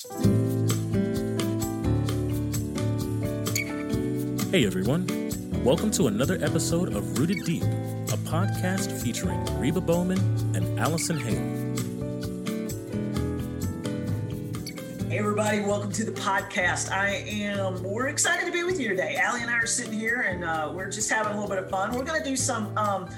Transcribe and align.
Hey 0.00 0.06
everyone, 4.64 5.08
welcome 5.64 5.90
to 5.90 6.06
another 6.06 6.38
episode 6.40 6.94
of 6.94 7.18
Rooted 7.18 7.44
Deep, 7.44 7.64
a 7.64 8.16
podcast 8.18 8.92
featuring 9.02 9.44
Reba 9.58 9.80
Bowman 9.80 10.20
and 10.54 10.78
Allison 10.78 11.18
Hale. 11.18 11.34
Hey 15.08 15.18
everybody, 15.18 15.62
welcome 15.62 15.90
to 15.90 16.04
the 16.04 16.12
podcast. 16.12 16.92
I 16.92 17.24
am 17.26 17.82
we're 17.82 18.06
excited 18.06 18.46
to 18.46 18.52
be 18.52 18.62
with 18.62 18.78
you 18.78 18.90
today. 18.90 19.16
Allie 19.16 19.42
and 19.42 19.50
I 19.50 19.54
are 19.54 19.66
sitting 19.66 19.98
here 19.98 20.20
and 20.20 20.44
uh, 20.44 20.70
we're 20.72 20.92
just 20.92 21.10
having 21.10 21.32
a 21.32 21.34
little 21.34 21.50
bit 21.50 21.58
of 21.58 21.68
fun. 21.68 21.92
We're 21.92 22.04
gonna 22.04 22.22
do 22.22 22.36
some 22.36 22.66
um, 22.78 23.08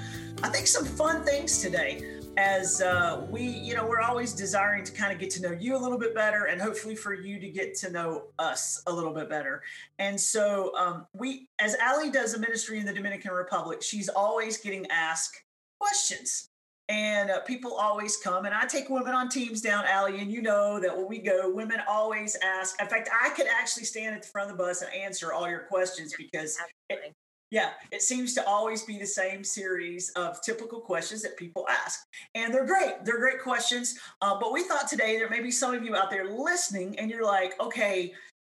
I 0.41 0.49
think 0.49 0.65
some 0.65 0.85
fun 0.85 1.23
things 1.23 1.61
today 1.61 2.10
as 2.37 2.81
uh, 2.81 3.25
we, 3.29 3.43
you 3.43 3.75
know, 3.75 3.85
we're 3.85 4.01
always 4.01 4.33
desiring 4.33 4.83
to 4.83 4.91
kind 4.91 5.11
of 5.11 5.19
get 5.19 5.29
to 5.31 5.41
know 5.41 5.51
you 5.51 5.75
a 5.75 5.79
little 5.79 5.97
bit 5.97 6.15
better 6.15 6.45
and 6.45 6.61
hopefully 6.61 6.95
for 6.95 7.13
you 7.13 7.39
to 7.39 7.49
get 7.49 7.75
to 7.75 7.91
know 7.91 8.27
us 8.39 8.81
a 8.87 8.93
little 8.93 9.13
bit 9.13 9.29
better. 9.29 9.61
And 9.99 10.19
so 10.19 10.75
um, 10.77 11.05
we, 11.13 11.47
as 11.59 11.75
Allie 11.75 12.11
does 12.11 12.33
a 12.33 12.39
ministry 12.39 12.79
in 12.79 12.85
the 12.85 12.93
Dominican 12.93 13.31
Republic, 13.31 13.81
she's 13.81 14.09
always 14.09 14.57
getting 14.57 14.87
asked 14.89 15.37
questions. 15.79 16.47
And 16.89 17.31
uh, 17.31 17.39
people 17.41 17.73
always 17.75 18.17
come, 18.17 18.43
and 18.43 18.53
I 18.53 18.65
take 18.65 18.89
women 18.89 19.13
on 19.13 19.29
teams 19.29 19.61
down, 19.61 19.85
Allie, 19.85 20.19
and 20.19 20.29
you 20.29 20.41
know 20.41 20.77
that 20.81 20.95
when 20.95 21.07
we 21.07 21.19
go, 21.19 21.49
women 21.49 21.77
always 21.87 22.35
ask. 22.43 22.81
In 22.81 22.87
fact, 22.87 23.07
I 23.23 23.29
could 23.29 23.47
actually 23.47 23.85
stand 23.85 24.13
at 24.13 24.23
the 24.23 24.27
front 24.27 24.51
of 24.51 24.57
the 24.57 24.61
bus 24.61 24.81
and 24.81 24.93
answer 24.93 25.31
all 25.31 25.49
your 25.49 25.61
questions 25.69 26.13
because 26.17 26.57
it, 26.89 27.15
yeah, 27.51 27.71
it 27.91 28.01
seems 28.01 28.33
to 28.35 28.47
always 28.47 28.83
be 28.83 28.97
the 28.97 29.05
same 29.05 29.43
series 29.43 30.09
of 30.11 30.41
typical 30.41 30.79
questions 30.79 31.21
that 31.21 31.35
people 31.35 31.67
ask. 31.69 32.07
And 32.33 32.53
they're 32.53 32.65
great. 32.65 33.03
They're 33.03 33.19
great 33.19 33.41
questions. 33.41 33.99
Uh, 34.21 34.39
but 34.39 34.53
we 34.53 34.63
thought 34.63 34.87
today 34.87 35.17
there 35.17 35.29
may 35.29 35.41
be 35.41 35.51
some 35.51 35.75
of 35.75 35.83
you 35.83 35.93
out 35.93 36.09
there 36.09 36.31
listening 36.31 36.97
and 36.97 37.11
you're 37.11 37.25
like, 37.25 37.59
okay, 37.61 38.13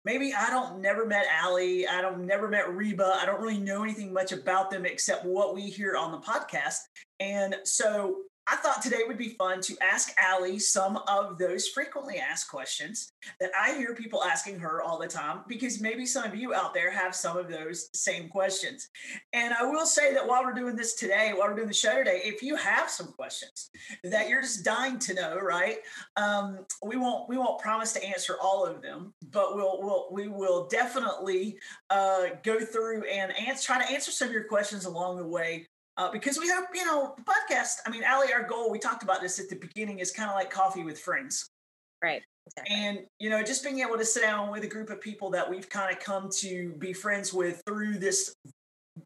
maybe 0.03 0.33
I 0.37 0.49
don't 0.49 0.81
never 0.81 1.05
met 1.05 1.25
Allie. 1.31 1.87
I 1.87 2.01
don't 2.01 2.25
never 2.25 2.49
met 2.49 2.75
Reba. 2.75 3.17
I 3.21 3.25
don't 3.25 3.39
really 3.39 3.59
know 3.59 3.83
anything 3.83 4.11
much 4.11 4.33
about 4.33 4.69
them 4.69 4.85
except 4.85 5.25
what 5.25 5.55
we 5.55 5.61
hear 5.61 5.95
on 5.95 6.11
the 6.11 6.17
podcast. 6.17 6.79
And 7.21 7.55
so 7.63 8.17
I 8.47 8.55
thought 8.57 8.81
today 8.81 9.01
would 9.07 9.17
be 9.17 9.29
fun 9.29 9.61
to 9.61 9.77
ask 9.81 10.11
Allie 10.17 10.59
some 10.59 10.97
of 11.07 11.37
those 11.37 11.67
frequently 11.67 12.17
asked 12.17 12.49
questions 12.49 13.13
that 13.39 13.51
I 13.59 13.75
hear 13.75 13.93
people 13.95 14.23
asking 14.23 14.59
her 14.59 14.81
all 14.81 14.97
the 14.99 15.07
time, 15.07 15.41
because 15.47 15.79
maybe 15.79 16.05
some 16.05 16.23
of 16.23 16.35
you 16.35 16.53
out 16.53 16.73
there 16.73 16.91
have 16.91 17.15
some 17.15 17.37
of 17.37 17.49
those 17.49 17.89
same 17.93 18.29
questions. 18.29 18.89
And 19.33 19.53
I 19.53 19.63
will 19.63 19.85
say 19.85 20.13
that 20.13 20.27
while 20.27 20.43
we're 20.43 20.53
doing 20.53 20.75
this 20.75 20.95
today, 20.95 21.33
while 21.35 21.49
we're 21.49 21.55
doing 21.55 21.67
the 21.67 21.73
show 21.73 21.97
today, 21.97 22.21
if 22.23 22.41
you 22.41 22.55
have 22.55 22.89
some 22.89 23.13
questions 23.13 23.69
that 24.03 24.27
you're 24.27 24.41
just 24.41 24.65
dying 24.65 24.97
to 24.99 25.13
know, 25.13 25.37
right? 25.37 25.77
Um, 26.17 26.65
we 26.83 26.97
won't 26.97 27.29
we 27.29 27.37
won't 27.37 27.61
promise 27.61 27.93
to 27.93 28.03
answer 28.03 28.37
all 28.41 28.65
of 28.65 28.81
them, 28.81 29.13
but 29.31 29.55
we'll 29.55 29.81
we'll 29.81 30.07
we 30.11 30.27
will 30.27 30.67
definitely 30.67 31.57
uh, 31.89 32.25
go 32.43 32.59
through 32.59 33.03
and 33.03 33.31
answer, 33.37 33.67
try 33.67 33.85
to 33.85 33.91
answer 33.91 34.11
some 34.11 34.27
of 34.27 34.33
your 34.33 34.45
questions 34.45 34.85
along 34.85 35.17
the 35.17 35.27
way 35.27 35.67
uh, 36.01 36.11
because 36.11 36.39
we 36.39 36.47
have, 36.47 36.65
you 36.73 36.83
know, 36.83 37.13
the 37.15 37.23
podcast. 37.23 37.75
I 37.85 37.91
mean, 37.91 38.03
Allie, 38.03 38.33
our 38.33 38.43
goal, 38.43 38.71
we 38.71 38.79
talked 38.79 39.03
about 39.03 39.21
this 39.21 39.39
at 39.39 39.49
the 39.49 39.55
beginning, 39.55 39.99
is 39.99 40.11
kind 40.11 40.29
of 40.29 40.35
like 40.35 40.49
coffee 40.49 40.83
with 40.83 40.99
friends. 40.99 41.47
Right. 42.03 42.23
Exactly. 42.47 42.75
And, 42.75 42.99
you 43.19 43.29
know, 43.29 43.43
just 43.43 43.63
being 43.63 43.79
able 43.79 43.97
to 43.97 44.05
sit 44.05 44.23
down 44.23 44.51
with 44.51 44.63
a 44.63 44.67
group 44.67 44.89
of 44.89 44.99
people 44.99 45.29
that 45.29 45.47
we've 45.47 45.69
kind 45.69 45.95
of 45.95 46.03
come 46.03 46.29
to 46.39 46.73
be 46.79 46.91
friends 46.91 47.31
with 47.31 47.61
through 47.67 47.99
this 47.99 48.33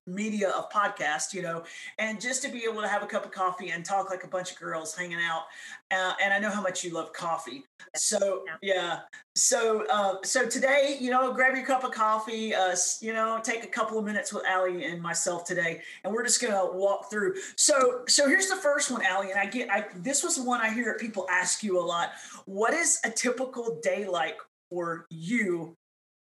media 0.08 0.50
of 0.50 0.70
podcast, 0.70 1.34
you 1.34 1.42
know, 1.42 1.64
and 2.00 2.20
just 2.20 2.42
to 2.44 2.50
be 2.50 2.64
able 2.70 2.82
to 2.82 2.88
have 2.88 3.04
a 3.04 3.08
cup 3.08 3.26
of 3.26 3.32
coffee 3.32 3.72
and 3.72 3.86
talk 3.86 4.10
like 4.10 4.24
a 4.24 4.28
bunch 4.28 4.52
of 4.52 4.60
girls 4.60 4.96
hanging 4.96 5.20
out. 5.20 5.44
Uh, 5.92 6.14
and 6.24 6.34
I 6.34 6.40
know 6.40 6.50
how 6.50 6.62
much 6.62 6.84
you 6.84 6.94
love 6.94 7.14
coffee. 7.14 7.64
So 7.96 8.44
yeah. 8.62 9.02
So 9.36 9.86
uh, 9.92 10.16
so 10.23 10.48
today, 10.48 10.98
you 11.00 11.12
know, 11.12 11.34
grab 11.34 11.56
your 11.56 11.66
cup 11.66 11.84
of 11.84 11.92
coffee. 11.92 12.56
Uh, 12.56 12.76
you 13.02 13.14
know, 13.14 13.40
take 13.44 13.64
a 13.64 13.68
couple 13.68 14.00
of 14.00 14.06
minutes 14.06 14.34
with 14.34 14.46
Allie 14.46 14.86
and 14.86 15.02
myself 15.02 15.46
today, 15.46 15.82
and 16.04 16.14
we're 16.14 16.23
just 16.23 16.42
gonna 16.42 16.72
walk 16.72 17.10
through. 17.10 17.36
So 17.55 18.02
so 18.08 18.28
here's 18.28 18.48
the 18.48 18.55
first 18.55 18.92
one, 18.92 19.02
Allie, 19.04 19.32
and 19.32 19.39
I 19.39 19.45
get 19.45 19.70
I 19.70 19.86
this 19.98 20.23
was 20.23 20.39
one 20.39 20.61
I 20.61 20.73
hear 20.73 20.98
people 20.98 21.28
ask 21.30 21.64
you 21.64 21.80
a 21.80 21.86
lot. 21.86 22.11
What 22.45 22.73
is 22.73 23.00
a 23.04 23.10
typical 23.10 23.80
day 23.82 24.08
like 24.08 24.38
for 24.70 25.05
you 25.10 25.78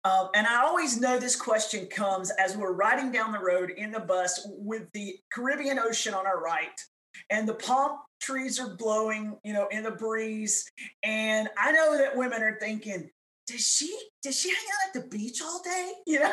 um, 0.06 0.28
and 0.34 0.46
I 0.46 0.62
always 0.62 1.00
know 1.00 1.18
this 1.18 1.34
question 1.34 1.86
comes 1.86 2.30
as 2.38 2.56
we're 2.56 2.74
riding 2.74 3.10
down 3.10 3.32
the 3.32 3.40
road 3.40 3.70
in 3.70 3.90
the 3.90 3.98
bus 3.98 4.46
with 4.46 4.84
the 4.92 5.16
Caribbean 5.32 5.80
Ocean 5.80 6.14
on 6.14 6.26
our 6.26 6.40
right, 6.40 6.80
and 7.30 7.48
the 7.48 7.54
palm 7.54 7.98
trees 8.20 8.60
are 8.60 8.76
blowing, 8.76 9.36
you 9.42 9.52
know, 9.52 9.66
in 9.72 9.82
the 9.82 9.90
breeze. 9.90 10.64
And 11.02 11.48
I 11.58 11.72
know 11.72 11.98
that 11.98 12.16
women 12.16 12.40
are 12.40 12.56
thinking, 12.60 13.10
"Does 13.48 13.66
she? 13.66 13.98
Does 14.22 14.38
she 14.38 14.50
hang 14.50 14.58
out 14.58 14.96
at 14.96 15.02
the 15.02 15.08
beach 15.08 15.42
all 15.42 15.60
day?" 15.62 15.92
You 16.06 16.20
know. 16.20 16.32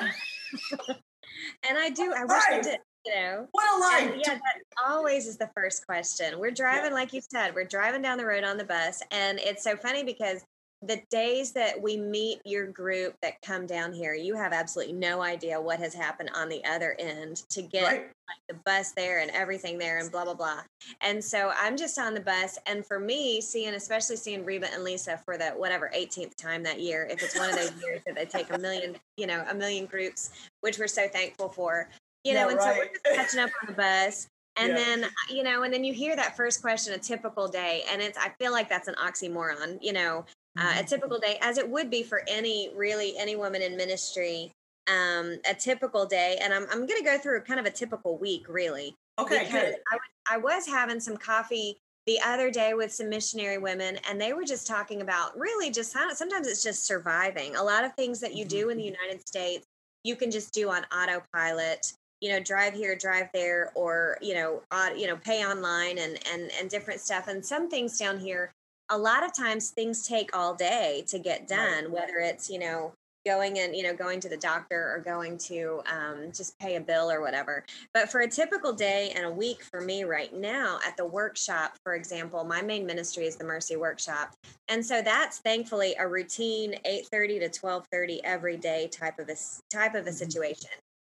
and 1.67 1.77
I 1.79 1.89
do. 1.89 2.13
I 2.15 2.25
wish 2.25 2.29
right. 2.29 2.59
I 2.59 2.61
did. 2.61 2.79
You 3.07 3.15
know, 3.15 3.47
what 3.53 3.75
a 3.75 3.79
life! 3.79 4.13
And 4.13 4.21
yeah, 4.23 4.35
that 4.35 4.87
always 4.87 5.25
is 5.25 5.37
the 5.37 5.49
first 5.55 5.85
question. 5.87 6.37
We're 6.37 6.51
driving, 6.51 6.91
yeah. 6.91 6.95
like 6.95 7.11
you 7.11 7.21
said, 7.21 7.55
we're 7.55 7.65
driving 7.65 8.03
down 8.03 8.19
the 8.19 8.25
road 8.25 8.43
on 8.43 8.55
the 8.55 8.65
bus, 8.65 9.01
and 9.09 9.39
it's 9.39 9.63
so 9.63 9.75
funny 9.75 10.03
because 10.03 10.45
the 10.87 11.01
days 11.09 11.53
that 11.53 11.81
we 11.81 11.95
meet 11.95 12.39
your 12.43 12.67
group 12.67 13.15
that 13.21 13.41
come 13.41 13.65
down 13.65 13.93
here, 13.93 14.13
you 14.13 14.35
have 14.35 14.51
absolutely 14.51 14.93
no 14.93 15.21
idea 15.21 15.59
what 15.59 15.79
has 15.79 15.93
happened 15.93 16.29
on 16.35 16.49
the 16.49 16.63
other 16.65 16.95
end 16.99 17.43
to 17.49 17.61
get 17.61 17.83
right. 17.83 18.01
like, 18.01 18.37
the 18.49 18.55
bus 18.65 18.91
there 18.91 19.19
and 19.19 19.31
everything 19.31 19.77
there 19.77 19.99
and 19.99 20.11
blah 20.11 20.25
blah 20.25 20.33
blah. 20.33 20.61
And 21.01 21.23
so 21.23 21.51
I'm 21.57 21.77
just 21.77 21.97
on 21.97 22.13
the 22.13 22.19
bus, 22.19 22.59
and 22.65 22.85
for 22.85 22.99
me, 22.99 23.39
seeing 23.39 23.73
especially 23.73 24.17
seeing 24.17 24.43
Reba 24.43 24.73
and 24.73 24.83
Lisa 24.83 25.17
for 25.23 25.37
the 25.37 25.51
whatever 25.51 25.89
18th 25.95 26.35
time 26.35 26.63
that 26.63 26.81
year, 26.81 27.07
if 27.09 27.23
it's 27.23 27.37
one 27.37 27.49
of 27.49 27.55
those 27.55 27.71
years 27.81 28.01
that 28.05 28.15
they 28.15 28.25
take 28.25 28.51
a 28.51 28.57
million, 28.57 28.95
you 29.15 29.27
know, 29.27 29.45
a 29.49 29.53
million 29.53 29.85
groups, 29.85 30.31
which 30.61 30.77
we're 30.77 30.87
so 30.87 31.07
thankful 31.07 31.49
for, 31.49 31.89
you 32.23 32.33
know, 32.33 32.47
yeah, 32.47 32.49
and 32.49 32.57
right. 32.57 32.75
so 32.75 32.79
we're 32.79 32.85
just 32.85 33.15
catching 33.15 33.39
up 33.39 33.49
on 33.61 33.67
the 33.67 33.73
bus. 33.73 34.27
And 34.55 34.73
yeah. 34.73 34.75
then, 34.75 35.05
you 35.31 35.41
know, 35.41 35.63
and 35.63 35.73
then 35.73 35.83
you 35.83 35.93
hear 35.93 36.15
that 36.15 36.37
first 36.37 36.61
question, 36.61 36.93
a 36.93 36.99
typical 36.99 37.47
day. 37.47 37.85
And 37.91 38.03
it's, 38.03 38.19
I 38.19 38.29
feel 38.39 38.51
like 38.51 38.69
that's 38.69 38.87
an 38.87 38.93
oxymoron, 39.03 39.79
you 39.81 39.93
know, 39.93 40.25
uh, 40.57 40.61
a 40.61 40.65
mm-hmm. 40.65 40.85
typical 40.85 41.19
day, 41.19 41.37
as 41.41 41.57
it 41.57 41.67
would 41.67 41.89
be 41.89 42.03
for 42.03 42.23
any 42.27 42.69
really 42.75 43.17
any 43.17 43.35
woman 43.35 43.61
in 43.61 43.75
ministry. 43.75 44.51
Um, 44.85 45.39
a 45.49 45.53
typical 45.53 46.05
day, 46.05 46.37
and 46.41 46.53
I'm 46.53 46.65
I'm 46.69 46.85
going 46.85 46.99
to 46.99 47.03
go 47.03 47.17
through 47.17 47.41
kind 47.41 47.59
of 47.59 47.65
a 47.65 47.71
typical 47.71 48.17
week, 48.17 48.49
really. 48.49 48.93
Okay, 49.17 49.47
I, 49.49 49.97
I 50.29 50.37
was 50.37 50.67
having 50.67 50.99
some 50.99 51.15
coffee 51.15 51.77
the 52.05 52.19
other 52.25 52.51
day 52.51 52.73
with 52.73 52.91
some 52.91 53.09
missionary 53.09 53.57
women, 53.57 53.97
and 54.09 54.19
they 54.19 54.33
were 54.33 54.43
just 54.43 54.67
talking 54.67 55.01
about 55.01 55.37
really 55.39 55.71
just 55.71 55.93
sometimes 55.93 56.47
it's 56.47 56.63
just 56.63 56.85
surviving. 56.85 57.55
A 57.55 57.63
lot 57.63 57.85
of 57.85 57.93
things 57.95 58.19
that 58.19 58.35
you 58.35 58.43
do 58.43 58.69
in 58.69 58.77
the 58.77 58.83
mm-hmm. 58.83 58.95
United 59.01 59.25
States, 59.25 59.65
you 60.03 60.17
can 60.17 60.29
just 60.29 60.53
do 60.53 60.69
on 60.69 60.85
autopilot 60.93 61.93
you 62.23 62.29
know 62.29 62.39
drive 62.39 62.73
here 62.73 62.95
drive 62.95 63.27
there 63.33 63.71
or 63.75 64.17
you 64.21 64.33
know 64.33 64.61
uh, 64.71 64.89
you 64.95 65.07
know 65.07 65.17
pay 65.17 65.45
online 65.45 65.97
and 65.97 66.17
and 66.31 66.49
and 66.57 66.69
different 66.69 67.01
stuff 67.01 67.27
and 67.27 67.45
some 67.45 67.69
things 67.69 67.99
down 67.99 68.17
here 68.17 68.53
a 68.89 68.97
lot 68.97 69.23
of 69.23 69.35
times 69.35 69.69
things 69.69 70.07
take 70.07 70.35
all 70.35 70.53
day 70.53 71.03
to 71.07 71.19
get 71.19 71.47
done, 71.47 71.91
whether 71.91 72.17
it's, 72.17 72.49
you 72.49 72.59
know, 72.59 72.93
going 73.25 73.59
and 73.59 73.75
you 73.75 73.83
know 73.83 73.93
going 73.93 74.19
to 74.19 74.27
the 74.29 74.37
doctor 74.37 74.93
or 74.93 74.99
going 74.99 75.37
to 75.37 75.81
um, 75.91 76.31
just 76.33 76.57
pay 76.59 76.75
a 76.75 76.81
bill 76.81 77.09
or 77.09 77.21
whatever. 77.21 77.63
But 77.93 78.09
for 78.11 78.21
a 78.21 78.29
typical 78.29 78.73
day 78.73 79.13
and 79.15 79.25
a 79.25 79.31
week 79.31 79.63
for 79.63 79.81
me 79.81 80.03
right 80.03 80.33
now 80.33 80.79
at 80.85 80.97
the 80.97 81.05
workshop 81.05 81.77
for 81.83 81.95
example 81.95 82.43
my 82.43 82.61
main 82.61 82.85
ministry 82.85 83.25
is 83.25 83.35
the 83.35 83.45
mercy 83.45 83.75
workshop. 83.75 84.33
And 84.67 84.85
so 84.85 85.01
that's 85.01 85.39
thankfully 85.39 85.95
a 85.99 86.07
routine 86.07 86.75
8.30 86.85 87.51
to 87.51 87.61
12.30 87.61 88.19
every 88.23 88.57
day 88.57 88.89
type 88.91 89.19
of 89.19 89.29
a 89.29 89.35
type 89.69 89.95
of 89.95 90.05
a 90.05 90.09
mm-hmm. 90.09 90.17
situation 90.17 90.71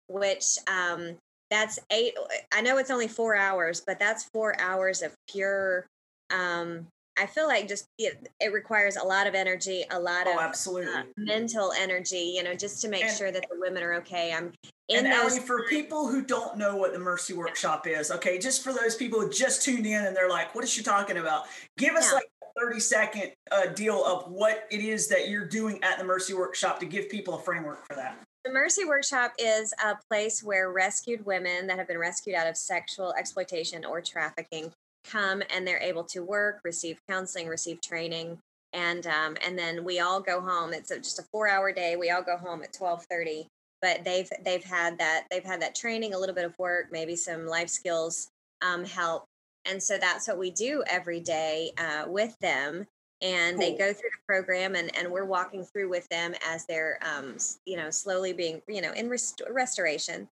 which 0.09 0.57
um, 0.67 1.17
that's 1.51 1.79
eight 1.91 2.15
i 2.53 2.61
know 2.61 2.79
it's 2.79 2.91
only 2.91 3.09
four 3.09 3.35
hours 3.35 3.83
but 3.87 3.99
that's 3.99 4.25
four 4.25 4.59
hours 4.61 5.03
of 5.03 5.15
pure 5.31 5.87
um, 6.31 6.87
I 7.19 7.27
feel 7.27 7.47
like 7.47 7.69
just 7.69 7.89
it, 7.99 8.29
it, 8.41 8.53
requires 8.53 8.97
a 8.97 9.03
lot 9.03 9.27
of 9.27 9.35
energy, 9.35 9.85
a 9.91 9.99
lot 9.99 10.27
oh, 10.27 10.35
of 10.35 10.41
absolutely 10.41 10.93
uh, 10.93 11.03
mental 11.17 11.73
energy, 11.73 12.33
you 12.35 12.43
know, 12.43 12.55
just 12.55 12.81
to 12.83 12.89
make 12.89 13.05
and, 13.05 13.17
sure 13.17 13.33
that 13.33 13.45
the 13.51 13.59
women 13.59 13.83
are 13.83 13.95
okay. 13.95 14.33
I'm 14.33 14.53
in 14.89 15.05
and 15.05 15.07
those. 15.07 15.33
Allie, 15.33 15.41
for 15.41 15.65
people 15.67 16.07
who 16.07 16.23
don't 16.23 16.57
know 16.57 16.77
what 16.77 16.93
the 16.93 16.99
Mercy 16.99 17.35
Workshop 17.35 17.87
is, 17.87 18.11
okay, 18.11 18.39
just 18.39 18.63
for 18.63 18.73
those 18.73 18.95
people 18.95 19.21
who 19.21 19.31
just 19.31 19.63
tuned 19.63 19.87
in 19.87 20.05
and 20.05 20.17
they're 20.17 20.29
like, 20.29 20.55
"What 20.55 20.65
is 20.65 20.71
she 20.71 20.83
talking 20.83 21.19
about?" 21.19 21.45
Give 21.77 21.95
us 21.95 22.09
yeah. 22.09 22.17
like 22.17 22.31
a 22.43 22.61
thirty 22.61 22.81
second 22.81 23.33
uh, 23.51 23.67
deal 23.67 24.05
of 24.05 24.31
what 24.31 24.67
it 24.71 24.81
is 24.81 25.09
that 25.09 25.29
you're 25.29 25.47
doing 25.47 25.83
at 25.83 25.99
the 25.99 26.05
Mercy 26.05 26.35
Workshop 26.35 26.79
to 26.81 26.87
give 26.87 27.09
people 27.09 27.35
a 27.35 27.41
framework 27.41 27.87
for 27.87 27.97
that. 27.97 28.17
The 28.45 28.53
Mercy 28.53 28.85
Workshop 28.85 29.33
is 29.39 29.75
a 29.85 29.97
place 30.09 30.43
where 30.43 30.71
rescued 30.71 31.27
women 31.27 31.67
that 31.67 31.79
have 31.79 31.89
been 31.89 31.99
rescued 31.99 32.37
out 32.37 32.47
of 32.47 32.57
sexual 32.57 33.13
exploitation 33.19 33.85
or 33.85 34.01
trafficking 34.01 34.73
come 35.05 35.43
and 35.51 35.67
they're 35.67 35.83
able 35.83 36.05
to 36.05 36.21
work, 36.23 36.61
receive 36.65 37.01
counseling, 37.09 37.49
receive 37.49 37.81
training, 37.81 38.39
and 38.73 39.07
um, 39.07 39.37
and 39.47 39.59
then 39.59 39.85
we 39.85 40.01
all 40.01 40.21
go 40.21 40.41
home. 40.41 40.73
It's 40.73 40.91
a, 40.91 40.99
just 40.99 41.19
a 41.19 41.25
four 41.33 41.49
hour 41.49 41.73
day. 41.73 41.97
We 41.97 42.11
all 42.11 42.23
go 42.23 42.37
home 42.37 42.63
at 42.63 42.73
twelve 42.73 43.05
thirty. 43.11 43.49
But 43.81 44.05
they've 44.05 44.29
they've 44.45 44.65
had 44.65 44.99
that 44.99 45.27
they've 45.31 45.45
had 45.45 45.63
that 45.63 45.75
training, 45.77 46.13
a 46.13 46.19
little 46.19 46.35
bit 46.35 46.45
of 46.45 46.59
work, 46.59 46.87
maybe 46.91 47.15
some 47.15 47.47
life 47.47 47.69
skills 47.69 48.29
um, 48.61 48.85
help, 48.85 49.25
and 49.65 49.81
so 49.81 49.99
that's 49.99 50.27
what 50.27 50.37
we 50.37 50.51
do 50.51 50.83
every 50.91 51.21
day 51.21 51.71
uh, 51.79 52.05
with 52.09 52.37
them. 52.41 52.87
and 53.21 53.57
Cool. 53.57 53.67
they 53.67 53.77
go 53.77 53.93
through 53.93 54.11
the 54.11 54.27
program 54.27 54.75
and, 54.75 54.95
and 54.97 55.11
we're 55.11 55.25
walking 55.25 55.65
through 55.65 55.89
with 55.89 56.09
them 56.09 56.35
as 56.47 56.67
they're 56.67 56.99
um, 57.03 57.37
you 57.67 57.77
know 57.77 57.91
slowly 57.91 58.33
being 58.33 58.63
you 58.69 58.81
know 58.81 58.93
in 58.93 59.09
rest- 59.09 59.43
restoration 59.51 60.29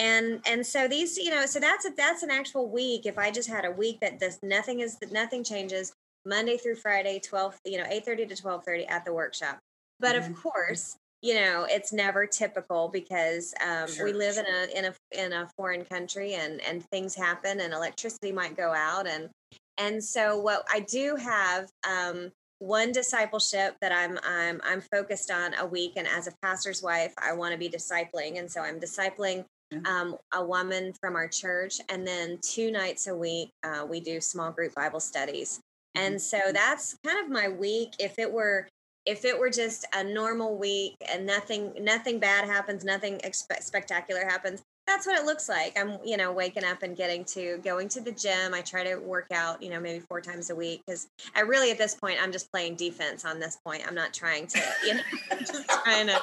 and 0.00 0.40
and 0.46 0.66
so 0.66 0.88
these 0.88 1.16
you 1.18 1.30
know 1.30 1.44
so 1.46 1.60
that's 1.60 1.84
a, 1.84 1.90
that's 1.96 2.22
an 2.22 2.30
actual 2.30 2.68
week 2.68 3.06
if 3.06 3.18
i 3.18 3.30
just 3.30 3.48
had 3.48 3.64
a 3.64 3.70
week 3.70 4.00
that 4.00 4.18
this 4.18 4.38
nothing 4.42 4.80
is 4.80 4.96
nothing 5.12 5.44
changes 5.44 5.92
monday 6.26 6.56
through 6.56 6.74
friday 6.74 7.20
12 7.20 7.58
you 7.66 7.78
know 7.78 7.84
8.30 7.84 8.28
to 8.28 8.42
12.30 8.42 8.90
at 8.90 9.04
the 9.04 9.12
workshop 9.12 9.58
but 10.00 10.16
Mhm. 10.16 10.30
of 10.30 10.42
course 10.42 10.96
you 11.22 11.34
know 11.34 11.66
it's 11.68 11.92
never 11.92 12.26
typical 12.26 12.88
because 12.88 13.52
um, 13.64 13.86
Sure, 13.88 14.06
we 14.06 14.12
live 14.14 14.34
sure. 14.34 14.44
in 14.44 14.54
a 14.54 14.78
in 14.78 14.84
a 14.86 15.24
in 15.24 15.32
a 15.34 15.48
foreign 15.56 15.84
country 15.84 16.34
and 16.34 16.60
and 16.62 16.82
things 16.90 17.14
happen 17.14 17.60
and 17.60 17.74
electricity 17.74 18.32
might 18.32 18.56
go 18.56 18.72
out 18.72 19.06
and 19.06 19.28
and 19.78 20.02
so 20.02 20.38
what 20.38 20.64
I 20.72 20.80
do 20.80 21.16
have 21.16 21.70
um, 21.88 22.30
one 22.58 22.92
discipleship 22.92 23.76
that 23.80 23.92
I'm 23.92 24.18
I'm 24.22 24.60
I'm 24.62 24.82
focused 24.82 25.30
on 25.30 25.54
a 25.54 25.66
week, 25.66 25.94
and 25.96 26.06
as 26.06 26.26
a 26.26 26.32
pastor's 26.42 26.82
wife, 26.82 27.14
I 27.16 27.32
want 27.32 27.52
to 27.52 27.58
be 27.58 27.70
discipling, 27.70 28.38
and 28.38 28.50
so 28.50 28.60
I'm 28.60 28.78
discipling. 28.78 29.44
Um, 29.86 30.16
a 30.32 30.44
woman 30.44 30.92
from 30.92 31.16
our 31.16 31.28
church, 31.28 31.80
and 31.88 32.06
then 32.06 32.38
two 32.42 32.70
nights 32.70 33.06
a 33.06 33.14
week 33.14 33.50
uh, 33.62 33.84
we 33.88 34.00
do 34.00 34.20
small 34.20 34.50
group 34.50 34.74
Bible 34.74 35.00
studies, 35.00 35.60
and 35.94 36.20
so 36.20 36.38
that's 36.52 36.96
kind 37.06 37.24
of 37.24 37.30
my 37.30 37.48
week. 37.48 37.94
If 37.98 38.18
it 38.18 38.30
were 38.30 38.68
if 39.06 39.24
it 39.24 39.38
were 39.38 39.50
just 39.50 39.86
a 39.94 40.04
normal 40.04 40.56
week 40.56 40.96
and 41.10 41.26
nothing 41.26 41.72
nothing 41.80 42.18
bad 42.18 42.44
happens, 42.44 42.84
nothing 42.84 43.18
expe- 43.18 43.62
spectacular 43.62 44.24
happens, 44.24 44.62
that's 44.90 45.06
what 45.06 45.16
it 45.16 45.24
looks 45.24 45.48
like. 45.48 45.78
I'm, 45.78 45.98
you 46.04 46.16
know, 46.16 46.32
waking 46.32 46.64
up 46.64 46.82
and 46.82 46.96
getting 46.96 47.24
to 47.26 47.58
going 47.58 47.88
to 47.90 48.00
the 48.00 48.10
gym. 48.10 48.52
I 48.52 48.60
try 48.60 48.82
to 48.82 48.96
work 48.96 49.28
out, 49.32 49.62
you 49.62 49.70
know, 49.70 49.78
maybe 49.78 50.00
four 50.00 50.20
times 50.20 50.50
a 50.50 50.54
week 50.54 50.82
because 50.84 51.08
I 51.36 51.40
really, 51.40 51.70
at 51.70 51.78
this 51.78 51.94
point, 51.94 52.18
I'm 52.20 52.32
just 52.32 52.50
playing 52.50 52.74
defense 52.74 53.24
on 53.24 53.38
this 53.38 53.56
point. 53.64 53.84
I'm 53.86 53.94
not 53.94 54.12
trying 54.12 54.48
to, 54.48 54.60
you 54.84 54.94
know, 54.94 55.00
I'm 55.30 55.38
just 55.38 55.68
trying 55.68 56.08
to 56.08 56.20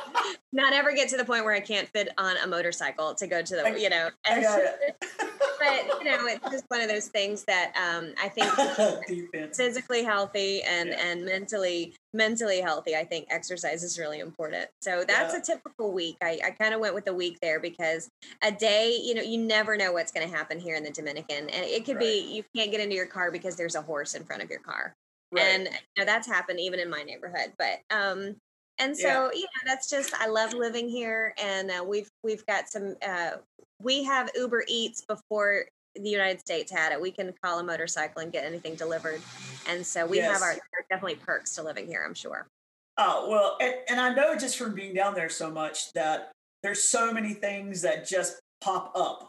not 0.51 0.73
ever 0.73 0.93
get 0.93 1.07
to 1.09 1.17
the 1.17 1.23
point 1.23 1.45
where 1.45 1.53
I 1.53 1.61
can't 1.61 1.87
fit 1.89 2.09
on 2.17 2.35
a 2.37 2.47
motorcycle 2.47 3.15
to 3.15 3.25
go 3.25 3.41
to 3.41 3.55
the, 3.55 3.79
you 3.79 3.89
know, 3.89 4.09
I 5.61 5.79
and, 5.79 5.87
got 5.87 5.97
it. 6.01 6.03
but, 6.03 6.05
you 6.05 6.17
know, 6.17 6.27
it's 6.27 6.51
just 6.51 6.65
one 6.69 6.81
of 6.81 6.89
those 6.89 7.07
things 7.07 7.43
that 7.45 7.73
um, 7.75 8.13
I 8.21 8.29
think 8.29 9.53
physically 9.55 10.03
healthy 10.03 10.61
and 10.63 10.89
Yeah. 10.89 11.05
and 11.05 11.25
mentally 11.25 11.95
mentally 12.13 12.61
healthy 12.61 12.95
i 12.95 13.03
think 13.03 13.27
exercise 13.29 13.83
is 13.83 13.99
really 13.99 14.19
important 14.19 14.67
so 14.81 15.03
that's 15.07 15.33
Yeah. 15.33 15.39
a 15.39 15.43
typical 15.43 15.91
week 15.91 16.17
i, 16.21 16.39
I 16.43 16.51
kind 16.51 16.73
of 16.73 16.79
went 16.79 16.95
with 16.95 17.07
a 17.07 17.13
week 17.13 17.37
there 17.41 17.59
because 17.59 18.09
a 18.43 18.51
day 18.51 18.97
you 19.03 19.13
know 19.13 19.21
you 19.21 19.37
never 19.37 19.77
know 19.77 19.91
what's 19.93 20.11
going 20.11 20.27
to 20.27 20.35
happen 20.35 20.59
here 20.59 20.75
in 20.75 20.83
the 20.83 20.91
dominican 20.91 21.49
and 21.49 21.65
it 21.65 21.85
could 21.85 21.99
be 21.99 22.19
you 22.33 22.43
can't 22.55 22.71
get 22.71 22.79
into 22.79 22.95
your 22.95 23.05
car 23.05 23.31
because 23.31 23.55
there's 23.55 23.75
a 23.75 23.81
horse 23.81 24.15
in 24.15 24.23
front 24.23 24.41
of 24.41 24.49
your 24.49 24.59
car 24.59 24.93
Right. 25.31 25.43
and 25.45 25.63
you 25.65 25.71
know 25.97 26.05
that's 26.05 26.27
happened 26.27 26.59
even 26.59 26.79
in 26.79 26.89
my 26.89 27.03
neighborhood 27.03 27.53
but 27.59 27.79
um 27.91 28.35
and 28.79 28.95
so 28.95 29.07
Yeah. 29.07 29.29
you 29.33 29.41
know 29.41 29.61
that's 29.65 29.89
just 29.89 30.13
i 30.15 30.27
love 30.27 30.53
living 30.53 30.89
here 30.89 31.33
and 31.41 31.71
uh, 31.71 31.83
we've 31.85 32.09
we've 32.23 32.45
got 32.45 32.67
some 32.69 32.95
uh 33.05 33.31
we 33.81 34.03
have 34.03 34.29
uber 34.35 34.63
eats 34.67 35.03
before 35.05 35.65
the 35.95 36.09
united 36.09 36.39
states 36.39 36.71
had 36.71 36.91
it 36.91 37.01
we 37.01 37.11
can 37.11 37.33
call 37.43 37.59
a 37.59 37.63
motorcycle 37.63 38.21
and 38.21 38.31
get 38.31 38.43
anything 38.45 38.75
delivered 38.75 39.21
and 39.67 39.85
so 39.85 40.05
we 40.05 40.17
have 40.19 40.41
our 40.41 40.55
definitely 40.89 41.15
perks 41.15 41.55
to 41.55 41.63
living 41.63 41.87
here 41.87 42.03
i'm 42.05 42.13
sure 42.13 42.47
Oh 42.99 43.29
well, 43.29 43.57
and, 43.61 43.75
and 43.89 44.01
I 44.01 44.11
know 44.15 44.35
just 44.35 44.57
from 44.57 44.73
being 44.73 44.95
down 44.95 45.13
there 45.13 45.29
so 45.29 45.51
much 45.51 45.93
that 45.93 46.31
there's 46.63 46.83
so 46.83 47.13
many 47.13 47.35
things 47.35 47.83
that 47.83 48.07
just 48.07 48.39
pop 48.59 48.91
up 48.95 49.27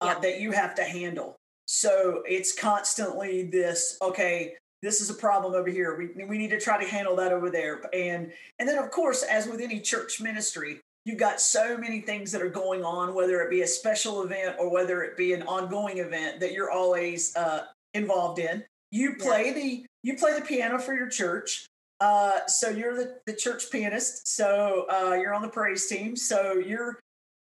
uh, 0.00 0.06
Yeah. 0.14 0.18
that 0.20 0.40
you 0.40 0.52
have 0.52 0.76
to 0.76 0.84
handle. 0.84 1.34
So 1.66 2.22
it's 2.28 2.54
constantly 2.56 3.42
this. 3.42 3.98
Okay, 4.00 4.54
this 4.82 5.00
is 5.00 5.10
a 5.10 5.14
problem 5.14 5.54
over 5.54 5.68
here. 5.68 5.96
We 5.96 6.24
we 6.24 6.38
need 6.38 6.50
to 6.50 6.60
try 6.60 6.82
to 6.82 6.88
handle 6.88 7.16
that 7.16 7.32
over 7.32 7.50
there. 7.50 7.82
And 7.92 8.32
and 8.58 8.68
then 8.68 8.78
of 8.78 8.90
course, 8.90 9.22
as 9.22 9.46
with 9.46 9.60
any 9.60 9.80
church 9.80 10.20
ministry, 10.20 10.80
you've 11.04 11.18
got 11.18 11.40
so 11.40 11.76
many 11.76 12.00
things 12.00 12.30
that 12.32 12.42
are 12.42 12.48
going 12.50 12.84
on, 12.84 13.14
whether 13.14 13.40
it 13.40 13.50
be 13.50 13.62
a 13.62 13.66
special 13.66 14.22
event 14.22 14.56
or 14.58 14.70
whether 14.70 15.02
it 15.02 15.16
be 15.16 15.32
an 15.32 15.42
ongoing 15.44 15.98
event 15.98 16.40
that 16.40 16.52
you're 16.52 16.70
always 16.70 17.34
uh, 17.36 17.64
involved 17.94 18.38
in. 18.38 18.64
You 18.90 19.16
Yeah. 19.18 19.24
play 19.24 19.52
the 19.52 19.86
you 20.02 20.16
play 20.16 20.34
the 20.34 20.44
piano 20.44 20.78
for 20.78 20.94
your 20.94 21.08
church. 21.08 21.66
Uh, 22.00 22.46
so 22.46 22.68
you're 22.70 22.94
the, 22.94 23.18
the 23.26 23.32
church 23.32 23.72
pianist. 23.72 24.28
So 24.28 24.86
uh, 24.88 25.14
you're 25.20 25.34
on 25.34 25.42
the 25.42 25.48
praise 25.48 25.88
team. 25.88 26.14
So 26.14 26.52
you're, 26.52 27.00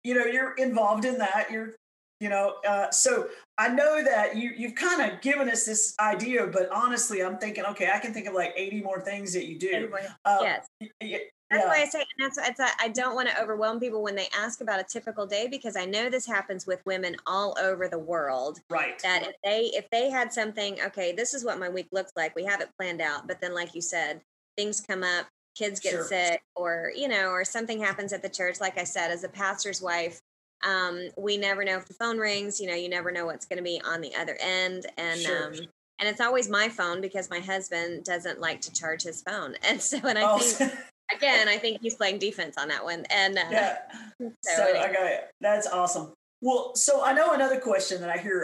you 0.05 0.15
know, 0.15 0.27
you're 0.27 0.53
involved 0.57 1.07
in 1.07 1.17
that. 1.17 1.51
You're, 1.51 1.75
you 2.23 2.29
know, 2.29 2.55
uh, 2.67 2.89
so 2.93 3.27
I 3.59 3.67
know 3.69 4.03
that 4.05 4.37
you 4.37 4.53
you've 4.57 4.77
kind 4.77 5.11
of 5.11 5.21
given 5.21 5.49
us 5.51 5.65
this 5.67 5.95
idea, 5.99 6.47
but 6.47 6.71
honestly, 6.71 7.21
I'm 7.21 7.37
thinking, 7.37 7.65
okay, 7.65 7.91
I 7.93 7.99
can 7.99 8.15
think 8.15 8.29
of 8.29 8.35
like 8.35 8.53
80 8.57 8.81
more 8.81 9.01
things 9.01 9.33
that 9.33 9.47
you 9.47 9.59
do. 9.59 9.93
Uh, 10.25 10.39
yes 10.41 10.67
y- 10.81 10.89
y- 11.03 11.21
That's 11.51 11.65
why 11.67 11.83
I 11.83 11.85
say, 11.87 11.99
and 11.99 12.07
that's, 12.25 12.37
that's 12.37 12.61
why 12.61 12.71
I 12.81 12.89
don't 12.89 13.17
want 13.17 13.29
to 13.29 13.43
overwhelm 13.43 13.81
people 13.81 14.03
when 14.05 14.15
they 14.15 14.29
ask 14.39 14.61
about 14.61 14.79
a 14.79 14.85
typical 14.85 15.27
day 15.27 15.49
because 15.49 15.77
I 15.77 15.85
know 15.85 16.09
this 16.09 16.25
happens 16.25 16.65
with 16.65 16.81
women 16.87 17.17
all 17.27 17.57
over 17.61 17.89
the 17.89 17.99
world. 17.99 18.61
right. 18.71 18.99
That 19.03 19.25
if 19.25 19.35
they 19.43 19.63
if 19.77 19.91
they 19.91 20.09
had 20.09 20.33
something, 20.33 20.81
okay, 20.81 21.13
this 21.13 21.35
is 21.35 21.45
what 21.45 21.59
my 21.59 21.69
week 21.69 21.89
looks 21.91 22.13
like. 22.17 22.37
We 22.37 22.45
have 22.45 22.61
it 22.61 22.71
planned 22.79 23.01
out, 23.01 23.27
but 23.27 23.41
then, 23.41 23.53
like 23.53 23.75
you 23.75 23.83
said, 23.83 24.21
things 24.57 24.81
come 24.81 25.03
up, 25.03 25.27
kids 25.57 25.81
get 25.81 25.91
Sure. 25.91 26.05
sick, 26.05 26.43
or 26.55 26.93
you 26.95 27.09
know, 27.09 27.31
or 27.31 27.45
something 27.45 27.81
happens 27.81 28.13
at 28.13 28.23
the 28.23 28.29
church. 28.29 28.61
Like 28.61 28.79
I 28.79 28.85
said, 28.85 29.11
as 29.11 29.25
a 29.25 29.29
pastor's 29.29 29.83
wife, 29.83 30.21
um, 30.65 31.09
we 31.17 31.37
never 31.37 31.65
know 31.65 31.77
if 31.77 31.87
the 31.87 31.95
phone 31.95 32.19
rings. 32.19 32.61
You 32.61 32.69
know, 32.69 32.75
you 32.75 32.89
never 32.89 33.11
know 33.13 33.27
what's 33.27 33.47
going 33.47 33.59
to 33.59 33.63
be 33.63 33.81
on 33.85 34.01
the 34.01 34.15
other 34.15 34.37
end, 34.41 34.87
and 34.97 35.21
Sure. 35.21 35.47
um, 35.49 35.55
and 35.99 36.09
it's 36.09 36.21
always 36.21 36.49
my 36.49 36.69
phone 36.69 37.01
because 37.01 37.31
my 37.31 37.39
husband 37.41 38.05
doesn't 38.05 38.41
like 38.41 38.61
to 38.63 38.73
charge 38.73 39.03
his 39.03 39.23
phone, 39.23 39.55
and 39.63 39.81
so 39.81 39.99
and 40.05 40.19
I 40.19 40.23
Oh, 40.33 40.39
think 40.39 40.73
again, 41.17 41.49
I 41.49 41.59
think 41.59 41.81
he's 41.83 41.95
playing 41.95 42.19
defense 42.19 42.57
on 42.59 42.69
that 42.69 42.83
one. 42.85 43.05
And 43.11 43.39
uh, 43.39 43.45
yeah. 43.51 43.79
so, 44.21 44.31
So 44.43 44.63
anyway, 44.65 44.79
I 44.89 44.93
got 44.93 45.07
it. 45.07 45.31
That's 45.41 45.67
awesome. 45.67 46.13
Well, 46.41 46.75
so 46.75 47.05
I 47.05 47.13
know 47.13 47.33
another 47.35 47.61
question 47.61 48.01
that 48.01 48.11
I 48.11 48.19
hear 48.19 48.43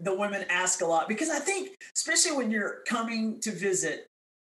the 0.00 0.14
women 0.14 0.46
ask 0.48 0.80
a 0.80 0.86
lot 0.86 1.08
because 1.08 1.28
I 1.28 1.38
think, 1.40 1.76
especially 1.94 2.34
when 2.38 2.50
you're 2.50 2.78
coming 2.88 3.38
to 3.40 3.50
visit, 3.50 4.06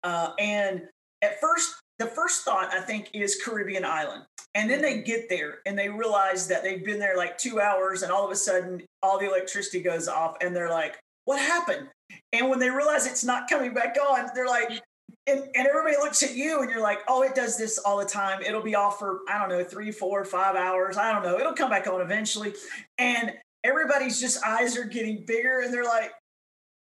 uh, 0.03 0.33
and 0.39 0.83
at 1.23 1.41
first, 1.41 1.77
the 1.99 2.05
first 2.07 2.45
thought 2.45 2.75
I 2.75 2.81
think 2.83 3.09
is 3.15 3.41
Caribbean 3.43 3.87
island, 3.87 4.25
and 4.55 4.71
then 4.71 4.81
they 4.81 5.03
get 5.03 5.29
there 5.29 5.59
and 5.67 5.79
they 5.79 5.89
realize 5.89 6.47
that 6.49 6.63
they've 6.63 6.85
been 6.85 6.99
there 6.99 7.17
like 7.17 7.39
two 7.39 7.61
hours, 7.61 8.03
and 8.03 8.13
all 8.13 8.25
of 8.25 8.31
a 8.31 8.37
sudden, 8.37 8.83
all 9.03 9.19
the 9.19 9.27
electricity 9.27 9.81
goes 9.81 10.09
off, 10.09 10.37
and 10.41 10.55
they're 10.55 10.71
like, 10.71 10.99
"What 11.25 11.41
happened?" 11.41 11.89
And 12.33 12.49
when 12.51 12.59
they 12.59 12.71
realize 12.71 13.07
it's 13.07 13.25
not 13.25 13.49
coming 13.49 13.75
back 13.75 13.97
on, 13.97 14.29
they're 14.35 14.47
like, 14.47 14.81
and, 15.27 15.41
and 15.55 15.67
everybody 15.67 15.97
looks 15.97 16.23
at 16.23 16.35
you 16.35 16.61
and 16.61 16.71
you're 16.71 16.83
like, 16.83 17.01
oh, 17.09 17.23
it 17.23 17.35
does 17.35 17.57
this 17.57 17.79
all 17.79 17.99
the 17.99 18.05
time. 18.05 18.43
It'll 18.43 18.63
be 18.63 18.75
off 18.75 18.99
for, 18.99 19.21
I 19.29 19.39
don't 19.39 19.49
know, 19.49 19.65
three, 19.65 19.91
four, 19.91 20.25
five 20.25 20.55
hours. 20.55 20.97
I 20.99 21.13
don't 21.13 21.23
know. 21.23 21.39
It'll 21.39 21.55
come 21.55 21.71
back 21.71 21.87
on 21.87 22.01
eventually. 22.01 22.55
And 22.99 23.33
everybody's 23.65 24.21
just 24.21 24.45
eyes 24.45 24.77
are 24.77 24.85
getting 24.85 25.25
bigger 25.25 25.61
and 25.61 25.73
they're 25.73 25.85
like, 25.85 26.13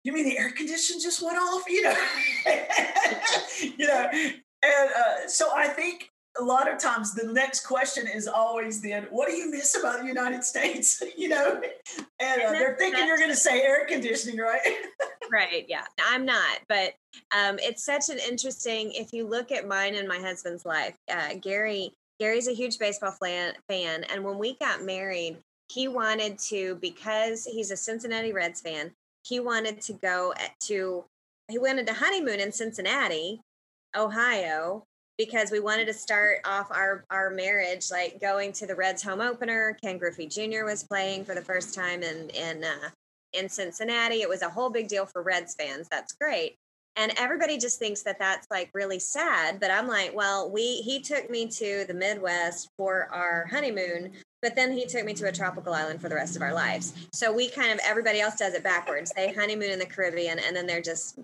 you 0.04 0.12
mean 0.12 0.25
the 0.25 0.38
air 0.38 0.50
condition 0.50 0.99
just 1.00 1.23
went 1.23 1.38
off? 1.38 1.62
You 1.68 1.82
know, 1.82 1.94
you 3.78 3.87
know, 3.87 4.11
and 4.12 4.90
uh, 4.90 5.28
so 5.28 5.50
I 5.54 5.68
think 5.68 6.08
a 6.40 6.42
lot 6.42 6.70
of 6.70 6.78
times 6.78 7.14
the 7.14 7.30
next 7.32 7.66
question 7.66 8.06
is 8.06 8.26
always 8.26 8.80
then, 8.80 9.06
what 9.10 9.28
do 9.28 9.34
you 9.34 9.50
miss 9.50 9.76
about 9.78 10.00
the 10.00 10.06
United 10.06 10.42
States? 10.42 11.02
you 11.16 11.28
know, 11.28 11.60
and 12.20 12.42
uh, 12.42 12.46
And 12.46 12.54
they're 12.54 12.76
thinking 12.76 13.06
you're 13.06 13.18
going 13.18 13.30
to 13.30 13.36
say 13.36 13.62
air 13.62 13.86
conditioning, 13.86 14.38
right? 14.38 14.60
right, 15.30 15.66
yeah, 15.68 15.84
I'm 16.02 16.24
not, 16.24 16.60
but 16.68 16.94
um, 17.36 17.58
it's 17.58 17.84
such 17.84 18.08
an 18.08 18.18
interesting. 18.18 18.92
If 18.92 19.12
you 19.12 19.26
look 19.26 19.52
at 19.52 19.68
mine 19.68 19.94
and 19.94 20.08
my 20.08 20.18
husband's 20.18 20.64
life, 20.64 20.96
uh, 21.10 21.34
Gary, 21.40 21.92
Gary's 22.18 22.48
a 22.48 22.54
huge 22.54 22.78
baseball 22.78 23.12
fan, 23.12 23.54
fan, 23.68 24.04
and 24.04 24.24
when 24.24 24.38
we 24.38 24.56
got 24.56 24.82
married, 24.82 25.36
he 25.68 25.88
wanted 25.88 26.38
to 26.38 26.76
because 26.76 27.44
he's 27.44 27.70
a 27.70 27.76
Cincinnati 27.76 28.32
Reds 28.32 28.60
fan. 28.60 28.92
He 29.24 29.40
wanted 29.40 29.80
to 29.82 29.92
go 29.94 30.32
at- 30.36 30.58
to. 30.60 31.04
He 31.48 31.58
wanted 31.58 31.86
to 31.88 31.92
honeymoon 31.94 32.40
in 32.40 32.52
Cincinnati, 32.52 33.40
Ohio, 33.96 34.84
because 35.25 35.50
we 35.50 35.61
wanted 35.61 35.87
to 35.87 35.93
start 35.93 36.38
off 36.45 36.71
our 36.71 37.05
our 37.11 37.31
marriage 37.31 37.91
like 37.91 38.21
going 38.21 38.52
to 38.52 38.67
the 38.67 38.75
Reds 38.75 39.02
home 39.02 39.21
opener. 39.21 39.76
Ken 39.83 39.99
Griffey 39.99 40.26
Jr. 40.26 40.64
was 40.64 40.83
playing 40.83 41.25
for 41.25 41.35
the 41.35 41.43
first 41.43 41.75
time 41.75 42.02
in 42.02 42.29
in 42.31 42.64
uh, 42.64 42.91
in 43.33 43.49
Cincinnati. 43.49 44.23
It 44.23 44.29
was 44.29 44.43
a 44.43 44.49
whole 44.49 44.71
big 44.71 44.88
deal 44.88 45.07
for 45.07 45.23
Reds 45.23 45.55
fans. 45.55 45.88
That's 45.91 46.12
great. 46.12 46.57
And 46.97 47.12
everybody 47.17 47.57
just 47.57 47.79
thinks 47.79 48.02
that 48.02 48.19
that's 48.19 48.47
like 48.50 48.71
really 48.75 48.99
sad, 48.99 49.59
but 49.61 49.71
I'm 49.71 49.88
like, 49.88 50.14
well, 50.14 50.50
we 50.50 50.83
he 50.83 51.00
took 51.00 51.31
me 51.31 51.47
to 51.49 51.85
the 51.87 51.95
Midwest 51.95 52.69
for 52.76 53.09
our 53.11 53.47
honeymoon, 53.50 54.12
but 54.43 54.55
then 54.55 54.73
he 54.73 54.85
took 54.85 55.05
me 55.07 55.14
to 55.14 55.29
a 55.29 55.33
tropical 55.33 55.73
island 55.73 56.02
for 56.02 56.11
the 56.11 56.14
rest 56.14 56.37
of 56.37 56.43
our 56.43 56.52
lives. 56.52 56.93
So 57.12 57.33
we 57.33 57.49
kind 57.49 57.73
of 57.73 57.81
everybody 57.83 58.21
else 58.21 58.37
does 58.37 58.52
it 58.52 58.62
backwards. 58.62 59.11
They 59.17 59.33
honeymoon 59.33 59.71
in 59.71 59.79
the 59.79 59.87
Caribbean 59.87 60.38
and 60.41 60.55
then 60.55 60.67
they're 60.67 60.83
just 60.83 61.19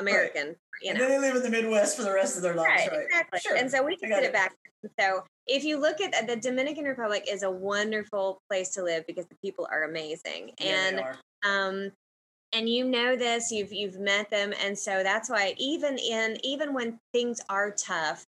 American, 0.00 0.56
you 0.82 0.90
and 0.90 0.98
know. 0.98 1.08
then 1.08 1.20
they 1.20 1.28
live 1.28 1.36
in 1.36 1.42
the 1.42 1.50
Midwest 1.50 1.96
for 1.96 2.02
the 2.02 2.12
rest 2.12 2.36
of 2.36 2.42
their 2.42 2.54
lives, 2.54 2.82
Right, 2.82 2.90
right? 2.90 3.04
exactly. 3.04 3.40
Sure. 3.40 3.56
And 3.56 3.70
so 3.70 3.82
we 3.84 3.96
can 3.96 4.08
did 4.10 4.18
it. 4.18 4.24
it 4.24 4.32
back. 4.32 4.54
So 4.98 5.24
if 5.46 5.64
you 5.64 5.78
look 5.78 6.00
at 6.00 6.26
the 6.26 6.36
Dominican 6.36 6.84
Republic 6.84 7.24
is 7.30 7.42
a 7.42 7.50
wonderful 7.50 8.40
place 8.48 8.70
to 8.70 8.82
live 8.82 9.06
because 9.06 9.26
the 9.26 9.36
people 9.44 9.68
are 9.70 9.84
amazing. 9.84 10.52
Yeah, 10.60 10.88
and 10.88 11.02
um 11.44 11.92
and 12.52 12.68
you 12.68 12.84
know 12.84 13.14
this 13.14 13.50
you've 13.52 13.72
you've 13.72 13.98
met 13.98 14.30
them 14.30 14.52
and 14.64 14.76
so 14.76 15.02
that's 15.02 15.28
why 15.28 15.54
even 15.58 15.98
in 15.98 16.38
even 16.42 16.72
when 16.72 16.98
things 17.12 17.40
are 17.48 17.70
tough 17.70 18.24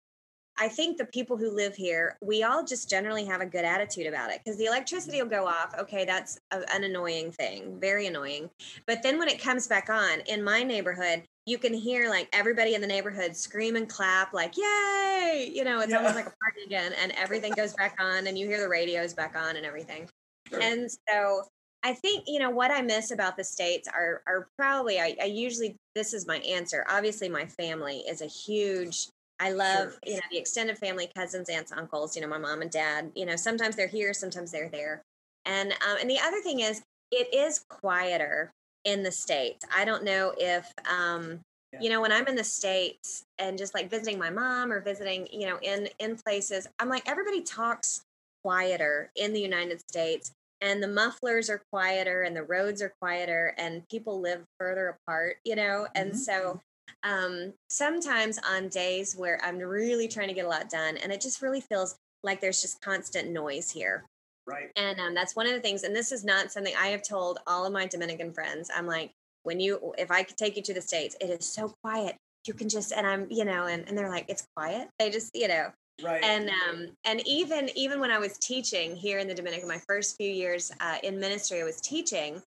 I 0.60 0.68
think 0.68 0.98
the 0.98 1.06
people 1.06 1.38
who 1.38 1.52
live 1.52 1.76
here, 1.76 2.18
we 2.22 2.42
all 2.44 2.64
just 2.64 2.90
generally 2.90 3.26
have 3.26 3.42
a 3.42 3.46
good 3.46 3.64
attitude 3.64 4.08
about 4.08 4.32
it 4.32 4.42
because 4.44 4.58
the 4.58 4.66
electricity 4.66 5.22
will 5.22 5.30
go 5.30 5.46
off. 5.46 5.76
Okay, 5.78 6.04
that's 6.04 6.40
a, 6.52 6.64
an 6.74 6.84
annoying 6.84 7.32
thing, 7.32 7.80
very 7.80 8.08
annoying. 8.08 8.50
But 8.88 9.04
then 9.04 9.20
when 9.20 9.28
it 9.28 9.40
comes 9.40 9.68
back 9.68 9.90
on 9.90 10.22
in 10.22 10.44
my 10.44 10.64
neighborhood, 10.64 11.24
you 11.48 11.58
can 11.58 11.74
hear 11.74 12.10
like 12.10 12.28
everybody 12.34 12.76
in 12.76 12.82
the 12.82 12.88
neighborhood 12.88 13.36
scream 13.36 13.78
and 13.78 13.88
clap, 13.88 14.34
like, 14.34 14.58
yay! 14.58 15.50
You 15.52 15.64
know, 15.64 15.80
it's 15.80 15.92
yeah. 15.92 15.98
almost 15.98 16.16
like 16.16 16.28
a 16.28 16.36
party 16.44 16.64
again, 16.66 16.94
and 17.02 17.14
everything 17.14 17.54
goes 17.54 17.74
back 17.74 17.96
on, 18.00 18.28
and 18.28 18.38
you 18.38 18.48
hear 18.48 18.60
the 18.60 18.68
radios 18.68 19.14
back 19.14 19.36
on 19.36 19.56
and 19.56 19.66
everything. 19.66 20.10
Sure. 20.50 20.62
And 20.62 20.90
so 21.10 21.44
I 21.84 21.94
think 21.94 22.26
you 22.28 22.40
know 22.40 22.50
what 22.50 22.70
I 22.70 22.82
miss 22.82 23.12
about 23.12 23.38
the 23.38 23.46
states 23.46 23.88
are 23.88 24.22
are 24.28 24.50
probably 24.58 25.00
I, 25.00 25.16
I, 25.22 25.26
usually 25.26 25.78
this 25.96 26.14
is 26.14 26.28
my 26.28 26.38
answer. 26.40 26.86
Obviously, 26.90 27.30
my 27.30 27.46
family 27.46 28.00
is 28.00 28.22
a 28.22 28.28
huge 28.28 29.08
I 29.40 29.52
love, 29.52 29.92
sure. 29.92 30.00
you 30.06 30.14
know, 30.16 30.22
the 30.32 30.38
extended 30.38 30.78
family, 30.78 31.10
cousins, 31.16 31.48
aunts, 31.48 31.72
uncles, 31.72 32.16
you 32.16 32.22
know, 32.22 32.28
my 32.28 32.40
mom 32.40 32.62
and 32.62 32.72
dad, 32.72 33.12
you 33.16 33.26
know, 33.26 33.36
sometimes 33.36 33.76
they're 33.76 33.88
here, 33.88 34.14
sometimes 34.14 34.52
they're 34.52 34.70
there. 34.70 35.04
And 35.46 35.72
um, 35.72 35.98
and 36.02 36.10
the 36.10 36.20
other 36.20 36.42
thing 36.42 36.60
is 36.60 36.82
it 37.12 37.34
is 37.34 37.64
quieter 37.70 38.52
in 38.88 39.04
the 39.04 39.12
States. 39.12 39.66
I 39.76 39.86
don't 39.86 40.04
know 40.04 40.34
if 40.38 40.74
um, 40.90 41.42
yeah. 41.74 41.80
you 41.82 41.90
know, 41.90 42.02
when 42.02 42.12
I'm 42.12 42.26
in 42.28 42.36
the 42.36 42.44
States 42.44 43.26
and 43.38 43.58
just 43.58 43.76
like 43.76 43.90
visiting 43.90 44.18
my 44.18 44.30
mom 44.30 44.72
or 44.72 44.80
visiting, 44.80 45.28
you 45.32 45.48
know, 45.48 45.60
in 45.62 45.90
in 46.00 46.16
places, 46.16 46.68
I'm 46.80 46.90
like 46.90 47.08
everybody 47.08 47.42
talks 47.42 48.02
quieter 48.44 49.12
in 49.16 49.34
the 49.34 49.42
United 49.42 49.82
States 49.90 50.32
and 50.62 50.82
the 50.82 50.88
mufflers 50.88 51.50
are 51.50 51.62
quieter 51.72 52.24
and 52.24 52.36
the 52.36 52.44
roads 52.44 52.82
are 52.82 52.94
quieter 53.02 53.54
and 53.58 53.88
people 53.90 54.22
live 54.22 54.44
further 54.58 54.88
apart, 54.88 55.38
you 55.44 55.56
know? 55.56 55.88
And 55.94 56.12
mm-hmm. 56.12 56.18
so 56.18 56.62
um, 57.04 57.54
sometimes 57.70 58.40
on 58.50 58.70
days 58.70 59.16
where 59.16 59.40
I'm 59.44 59.58
really 59.58 60.08
trying 60.08 60.30
to 60.30 60.34
get 60.34 60.46
a 60.46 60.50
lot 60.50 60.70
done 60.70 60.98
and 60.98 61.12
it 61.12 61.20
just 61.20 61.42
really 61.42 61.62
feels 61.62 61.98
like 62.24 62.40
there's 62.40 62.62
just 62.62 62.82
constant 62.82 63.32
noise 63.32 63.70
here. 63.70 64.06
Right. 64.48 64.72
And 64.76 65.00
um, 65.00 65.14
that's 65.14 65.36
one 65.36 65.46
of 65.46 65.54
the 65.54 65.60
things, 65.60 65.84
and 65.84 65.96
this 65.96 66.12
is 66.12 66.24
not 66.24 66.52
something 66.52 66.74
I 66.80 66.88
have 66.88 67.04
told 67.04 67.40
all 67.48 67.66
of 67.66 67.74
my 67.74 67.86
Dominican 67.86 68.32
friends. 68.32 68.72
I'm 68.74 68.88
like, 68.88 69.12
when 69.44 69.60
you, 69.60 69.94
if 69.98 70.10
I 70.10 70.24
could 70.24 70.38
take 70.38 70.56
you 70.56 70.64
to 70.64 70.74
the 70.74 70.82
States, 70.82 71.16
it 71.20 71.30
is 71.30 71.46
so 71.46 71.74
quiet. 71.84 72.16
You 72.46 72.54
can 72.54 72.70
just, 72.70 72.94
and 72.94 73.06
I'm, 73.06 73.28
you 73.30 73.44
know, 73.44 73.66
and, 73.66 73.88
and 73.88 73.98
they're 73.98 74.10
like, 74.10 74.26
it's 74.30 74.46
quiet. 74.56 74.88
They 75.00 75.10
just, 75.10 75.32
you 75.36 75.50
know, 75.50 75.72
Right. 76.04 76.24
And 76.24 76.50
um, 76.50 76.88
and 77.06 77.26
even 77.26 77.70
even 77.76 78.00
when 78.00 78.12
I 78.12 78.20
was 78.20 78.38
teaching 78.38 78.96
here 78.96 79.18
in 79.18 79.28
the 79.28 79.34
Dominican, 79.34 79.68
my 79.68 79.82
first 79.88 80.16
few 80.16 80.30
years 80.30 80.72
uh, 80.80 80.98
in 81.02 81.20
ministry, 81.20 81.60
I 81.60 81.64
was 81.64 81.82
teaching, 81.82 82.42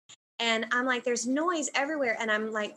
and 0.41 0.67
I'm 0.73 0.85
like, 0.85 1.05
there's 1.05 1.26
noise 1.26 1.71
everywhere, 1.75 2.17
and 2.19 2.31
I'm 2.31 2.50
like, 2.50 2.75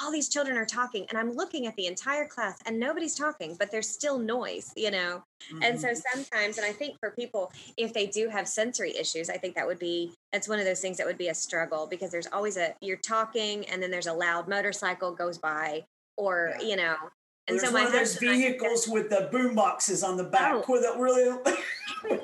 all 0.00 0.12
these 0.12 0.28
children 0.28 0.56
are 0.56 0.64
talking 0.64 1.04
and 1.08 1.18
i'm 1.18 1.32
looking 1.32 1.66
at 1.66 1.74
the 1.76 1.86
entire 1.86 2.26
class 2.26 2.58
and 2.66 2.78
nobody's 2.78 3.14
talking 3.14 3.56
but 3.58 3.70
there's 3.70 3.88
still 3.88 4.18
noise 4.18 4.72
you 4.76 4.90
know 4.90 5.22
mm-hmm. 5.50 5.62
and 5.62 5.80
so 5.80 5.88
mm-hmm. 5.88 6.00
sometimes 6.12 6.58
and 6.58 6.66
i 6.66 6.72
think 6.72 6.96
for 7.00 7.10
people 7.10 7.50
if 7.76 7.92
they 7.92 8.06
do 8.06 8.28
have 8.28 8.46
sensory 8.46 8.96
issues 8.96 9.28
i 9.28 9.36
think 9.36 9.54
that 9.54 9.66
would 9.66 9.78
be 9.78 10.12
that's 10.32 10.48
one 10.48 10.58
of 10.58 10.64
those 10.64 10.80
things 10.80 10.96
that 10.96 11.06
would 11.06 11.18
be 11.18 11.28
a 11.28 11.34
struggle 11.34 11.86
because 11.86 12.10
there's 12.10 12.28
always 12.28 12.56
a 12.56 12.74
you're 12.80 12.96
talking 12.96 13.64
and 13.66 13.82
then 13.82 13.90
there's 13.90 14.06
a 14.06 14.12
loud 14.12 14.48
motorcycle 14.48 15.12
goes 15.12 15.38
by 15.38 15.84
or 16.16 16.54
yeah. 16.60 16.66
you 16.66 16.76
know 16.76 16.96
and 17.48 17.58
there's 17.58 17.68
so 17.68 17.72
one 17.72 17.86
of 17.86 17.92
those 17.92 18.16
vehicles 18.18 18.86
with 18.86 19.10
the 19.10 19.28
boom 19.32 19.54
boxes 19.54 20.04
on 20.04 20.16
the 20.16 20.24
back 20.24 20.54
oh. 20.54 20.64
with 20.68 20.84
it 20.84 20.98
really 20.98 21.36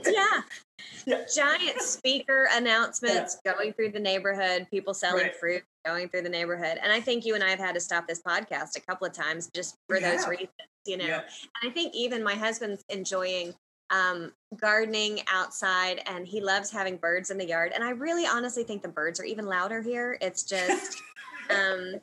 yeah 0.06 0.40
yeah. 1.06 1.22
giant 1.34 1.80
speaker 1.80 2.48
announcements 2.52 3.38
yeah. 3.44 3.54
going 3.54 3.72
through 3.72 3.90
the 3.90 4.00
neighborhood, 4.00 4.66
people 4.70 4.94
selling 4.94 5.24
right. 5.24 5.36
fruit 5.36 5.62
going 5.84 6.08
through 6.08 6.22
the 6.22 6.28
neighborhood. 6.28 6.78
And 6.82 6.92
I 6.92 7.00
think 7.00 7.24
you 7.24 7.34
and 7.34 7.42
I 7.42 7.50
have 7.50 7.58
had 7.58 7.74
to 7.74 7.80
stop 7.80 8.06
this 8.06 8.22
podcast 8.22 8.76
a 8.76 8.80
couple 8.80 9.06
of 9.06 9.12
times 9.12 9.50
just 9.54 9.76
for 9.88 9.98
yeah. 9.98 10.10
those 10.10 10.26
reasons, 10.26 10.50
you 10.86 10.96
know. 10.96 11.06
Yeah. 11.06 11.22
And 11.62 11.70
I 11.70 11.74
think 11.74 11.94
even 11.94 12.22
my 12.22 12.34
husband's 12.34 12.84
enjoying 12.88 13.54
um, 13.90 14.32
gardening 14.56 15.20
outside 15.32 16.02
and 16.06 16.26
he 16.26 16.40
loves 16.40 16.70
having 16.70 16.96
birds 16.96 17.30
in 17.30 17.38
the 17.38 17.46
yard. 17.46 17.72
And 17.74 17.82
I 17.82 17.90
really 17.90 18.26
honestly 18.26 18.64
think 18.64 18.82
the 18.82 18.88
birds 18.88 19.18
are 19.20 19.24
even 19.24 19.46
louder 19.46 19.80
here. 19.80 20.18
It's 20.20 20.42
just 20.42 21.00
um 21.50 21.94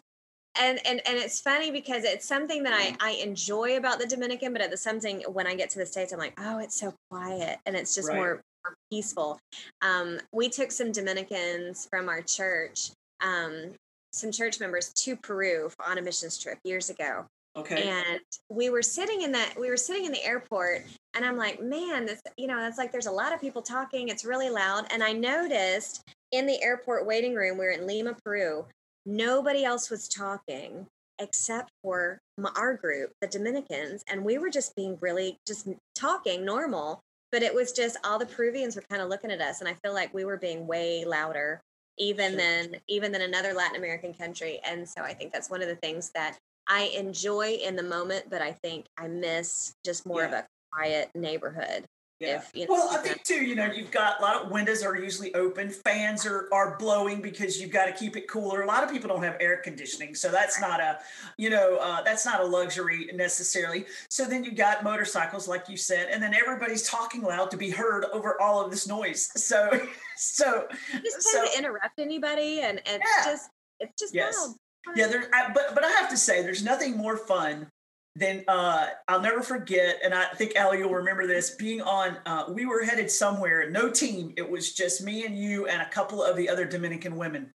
and 0.57 0.79
and 0.85 1.01
and 1.05 1.17
it's 1.17 1.39
funny 1.41 1.69
because 1.71 2.03
it's 2.03 2.25
something 2.25 2.63
that 2.63 2.73
I 2.73 2.95
I 2.99 3.11
enjoy 3.21 3.77
about 3.77 3.99
the 3.99 4.07
Dominican, 4.07 4.53
but 4.53 4.61
at 4.61 4.71
the 4.71 4.77
something 4.77 5.21
when 5.27 5.47
I 5.47 5.55
get 5.55 5.69
to 5.71 5.79
the 5.79 5.85
states, 5.85 6.13
I'm 6.13 6.19
like, 6.19 6.33
oh, 6.39 6.59
it's 6.59 6.79
so 6.79 6.93
quiet 7.09 7.59
and 7.65 7.75
it's 7.75 7.93
just 7.93 8.07
right. 8.07 8.15
more 8.15 8.41
more 8.65 8.75
peaceful. 8.91 9.39
Um, 9.81 10.19
we 10.31 10.49
took 10.49 10.71
some 10.71 10.91
Dominicans 10.91 11.87
from 11.89 12.09
our 12.09 12.21
church, 12.21 12.91
um, 13.25 13.73
some 14.13 14.31
church 14.31 14.59
members 14.59 14.93
to 14.93 15.15
Peru 15.17 15.69
on 15.85 15.97
a 15.97 16.01
missions 16.01 16.37
trip 16.37 16.57
years 16.63 16.89
ago. 16.89 17.25
Okay. 17.57 17.89
And 17.89 18.19
we 18.49 18.69
were 18.69 18.81
sitting 18.81 19.21
in 19.21 19.31
that 19.31 19.53
we 19.57 19.69
were 19.69 19.77
sitting 19.77 20.05
in 20.05 20.11
the 20.11 20.23
airport 20.25 20.83
and 21.13 21.23
I'm 21.23 21.37
like, 21.37 21.61
man, 21.61 22.05
this 22.05 22.21
you 22.37 22.47
know, 22.47 22.65
it's 22.67 22.77
like 22.77 22.91
there's 22.91 23.05
a 23.05 23.11
lot 23.11 23.33
of 23.33 23.39
people 23.39 23.61
talking, 23.61 24.09
it's 24.09 24.25
really 24.25 24.49
loud. 24.49 24.85
And 24.91 25.01
I 25.01 25.13
noticed 25.13 26.03
in 26.33 26.45
the 26.45 26.61
airport 26.61 27.05
waiting 27.05 27.33
room, 27.33 27.57
we 27.57 27.65
are 27.65 27.71
in 27.71 27.87
Lima, 27.87 28.15
Peru, 28.25 28.65
nobody 29.05 29.63
else 29.63 29.89
was 29.89 30.09
talking 30.09 30.85
except 31.19 31.71
for 31.81 32.19
our 32.57 32.75
group, 32.75 33.11
the 33.21 33.27
Dominicans, 33.27 34.03
and 34.09 34.25
we 34.25 34.37
were 34.37 34.49
just 34.49 34.75
being 34.75 34.97
really 34.99 35.37
just 35.47 35.69
talking 35.95 36.43
normal 36.43 36.99
but 37.31 37.43
it 37.43 37.53
was 37.53 37.73
just 37.73 37.97
all 38.05 38.17
the 38.17 38.25
Peruvians 38.25 38.77
were 38.77 38.83
kind 38.89 39.01
of 39.01 39.09
looking 39.09 39.29
at 39.29 39.41
us, 39.41 39.59
and 39.59 39.67
I 39.67 39.73
feel 39.83 39.93
like 39.93 40.13
we 40.13 40.23
were 40.23 40.37
being 40.37 40.67
way 40.67 41.03
louder 41.03 41.59
even 41.97 42.31
sure. 42.31 42.37
than 42.37 42.75
even 42.87 43.11
than 43.11 43.21
another 43.21 43.53
Latin 43.53 43.77
American 43.77 44.13
country. 44.13 44.59
And 44.65 44.87
so 44.87 45.01
I 45.01 45.13
think 45.13 45.31
that's 45.31 45.49
one 45.49 45.61
of 45.61 45.67
the 45.67 45.75
things 45.75 46.11
that 46.15 46.37
I 46.67 46.91
enjoy 46.97 47.57
in 47.63 47.75
the 47.75 47.83
moment, 47.83 48.25
but 48.29 48.41
I 48.41 48.51
think 48.51 48.85
I 48.97 49.07
miss 49.07 49.75
just 49.85 50.05
more 50.05 50.21
yeah. 50.21 50.27
of 50.27 50.33
a 50.33 50.47
quiet 50.71 51.09
neighborhood. 51.15 51.85
Yeah. 52.19 52.37
If, 52.37 52.51
you 52.53 52.65
know, 52.65 52.73
well, 52.73 52.89
I 52.91 52.97
think 52.97 53.23
too, 53.23 53.43
you 53.43 53.55
know, 53.55 53.65
you've 53.65 53.91
got 53.91 54.19
a 54.19 54.21
lot 54.21 54.41
of 54.41 54.51
windows 54.51 54.83
are 54.83 54.95
usually 54.95 55.33
open, 55.35 55.69
fans 55.69 56.25
are 56.25 56.47
are 56.53 56.77
blowing 56.77 57.21
because 57.21 57.59
you've 57.59 57.71
got 57.71 57.87
to 57.87 57.91
keep 57.91 58.15
it 58.15 58.29
cooler. 58.29 58.61
A 58.61 58.65
lot 58.65 58.83
of 58.83 58.89
people 58.91 59.09
don't 59.09 59.23
have 59.23 59.35
air 59.41 59.57
conditioning, 59.57 60.15
so 60.15 60.31
that's 60.31 60.61
not 60.61 60.79
a, 60.79 60.99
you 61.37 61.49
know, 61.49 61.75
uh, 61.75 62.03
that's 62.03 62.25
not 62.25 62.39
a 62.39 62.45
luxury 62.45 63.09
necessarily. 63.13 63.85
So 64.09 64.23
then 64.23 64.45
you 64.45 64.53
got 64.53 64.81
motorcycles, 64.81 65.45
like 65.49 65.67
you 65.67 65.75
said, 65.75 66.07
and 66.09 66.23
then 66.23 66.33
everybody's 66.33 66.83
talking 66.83 67.21
loud 67.21 67.51
to 67.51 67.57
be 67.57 67.69
heard 67.69 68.05
over 68.13 68.39
all 68.41 68.63
of 68.63 68.71
this 68.71 68.87
noise. 68.87 69.29
So, 69.35 69.69
so 70.15 70.67
just 71.03 71.21
so, 71.21 71.45
to 71.45 71.57
interrupt 71.57 71.99
anybody, 71.99 72.61
and, 72.61 72.81
and 72.87 73.01
yeah. 73.03 73.17
it's 73.17 73.25
just 73.25 73.49
it's 73.81 74.01
just 74.01 74.15
yes. 74.15 74.37
loud. 74.37 74.55
Yeah, 74.95 75.07
there. 75.07 75.29
I, 75.33 75.51
but 75.53 75.75
but 75.75 75.83
I 75.83 75.89
have 75.89 76.09
to 76.11 76.17
say, 76.17 76.43
there's 76.43 76.63
nothing 76.63 76.95
more 76.95 77.17
fun 77.17 77.67
then 78.15 78.45
uh, 78.47 78.87
I'll 79.07 79.21
never 79.21 79.41
forget, 79.41 79.99
and 80.03 80.13
I 80.13 80.25
think 80.35 80.55
Allie, 80.55 80.77
you'll 80.77 80.93
remember 80.93 81.27
this. 81.27 81.51
Being 81.51 81.81
on, 81.81 82.17
uh, 82.25 82.45
we 82.49 82.65
were 82.65 82.83
headed 82.83 83.11
somewhere, 83.11 83.69
no 83.69 83.89
team. 83.89 84.33
It 84.37 84.49
was 84.49 84.73
just 84.73 85.03
me 85.03 85.25
and 85.25 85.37
you 85.37 85.67
and 85.67 85.81
a 85.81 85.89
couple 85.89 86.23
of 86.23 86.37
the 86.37 86.47
other 86.47 86.65
Dominican 86.65 87.17
women, 87.17 87.51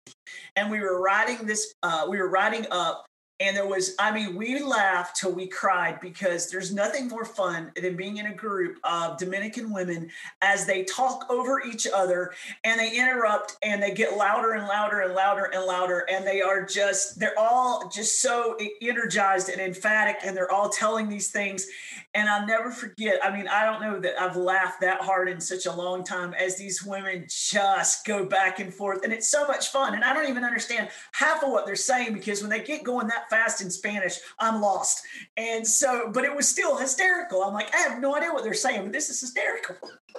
and 0.57 0.71
we 0.71 0.81
were 0.81 1.01
riding 1.01 1.47
this. 1.47 1.75
Uh, 1.83 2.07
we 2.09 2.19
were 2.19 2.29
riding 2.29 2.67
up 2.71 3.07
and 3.41 3.57
there 3.57 3.67
was, 3.67 3.95
I 3.99 4.13
mean, 4.13 4.37
we 4.37 4.63
laughed 4.63 5.17
till 5.17 5.33
we 5.33 5.47
cried 5.47 5.99
because 6.01 6.51
there's 6.51 6.75
nothing 6.75 7.09
more 7.09 7.25
fun 7.25 7.73
than 7.75 7.97
being 7.97 8.19
in 8.19 8.27
a 8.27 8.35
group 8.35 8.77
of 8.85 9.17
Dominican 9.17 9.73
women 9.73 10.11
as 10.43 10.67
they 10.67 10.85
talk 10.85 11.25
over 11.31 11.63
each 11.63 11.87
other 11.93 12.35
and 12.65 12.79
they 12.79 12.99
interrupt 12.99 13.57
and 13.63 13.83
they 13.83 13.95
get 13.95 14.15
louder 14.15 14.53
and 14.53 14.69
louder 14.69 15.01
and 15.01 15.15
louder 15.15 15.51
and 15.55 15.65
louder. 15.65 16.07
And 16.13 16.27
they 16.27 16.43
are 16.43 16.67
just, 16.67 17.19
they're 17.19 17.39
all 17.39 17.89
just 17.89 18.21
so 18.21 18.59
energized 18.83 19.49
and 19.49 19.61
emphatic 19.61 20.19
and 20.23 20.37
they're 20.37 20.53
all 20.53 20.69
telling 20.69 21.09
these 21.09 21.31
things. 21.31 21.67
And 22.15 22.29
I'll 22.29 22.47
never 22.47 22.71
forget, 22.73 23.21
I 23.25 23.31
mean, 23.31 23.47
I 23.47 23.65
don't 23.65 23.81
know 23.81 24.01
that 24.01 24.21
I've 24.21 24.37
laughed 24.37 24.81
that 24.81 25.01
hard 25.01 25.29
in 25.29 25.41
such 25.41 25.67
a 25.67 25.73
long 25.73 26.03
time 26.03 26.35
as 26.35 26.57
these 26.57 26.83
women 26.83 27.27
just 27.29 28.05
go 28.05 28.25
back 28.25 28.59
and 28.59 28.75
forth. 28.75 29.05
And 29.05 29.13
it's 29.13 29.29
so 29.29 29.47
much 29.47 29.69
fun. 29.69 29.95
And 29.95 30.03
I 30.03 30.13
don't 30.13 30.29
even 30.29 30.43
understand 30.43 30.89
half 31.13 31.45
of 31.45 31.51
what 31.51 31.67
they're 31.67 31.77
saying 31.77 32.15
because 32.15 32.41
when 32.41 32.51
they 32.51 32.65
get 32.65 32.83
going 32.83 33.07
that 33.09 33.31
fast 33.31 33.61
in 33.61 33.71
Spanish, 33.71 34.19
I'm 34.41 34.61
lost. 34.61 35.03
And 35.37 35.65
so, 35.67 36.11
but 36.13 36.25
it 36.25 36.35
was 36.35 36.49
still 36.49 36.77
hysterical. 36.77 37.43
I'm 37.45 37.55
like, 37.55 37.73
I 37.75 37.79
have 37.79 38.01
no 38.01 38.17
idea 38.17 38.33
what 38.33 38.43
they're 38.43 38.55
saying, 38.55 38.83
but 38.83 38.93
this 38.93 39.09
is 39.09 39.21
hysterical. 39.21 39.77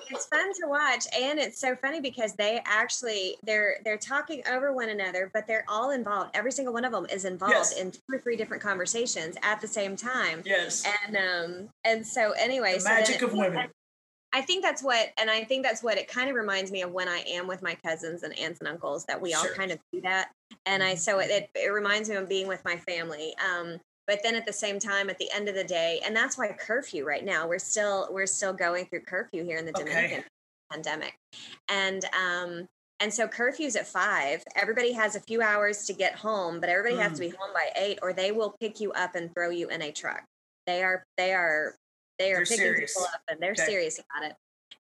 It's 0.10 0.26
fun 0.26 0.52
to 0.62 0.68
watch, 0.68 1.06
and 1.18 1.40
it's 1.40 1.60
so 1.60 1.76
funny 1.76 2.02
because 2.02 2.34
they 2.34 2.62
actually 2.66 3.36
they're 3.44 3.78
they're 3.84 3.98
talking 3.98 4.42
over 4.50 4.74
one 4.74 4.90
another, 4.90 5.30
but 5.34 5.48
they're 5.48 5.66
all 5.68 5.92
involved. 5.92 6.32
Every 6.34 6.52
single 6.52 6.74
one 6.74 6.86
of 6.86 6.92
them 6.92 7.06
is 7.12 7.26
involved 7.26 7.54
yes. 7.54 7.78
in 7.78 7.92
two 7.92 8.00
or 8.12 8.20
three 8.20 8.36
different 8.36 8.62
conversations 8.62 9.38
at 9.44 9.62
the 9.62 9.68
same 9.68 9.96
time. 9.96 10.44
Yes. 10.46 10.86
And 11.06 11.18
um 11.18 11.70
and 11.84 12.06
so 12.06 12.32
anyway, 12.32 12.76
the 12.76 12.82
so 12.82 12.90
magic 12.90 13.22
of 13.22 13.34
women. 13.34 13.70
I 14.34 14.42
think 14.42 14.64
that's 14.64 14.82
what, 14.82 15.10
and 15.18 15.30
I 15.30 15.44
think 15.44 15.64
that's 15.66 15.84
what 15.84 15.98
it 15.98 16.08
kind 16.08 16.30
of 16.30 16.36
reminds 16.36 16.72
me 16.72 16.84
of 16.84 16.92
when 16.92 17.10
I 17.10 17.22
am 17.28 17.48
with 17.48 17.62
my 17.62 17.76
cousins 17.76 18.24
and 18.24 18.38
aunts 18.40 18.62
and 18.62 18.70
uncles 18.70 19.04
that 19.06 19.20
we 19.20 19.32
sure. 19.32 19.40
all 19.40 19.56
kind 19.56 19.72
of 19.72 19.80
do 19.92 20.00
that. 20.02 20.30
And 20.66 20.82
I, 20.82 20.96
so 20.96 21.20
it, 21.20 21.50
it, 21.54 21.68
reminds 21.74 22.10
me 22.10 22.16
of 22.16 22.30
being 22.30 22.48
with 22.48 22.64
my 22.64 22.78
family. 22.78 23.36
Um, 23.46 23.78
but 24.08 24.20
then 24.24 24.36
at 24.36 24.46
the 24.46 24.54
same 24.54 24.80
time, 24.80 25.10
at 25.10 25.18
the 25.18 25.30
end 25.36 25.50
of 25.50 25.56
the 25.56 25.66
day, 25.66 26.00
and 26.06 26.16
that's 26.16 26.38
why 26.38 26.56
curfew 26.58 27.06
right 27.06 27.26
now, 27.26 27.46
we're 27.46 27.60
still, 27.60 28.08
we're 28.10 28.26
still 28.26 28.54
going 28.54 28.86
through 28.86 29.02
curfew 29.02 29.44
here 29.44 29.58
in 29.58 29.66
the 29.66 29.74
Dominican 29.74 30.20
okay. 30.20 30.28
pandemic. 30.72 31.18
And, 31.68 32.06
um, 32.18 32.70
And 33.02 33.12
so 33.14 33.28
curfew's 33.28 33.76
at 33.76 33.88
five. 33.88 34.44
Everybody 34.56 34.94
has 34.94 35.16
a 35.16 35.20
few 35.20 35.42
hours 35.42 35.86
to 35.88 35.94
get 35.94 36.16
home, 36.16 36.60
but 36.60 36.70
everybody 36.70 36.96
mm. 36.96 37.02
has 37.02 37.14
to 37.14 37.20
be 37.20 37.32
mm. 37.32 37.36
home 37.36 37.52
by 37.54 37.70
eight, 37.76 38.00
or 38.02 38.14
they 38.14 38.32
will 38.32 38.56
pick 38.62 38.80
you 38.80 38.92
up 38.94 39.16
and 39.16 39.34
throw 39.34 39.50
you 39.50 39.70
in 39.70 39.82
a 39.82 39.92
truck. 39.92 40.24
They 40.72 40.84
are 40.84 41.04
they 41.18 41.34
are 41.34 41.76
they 42.18 42.32
are 42.32 42.38
they're 42.38 42.46
picking 42.46 42.58
serious. 42.58 42.94
people 42.94 43.08
up 43.14 43.22
and 43.30 43.40
they're 43.42 43.52
okay. 43.52 43.66
serious 43.66 44.00
about 44.00 44.30
it. 44.30 44.36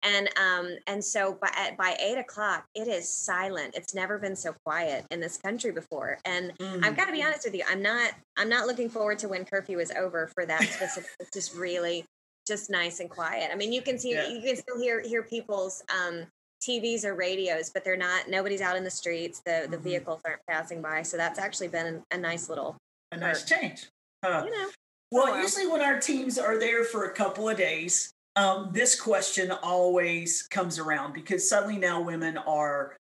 And 0.03 0.29
um 0.37 0.77
and 0.87 1.03
so 1.03 1.37
by 1.41 1.75
by 1.77 1.97
eight 1.99 2.17
o'clock, 2.17 2.65
it 2.75 2.87
is 2.87 3.09
silent. 3.09 3.73
It's 3.75 3.95
never 3.95 4.19
been 4.19 4.35
so 4.35 4.53
quiet 4.63 5.05
in 5.09 5.19
this 5.19 5.37
country 5.37 5.71
before. 5.71 6.19
And 6.25 6.55
mm. 6.57 6.85
I've 6.85 6.95
got 6.95 7.05
to 7.05 7.11
be 7.11 7.23
honest 7.23 7.43
with 7.45 7.55
you, 7.55 7.63
I'm 7.67 7.81
not 7.81 8.13
I'm 8.37 8.49
not 8.49 8.67
looking 8.67 8.89
forward 8.89 9.17
to 9.19 9.27
when 9.27 9.45
curfew 9.45 9.79
is 9.79 9.91
over 9.91 10.27
for 10.27 10.45
that 10.45 10.61
specific. 10.61 11.09
it's 11.19 11.31
just 11.33 11.55
really 11.55 12.05
just 12.47 12.69
nice 12.69 12.99
and 12.99 13.09
quiet. 13.09 13.49
I 13.51 13.55
mean, 13.55 13.73
you 13.73 13.81
can 13.81 13.97
see 13.97 14.11
yeah. 14.11 14.29
you 14.29 14.41
can 14.41 14.55
still 14.55 14.79
hear 14.79 15.01
hear 15.01 15.23
people's 15.23 15.83
um 15.93 16.27
TVs 16.61 17.03
or 17.03 17.15
radios, 17.15 17.69
but 17.69 17.83
they're 17.83 17.97
not. 17.97 18.29
Nobody's 18.29 18.61
out 18.61 18.75
in 18.75 18.83
the 18.83 18.91
streets. 18.91 19.41
The 19.45 19.67
the 19.69 19.77
mm-hmm. 19.77 19.83
vehicles 19.83 20.21
aren't 20.23 20.41
passing 20.47 20.81
by. 20.81 21.01
So 21.01 21.17
that's 21.17 21.39
actually 21.39 21.69
been 21.69 22.03
a, 22.11 22.17
nice 22.17 22.47
little 22.47 22.77
a 23.11 23.17
nice 23.17 23.43
change. 23.43 23.87
Huh. 24.23 24.43
You 24.45 24.51
know. 24.51 24.69
Well, 25.11 25.41
usually 25.41 25.67
when 25.67 25.81
our 25.81 25.99
teams 25.99 26.37
are 26.37 26.59
there 26.59 26.83
for 26.83 27.05
a 27.05 27.13
couple 27.13 27.49
of 27.49 27.57
days, 27.57 28.13
um, 28.35 28.69
this 28.71 28.99
question 28.99 29.51
always 29.51 30.43
comes 30.43 30.77
around 30.77 31.13
because 31.13 31.49
suddenly 31.49 31.77
now 31.77 32.01
women 32.01 32.37
are 32.37 32.95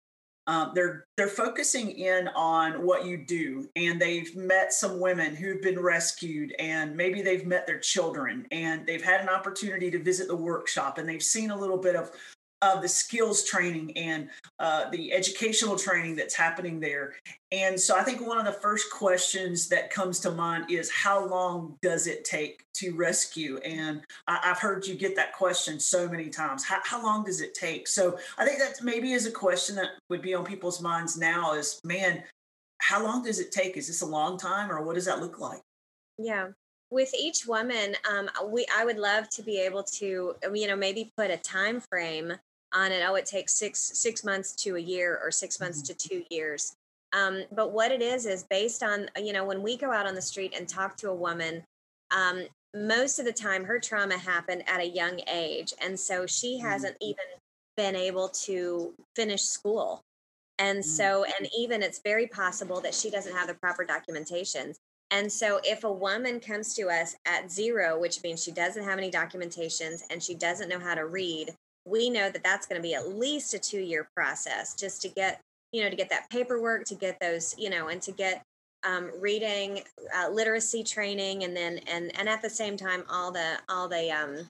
um, 0.47 0.71
they're 0.73 1.05
they're 1.15 1.27
focusing 1.27 1.91
in 1.91 2.27
on 2.29 2.83
what 2.83 3.05
you 3.05 3.17
do 3.17 3.69
and 3.75 4.01
they've 4.01 4.35
met 4.35 4.73
some 4.73 4.99
women 4.99 5.35
who've 5.35 5.61
been 5.61 5.79
rescued 5.79 6.55
and 6.57 6.97
maybe 6.97 7.21
they've 7.21 7.45
met 7.45 7.67
their 7.67 7.77
children 7.77 8.47
and 8.51 8.87
they've 8.87 9.03
had 9.03 9.21
an 9.21 9.29
opportunity 9.29 9.91
to 9.91 10.01
visit 10.01 10.27
the 10.27 10.35
workshop 10.35 10.97
and 10.97 11.07
they've 11.07 11.21
seen 11.21 11.51
a 11.51 11.55
little 11.55 11.77
bit 11.77 11.95
of 11.95 12.09
of 12.61 12.81
the 12.81 12.87
skills 12.87 13.43
training 13.43 13.95
and 13.97 14.29
uh, 14.59 14.89
the 14.89 15.13
educational 15.13 15.77
training 15.77 16.15
that's 16.15 16.35
happening 16.35 16.79
there. 16.79 17.15
And 17.51 17.79
so 17.79 17.97
I 17.97 18.03
think 18.03 18.25
one 18.25 18.37
of 18.37 18.45
the 18.45 18.59
first 18.59 18.91
questions 18.91 19.67
that 19.69 19.89
comes 19.89 20.19
to 20.21 20.31
mind 20.31 20.69
is 20.69 20.91
how 20.91 21.25
long 21.25 21.77
does 21.81 22.07
it 22.07 22.25
take 22.25 22.63
to 22.75 22.95
rescue? 22.95 23.57
And 23.57 24.01
I, 24.27 24.39
have 24.43 24.59
heard 24.59 24.85
you 24.85 24.95
get 24.95 25.15
that 25.15 25.33
question 25.33 25.79
so 25.79 26.07
many 26.07 26.29
times. 26.29 26.63
How, 26.63 26.79
how 26.83 27.01
long 27.03 27.23
does 27.23 27.41
it 27.41 27.53
take? 27.53 27.87
So 27.87 28.17
I 28.37 28.45
think 28.45 28.59
that 28.59 28.83
maybe 28.83 29.13
is 29.13 29.25
a 29.25 29.31
question 29.31 29.75
that 29.77 29.91
would 30.09 30.21
be 30.21 30.33
on 30.33 30.43
people's 30.45 30.81
minds 30.81 31.17
now 31.17 31.53
is, 31.53 31.79
man, 31.83 32.23
how 32.79 33.03
long 33.03 33.23
does 33.23 33.39
it 33.39 33.51
take? 33.51 33.77
Is 33.77 33.87
this 33.87 34.01
a 34.01 34.05
long 34.05 34.37
time 34.37 34.71
or 34.71 34.81
what 34.83 34.95
does 34.95 35.05
that 35.05 35.19
look 35.19 35.39
like? 35.39 35.61
Yeah 36.17 36.49
with 36.91 37.13
each 37.13 37.45
woman 37.45 37.95
um, 38.11 38.29
we 38.51 38.65
i 38.75 38.83
would 38.83 38.97
love 38.97 39.29
to 39.29 39.43
be 39.43 39.59
able 39.59 39.83
to 39.83 40.35
you 40.53 40.67
know 40.67 40.75
maybe 40.75 41.11
put 41.15 41.29
a 41.29 41.37
time 41.37 41.79
frame 41.79 42.33
on 42.73 42.91
it 42.91 43.03
oh 43.05 43.15
it 43.15 43.25
takes 43.25 43.53
six 43.53 43.79
six 43.79 44.23
months 44.23 44.53
to 44.53 44.75
a 44.75 44.79
year 44.79 45.19
or 45.23 45.31
six 45.31 45.59
months 45.59 45.81
mm-hmm. 45.81 45.97
to 45.97 46.09
two 46.09 46.23
years 46.29 46.75
um, 47.11 47.43
but 47.51 47.71
what 47.71 47.91
it 47.91 48.01
is 48.01 48.25
is 48.25 48.43
based 48.49 48.83
on 48.83 49.09
you 49.17 49.33
know 49.33 49.43
when 49.43 49.63
we 49.63 49.77
go 49.77 49.91
out 49.91 50.05
on 50.05 50.15
the 50.15 50.21
street 50.21 50.53
and 50.55 50.67
talk 50.67 50.95
to 50.97 51.09
a 51.09 51.15
woman 51.15 51.63
um, 52.11 52.45
most 52.75 53.19
of 53.19 53.25
the 53.25 53.33
time 53.33 53.63
her 53.63 53.79
trauma 53.79 54.17
happened 54.17 54.63
at 54.67 54.79
a 54.79 54.87
young 54.87 55.19
age 55.31 55.73
and 55.81 55.99
so 55.99 56.25
she 56.25 56.57
mm-hmm. 56.57 56.67
hasn't 56.67 56.95
even 57.01 57.25
been 57.75 57.95
able 57.95 58.29
to 58.29 58.93
finish 59.15 59.43
school 59.43 60.01
and 60.59 60.79
mm-hmm. 60.79 60.89
so 60.89 61.25
and 61.39 61.49
even 61.57 61.81
it's 61.81 62.01
very 62.03 62.27
possible 62.27 62.79
that 62.81 62.93
she 62.93 63.09
doesn't 63.09 63.35
have 63.35 63.47
the 63.47 63.53
proper 63.55 63.83
documentation 63.83 64.73
and 65.11 65.31
so 65.31 65.59
if 65.63 65.83
a 65.83 65.91
woman 65.91 66.39
comes 66.39 66.75
to 66.75 66.87
us 66.89 67.15
at 67.25 67.51
zero 67.51 67.99
which 67.99 68.21
means 68.21 68.43
she 68.43 68.51
doesn't 68.51 68.83
have 68.83 68.99
any 68.99 69.09
documentations 69.09 70.03
and 70.11 70.21
she 70.21 70.35
doesn't 70.35 70.69
know 70.69 70.79
how 70.79 70.93
to 70.93 71.07
read 71.07 71.55
we 71.85 72.09
know 72.09 72.29
that 72.29 72.43
that's 72.43 72.67
going 72.67 72.81
to 72.81 72.87
be 72.87 72.93
at 72.93 73.09
least 73.09 73.53
a 73.53 73.59
two 73.59 73.79
year 73.79 74.07
process 74.15 74.75
just 74.75 75.01
to 75.01 75.09
get 75.09 75.41
you 75.71 75.83
know 75.83 75.89
to 75.89 75.95
get 75.95 76.09
that 76.09 76.29
paperwork 76.29 76.85
to 76.85 76.95
get 76.95 77.19
those 77.19 77.55
you 77.57 77.69
know 77.69 77.87
and 77.87 78.01
to 78.01 78.11
get 78.11 78.43
um, 78.87 79.11
reading 79.19 79.81
uh, 80.15 80.29
literacy 80.29 80.83
training 80.83 81.43
and 81.43 81.55
then 81.55 81.79
and 81.87 82.17
and 82.17 82.29
at 82.29 82.41
the 82.41 82.49
same 82.49 82.77
time 82.77 83.03
all 83.09 83.31
the 83.31 83.57
all 83.67 83.87
the 83.87 84.09
um 84.09 84.47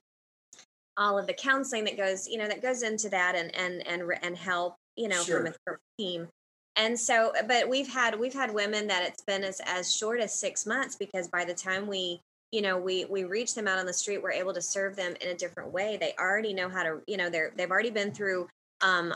all 0.96 1.18
of 1.18 1.26
the 1.26 1.32
counseling 1.32 1.84
that 1.84 1.96
goes 1.96 2.28
you 2.28 2.38
know 2.38 2.46
that 2.46 2.62
goes 2.62 2.82
into 2.82 3.08
that 3.08 3.34
and 3.34 3.54
and 3.54 3.86
and 3.86 4.02
and 4.22 4.36
help 4.36 4.76
you 4.96 5.08
know 5.08 5.22
sure. 5.22 5.38
from, 5.38 5.46
a, 5.48 5.54
from 5.64 5.74
a 5.76 6.02
team 6.02 6.28
and 6.76 6.98
so 6.98 7.32
but 7.48 7.68
we've 7.68 7.88
had 7.88 8.18
we've 8.18 8.34
had 8.34 8.52
women 8.52 8.86
that 8.86 9.02
it's 9.02 9.22
been 9.22 9.42
as 9.42 9.60
as 9.66 9.94
short 9.94 10.20
as 10.20 10.32
six 10.32 10.66
months 10.66 10.96
because 10.96 11.26
by 11.28 11.44
the 11.44 11.54
time 11.54 11.86
we 11.86 12.20
you 12.52 12.62
know 12.62 12.78
we 12.78 13.04
we 13.06 13.24
reach 13.24 13.54
them 13.54 13.68
out 13.68 13.78
on 13.78 13.86
the 13.86 13.92
street 13.92 14.22
we're 14.22 14.32
able 14.32 14.54
to 14.54 14.62
serve 14.62 14.96
them 14.96 15.14
in 15.20 15.28
a 15.28 15.34
different 15.34 15.72
way. 15.72 15.96
They 16.00 16.14
already 16.18 16.52
know 16.52 16.68
how 16.68 16.82
to 16.82 17.00
you 17.06 17.16
know 17.16 17.30
they're 17.30 17.52
they've 17.56 17.70
already 17.70 17.90
been 17.90 18.12
through 18.12 18.48
um 18.80 19.14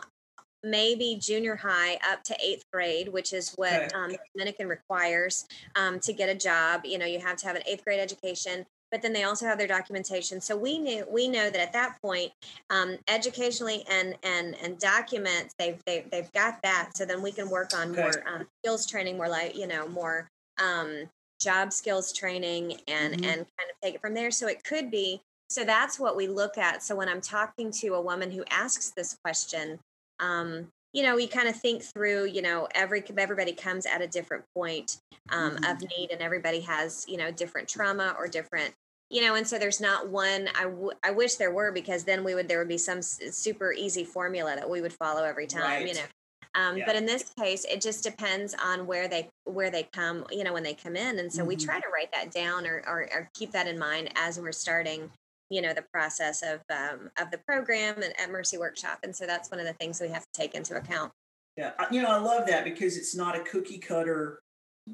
maybe 0.62 1.18
junior 1.20 1.56
high 1.56 1.98
up 2.10 2.22
to 2.24 2.34
eighth 2.42 2.64
grade 2.72 3.08
which 3.08 3.34
is 3.34 3.52
what 3.56 3.94
um, 3.94 4.12
dominican 4.34 4.66
requires 4.66 5.46
um, 5.76 6.00
to 6.00 6.12
get 6.12 6.28
a 6.28 6.34
job. 6.34 6.82
You 6.84 6.98
know 6.98 7.06
you 7.06 7.18
have 7.18 7.36
to 7.38 7.46
have 7.46 7.56
an 7.56 7.62
eighth 7.66 7.84
grade 7.84 8.00
education 8.00 8.64
but 8.94 9.02
then 9.02 9.12
they 9.12 9.24
also 9.24 9.44
have 9.44 9.58
their 9.58 9.66
documentation. 9.66 10.40
So 10.40 10.56
we 10.56 10.78
knew 10.78 11.04
we 11.10 11.26
know 11.26 11.50
that 11.50 11.60
at 11.60 11.72
that 11.72 12.00
point 12.00 12.30
um, 12.70 12.96
educationally 13.08 13.84
and 13.90 14.14
and 14.22 14.54
and 14.62 14.78
documents 14.78 15.52
they've 15.58 15.82
they, 15.84 16.04
they've 16.12 16.30
got 16.30 16.62
that. 16.62 16.90
So 16.94 17.04
then 17.04 17.20
we 17.20 17.32
can 17.32 17.50
work 17.50 17.76
on 17.76 17.90
more 17.90 18.22
um, 18.32 18.46
skills 18.60 18.86
training 18.86 19.16
more 19.16 19.28
like 19.28 19.56
you 19.56 19.66
know 19.66 19.88
more 19.88 20.28
um, 20.62 21.10
job 21.44 21.72
skills 21.72 22.12
training 22.12 22.78
and 22.88 23.14
mm-hmm. 23.14 23.24
and 23.24 23.36
kind 23.36 23.70
of 23.70 23.76
take 23.82 23.94
it 23.94 24.00
from 24.00 24.14
there 24.14 24.30
so 24.30 24.46
it 24.46 24.64
could 24.64 24.90
be 24.90 25.20
so 25.50 25.64
that's 25.64 26.00
what 26.00 26.16
we 26.16 26.26
look 26.26 26.56
at 26.56 26.82
so 26.82 26.96
when 26.96 27.08
i'm 27.08 27.20
talking 27.20 27.70
to 27.70 27.88
a 27.88 28.00
woman 28.00 28.30
who 28.30 28.42
asks 28.50 28.90
this 28.90 29.16
question 29.22 29.78
um, 30.20 30.68
you 30.92 31.02
know 31.02 31.16
we 31.16 31.26
kind 31.26 31.48
of 31.48 31.56
think 31.56 31.82
through 31.82 32.24
you 32.24 32.40
know 32.40 32.66
every 32.74 33.04
everybody 33.18 33.52
comes 33.52 33.84
at 33.84 34.00
a 34.00 34.06
different 34.06 34.44
point 34.56 34.98
um, 35.30 35.56
mm-hmm. 35.56 35.64
of 35.64 35.80
need 35.80 36.10
and 36.10 36.22
everybody 36.22 36.60
has 36.60 37.04
you 37.08 37.16
know 37.16 37.30
different 37.30 37.68
trauma 37.68 38.14
or 38.18 38.26
different 38.26 38.72
you 39.10 39.20
know 39.20 39.34
and 39.34 39.46
so 39.46 39.58
there's 39.58 39.80
not 39.80 40.08
one 40.08 40.48
I, 40.58 40.64
w- 40.64 40.92
I 41.02 41.10
wish 41.10 41.34
there 41.34 41.52
were 41.52 41.72
because 41.72 42.04
then 42.04 42.24
we 42.24 42.34
would 42.34 42.48
there 42.48 42.58
would 42.58 42.68
be 42.68 42.78
some 42.78 43.02
super 43.02 43.72
easy 43.72 44.04
formula 44.04 44.54
that 44.56 44.70
we 44.70 44.80
would 44.80 44.92
follow 44.92 45.24
every 45.24 45.46
time 45.46 45.62
right. 45.62 45.86
you 45.86 45.94
know 45.94 46.06
um, 46.54 46.76
yeah. 46.76 46.84
But 46.86 46.96
in 46.96 47.04
this 47.04 47.32
case, 47.38 47.64
it 47.64 47.80
just 47.80 48.04
depends 48.04 48.54
on 48.62 48.86
where 48.86 49.08
they 49.08 49.28
where 49.44 49.70
they 49.70 49.88
come, 49.92 50.24
you 50.30 50.44
know, 50.44 50.52
when 50.52 50.62
they 50.62 50.74
come 50.74 50.96
in, 50.96 51.18
and 51.18 51.32
so 51.32 51.40
mm-hmm. 51.40 51.48
we 51.48 51.56
try 51.56 51.80
to 51.80 51.86
write 51.92 52.12
that 52.12 52.30
down 52.30 52.66
or, 52.66 52.82
or, 52.86 53.08
or 53.12 53.30
keep 53.34 53.50
that 53.52 53.66
in 53.66 53.78
mind 53.78 54.10
as 54.14 54.38
we're 54.38 54.52
starting, 54.52 55.10
you 55.50 55.60
know, 55.60 55.74
the 55.74 55.84
process 55.92 56.42
of 56.42 56.60
um, 56.70 57.10
of 57.18 57.30
the 57.30 57.38
program 57.38 58.02
and 58.02 58.18
at 58.20 58.30
Mercy 58.30 58.56
Workshop, 58.56 59.00
and 59.02 59.14
so 59.14 59.26
that's 59.26 59.50
one 59.50 59.58
of 59.58 59.66
the 59.66 59.72
things 59.74 60.00
we 60.00 60.08
have 60.08 60.22
to 60.22 60.40
take 60.40 60.54
into 60.54 60.76
account. 60.76 61.12
Yeah, 61.56 61.72
you 61.90 62.02
know, 62.02 62.10
I 62.10 62.18
love 62.18 62.46
that 62.46 62.64
because 62.64 62.96
it's 62.96 63.16
not 63.16 63.36
a 63.36 63.40
cookie 63.40 63.78
cutter 63.78 64.40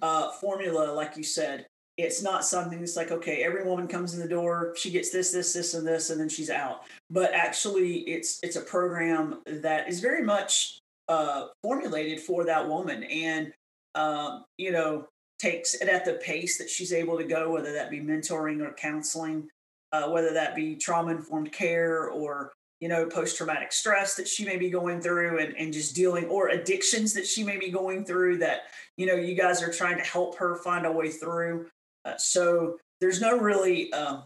uh, 0.01 0.31
formula, 0.33 0.93
like 0.93 1.17
you 1.17 1.25
said. 1.25 1.67
It's 1.99 2.23
not 2.23 2.47
something 2.47 2.79
that's 2.79 2.97
like, 2.97 3.11
okay, 3.11 3.43
every 3.43 3.63
woman 3.65 3.87
comes 3.87 4.15
in 4.15 4.21
the 4.21 4.29
door, 4.29 4.73
she 4.75 4.91
gets 4.91 5.11
this, 5.11 5.33
this, 5.33 5.53
this, 5.53 5.75
and 5.75 5.87
this, 5.87 6.09
and 6.09 6.19
then 6.19 6.31
she's 6.31 6.49
out. 6.49 6.85
But 7.11 7.35
actually, 7.35 7.99
it's 8.01 8.39
it's 8.43 8.57
a 8.57 8.63
program 8.63 9.43
that 9.47 9.89
is 9.89 10.01
very 10.01 10.23
much 10.23 10.81
uh, 11.11 11.49
formulated 11.63 12.21
for 12.21 12.45
that 12.45 12.67
woman 12.67 13.03
and 13.05 13.53
um, 13.97 14.45
you 14.57 14.71
know 14.71 15.07
takes 15.41 15.75
it 15.75 15.89
at 15.89 16.05
the 16.05 16.15
pace 16.15 16.57
that 16.57 16.71
she's 16.71 16.93
able 16.93 17.19
to 17.19 17.25
go 17.25 17.51
whether 17.51 17.73
that 17.73 17.91
be 17.91 17.99
mentoring 17.99 18.61
or 18.61 18.73
counseling 18.75 19.49
uh, 19.93 20.09
whether 20.09 20.33
that 20.33 20.55
be 20.55 20.77
trauma 20.77 21.11
informed 21.11 21.51
care 21.51 22.09
or 22.09 22.53
you 22.81 22.89
know 22.89 23.07
post 23.07 23.37
traumatic 23.37 23.73
stress 23.73 24.15
that 24.15 24.29
she 24.29 24.45
may 24.45 24.57
be 24.57 24.71
going 24.71 25.01
through 25.01 25.41
and, 25.41 25.57
and 25.57 25.73
just 25.73 25.97
dealing 25.97 26.27
or 26.27 26.49
addictions 26.51 27.13
that 27.13 27.27
she 27.27 27.43
may 27.43 27.59
be 27.59 27.71
going 27.71 28.05
through 28.05 28.39
that 28.39 28.63
you 28.97 29.05
know 29.05 29.15
you 29.15 29.35
guys 29.35 29.63
are 29.63 29.73
trying 29.73 29.97
to 29.97 30.05
help 30.05 30.37
her 30.37 30.57
find 30.57 30.87
a 30.87 30.93
way 30.93 31.11
through. 31.11 31.67
Uh, 32.05 32.17
so 32.17 32.79
there's 33.01 33.21
no 33.21 33.37
really 33.37 33.93
uh, 33.93 34.21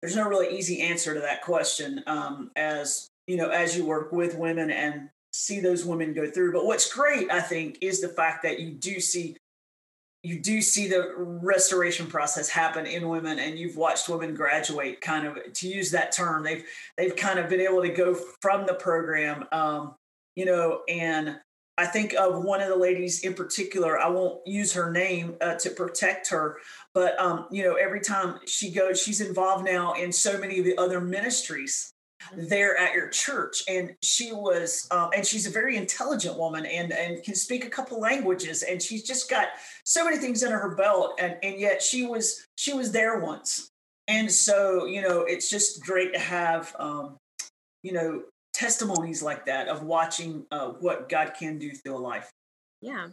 there's 0.00 0.14
no 0.14 0.28
really 0.28 0.56
easy 0.56 0.80
answer 0.80 1.12
to 1.12 1.20
that 1.20 1.42
question 1.42 2.04
um, 2.06 2.52
as 2.54 3.08
you 3.26 3.36
know 3.36 3.48
as 3.48 3.76
you 3.76 3.84
work 3.84 4.12
with 4.12 4.36
women 4.36 4.70
and 4.70 5.08
see 5.34 5.58
those 5.58 5.84
women 5.84 6.14
go 6.14 6.30
through. 6.30 6.52
But 6.52 6.64
what's 6.64 6.92
great, 6.92 7.28
I 7.28 7.40
think, 7.40 7.78
is 7.80 8.00
the 8.00 8.08
fact 8.08 8.44
that 8.44 8.60
you 8.60 8.70
do 8.70 9.00
see 9.00 9.36
you 10.22 10.40
do 10.40 10.62
see 10.62 10.88
the 10.88 11.12
restoration 11.18 12.06
process 12.06 12.48
happen 12.48 12.86
in 12.86 13.10
women 13.10 13.38
and 13.38 13.58
you've 13.58 13.76
watched 13.76 14.08
women 14.08 14.34
graduate 14.34 15.02
kind 15.02 15.26
of 15.26 15.36
to 15.52 15.68
use 15.68 15.90
that 15.90 16.12
term 16.12 16.42
they've 16.42 16.64
they've 16.96 17.14
kind 17.14 17.38
of 17.38 17.50
been 17.50 17.60
able 17.60 17.82
to 17.82 17.90
go 17.90 18.14
from 18.14 18.64
the 18.64 18.72
program 18.72 19.44
um, 19.52 19.94
you 20.34 20.46
know 20.46 20.80
and 20.88 21.38
i 21.76 21.84
think 21.84 22.14
of 22.14 22.42
one 22.42 22.62
of 22.62 22.68
the 22.70 22.76
ladies 22.76 23.22
in 23.22 23.34
particular 23.34 23.98
i 23.98 24.08
won't 24.08 24.40
use 24.46 24.72
her 24.72 24.90
name 24.90 25.36
uh, 25.42 25.56
to 25.56 25.68
protect 25.68 26.30
her 26.30 26.56
but 26.94 27.20
um, 27.20 27.46
you 27.50 27.62
know 27.62 27.74
every 27.74 28.00
time 28.00 28.38
she 28.46 28.70
goes 28.70 29.02
she's 29.02 29.20
involved 29.20 29.66
now 29.66 29.92
in 29.92 30.10
so 30.10 30.38
many 30.38 30.58
of 30.58 30.64
the 30.64 30.78
other 30.78 31.02
ministries 31.02 31.93
there 32.36 32.76
at 32.78 32.94
your 32.94 33.08
church 33.08 33.62
and 33.68 33.94
she 34.02 34.32
was 34.32 34.86
um, 34.90 35.10
and 35.14 35.26
she's 35.26 35.46
a 35.46 35.50
very 35.50 35.76
intelligent 35.76 36.38
woman 36.38 36.66
and 36.66 36.92
and 36.92 37.22
can 37.22 37.34
speak 37.34 37.64
a 37.64 37.70
couple 37.70 38.00
languages 38.00 38.62
and 38.62 38.80
she's 38.80 39.02
just 39.02 39.28
got 39.28 39.48
so 39.84 40.04
many 40.04 40.16
things 40.16 40.42
under 40.42 40.58
her 40.58 40.74
belt 40.74 41.18
and 41.20 41.36
and 41.42 41.60
yet 41.60 41.82
she 41.82 42.06
was 42.06 42.46
she 42.56 42.72
was 42.72 42.92
there 42.92 43.20
once 43.20 43.68
and 44.08 44.30
so 44.30 44.86
you 44.86 45.02
know 45.02 45.22
it's 45.22 45.50
just 45.50 45.82
great 45.82 46.12
to 46.12 46.18
have 46.18 46.74
um, 46.78 47.16
you 47.82 47.92
know 47.92 48.22
testimonies 48.54 49.22
like 49.22 49.44
that 49.44 49.68
of 49.68 49.82
watching 49.82 50.46
uh, 50.50 50.68
what 50.80 51.08
God 51.08 51.34
can 51.38 51.58
do 51.58 51.72
through 51.72 51.96
a 51.96 51.98
life. 51.98 52.30
Yeah. 52.80 53.08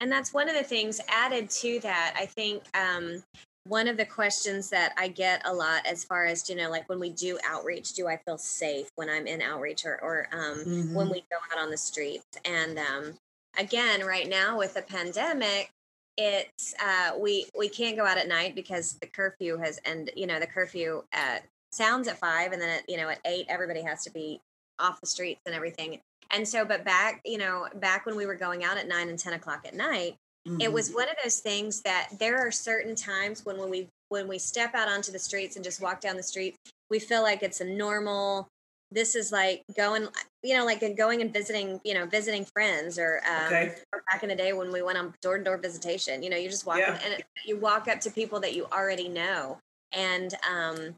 And 0.00 0.10
that's 0.10 0.32
one 0.32 0.48
of 0.48 0.54
the 0.54 0.62
things 0.62 1.00
added 1.08 1.50
to 1.50 1.80
that. 1.80 2.14
I 2.16 2.26
think 2.26 2.62
um, 2.74 3.22
one 3.66 3.88
of 3.88 3.96
the 3.96 4.04
questions 4.04 4.68
that 4.70 4.92
I 4.98 5.08
get 5.08 5.42
a 5.46 5.52
lot 5.52 5.86
as 5.86 6.04
far 6.04 6.26
as, 6.26 6.48
you 6.50 6.56
know, 6.56 6.70
like 6.70 6.88
when 6.88 7.00
we 7.00 7.10
do 7.10 7.38
outreach, 7.46 7.94
do 7.94 8.06
I 8.06 8.18
feel 8.18 8.36
safe 8.36 8.90
when 8.96 9.08
I'm 9.08 9.26
in 9.26 9.40
outreach 9.40 9.86
or, 9.86 9.98
or 10.02 10.28
um, 10.32 10.58
mm-hmm. 10.58 10.94
when 10.94 11.08
we 11.08 11.24
go 11.30 11.36
out 11.52 11.62
on 11.62 11.70
the 11.70 11.76
streets? 11.76 12.26
And 12.44 12.78
um, 12.78 13.14
again, 13.58 14.04
right 14.04 14.28
now 14.28 14.58
with 14.58 14.74
the 14.74 14.82
pandemic, 14.82 15.70
it's 16.16 16.74
uh, 16.82 17.12
we 17.18 17.46
we 17.58 17.68
can't 17.68 17.96
go 17.96 18.04
out 18.04 18.18
at 18.18 18.28
night 18.28 18.54
because 18.54 18.94
the 19.00 19.06
curfew 19.06 19.56
has 19.56 19.80
and 19.84 20.10
you 20.14 20.26
know 20.26 20.38
the 20.38 20.46
curfew 20.46 21.02
uh, 21.12 21.38
sounds 21.72 22.06
at 22.06 22.18
five 22.18 22.52
and 22.52 22.62
then 22.62 22.68
at, 22.68 22.88
you 22.88 22.96
know 22.96 23.08
at 23.08 23.18
eight 23.24 23.46
everybody 23.48 23.82
has 23.82 24.04
to 24.04 24.10
be 24.10 24.40
off 24.78 25.00
the 25.00 25.06
streets 25.08 25.40
and 25.46 25.54
everything 25.54 25.98
and 26.30 26.46
so 26.46 26.64
but 26.64 26.84
back 26.84 27.20
you 27.24 27.36
know 27.36 27.66
back 27.76 28.06
when 28.06 28.16
we 28.16 28.26
were 28.26 28.34
going 28.34 28.62
out 28.62 28.78
at 28.78 28.86
nine 28.86 29.08
and 29.08 29.18
ten 29.18 29.32
o'clock 29.32 29.64
at 29.66 29.74
night 29.74 30.16
mm-hmm. 30.46 30.60
it 30.60 30.72
was 30.72 30.88
mm-hmm. 30.88 30.96
one 30.96 31.08
of 31.08 31.16
those 31.22 31.38
things 31.40 31.82
that 31.82 32.08
there 32.18 32.38
are 32.38 32.50
certain 32.50 32.94
times 32.94 33.44
when 33.44 33.58
when 33.58 33.70
we 33.70 33.88
when 34.08 34.28
we 34.28 34.38
step 34.38 34.74
out 34.74 34.88
onto 34.88 35.12
the 35.12 35.18
streets 35.18 35.56
and 35.56 35.64
just 35.64 35.80
walk 35.80 36.00
down 36.00 36.16
the 36.16 36.22
street 36.22 36.56
we 36.90 36.98
feel 36.98 37.22
like 37.22 37.42
it's 37.42 37.60
a 37.60 37.64
normal 37.64 38.48
this 38.90 39.14
is 39.14 39.32
like 39.32 39.62
going 39.76 40.06
you 40.42 40.56
know 40.56 40.64
like 40.64 40.82
going 40.96 41.20
and 41.20 41.32
visiting 41.32 41.80
you 41.84 41.94
know 41.94 42.06
visiting 42.06 42.44
friends 42.44 42.98
or, 42.98 43.20
um, 43.28 43.46
okay. 43.46 43.74
or 43.92 44.02
back 44.10 44.22
in 44.22 44.28
the 44.28 44.36
day 44.36 44.52
when 44.52 44.70
we 44.72 44.82
went 44.82 44.96
on 44.96 45.12
door-to-door 45.20 45.58
visitation 45.58 46.22
you 46.22 46.30
know 46.30 46.36
you 46.36 46.48
just 46.48 46.66
walk 46.66 46.78
yeah. 46.78 46.98
and 47.04 47.22
you 47.44 47.58
walk 47.58 47.88
up 47.88 48.00
to 48.00 48.10
people 48.10 48.38
that 48.40 48.54
you 48.54 48.66
already 48.72 49.08
know 49.08 49.58
and 49.92 50.34
um 50.48 50.94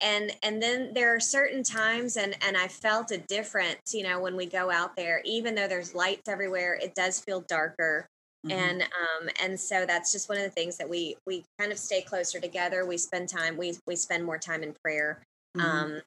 and 0.00 0.30
and 0.42 0.62
then 0.62 0.92
there 0.92 1.14
are 1.14 1.20
certain 1.20 1.62
times 1.62 2.16
and 2.16 2.36
and 2.46 2.56
i 2.56 2.68
felt 2.68 3.10
a 3.10 3.18
difference 3.18 3.94
you 3.94 4.02
know 4.02 4.20
when 4.20 4.36
we 4.36 4.46
go 4.46 4.70
out 4.70 4.94
there 4.94 5.20
even 5.24 5.54
though 5.54 5.66
there's 5.66 5.94
lights 5.94 6.28
everywhere 6.28 6.78
it 6.80 6.94
does 6.94 7.20
feel 7.20 7.40
darker 7.48 8.06
mm-hmm. 8.48 8.58
and 8.58 8.82
um 8.82 9.28
and 9.42 9.58
so 9.58 9.84
that's 9.86 10.12
just 10.12 10.28
one 10.28 10.38
of 10.38 10.44
the 10.44 10.50
things 10.50 10.76
that 10.76 10.88
we 10.88 11.16
we 11.26 11.44
kind 11.58 11.72
of 11.72 11.78
stay 11.78 12.00
closer 12.00 12.40
together 12.40 12.86
we 12.86 12.96
spend 12.96 13.28
time 13.28 13.56
we 13.56 13.76
we 13.86 13.96
spend 13.96 14.24
more 14.24 14.38
time 14.38 14.62
in 14.62 14.74
prayer 14.82 15.22
mm-hmm. 15.56 15.66
um 15.66 16.00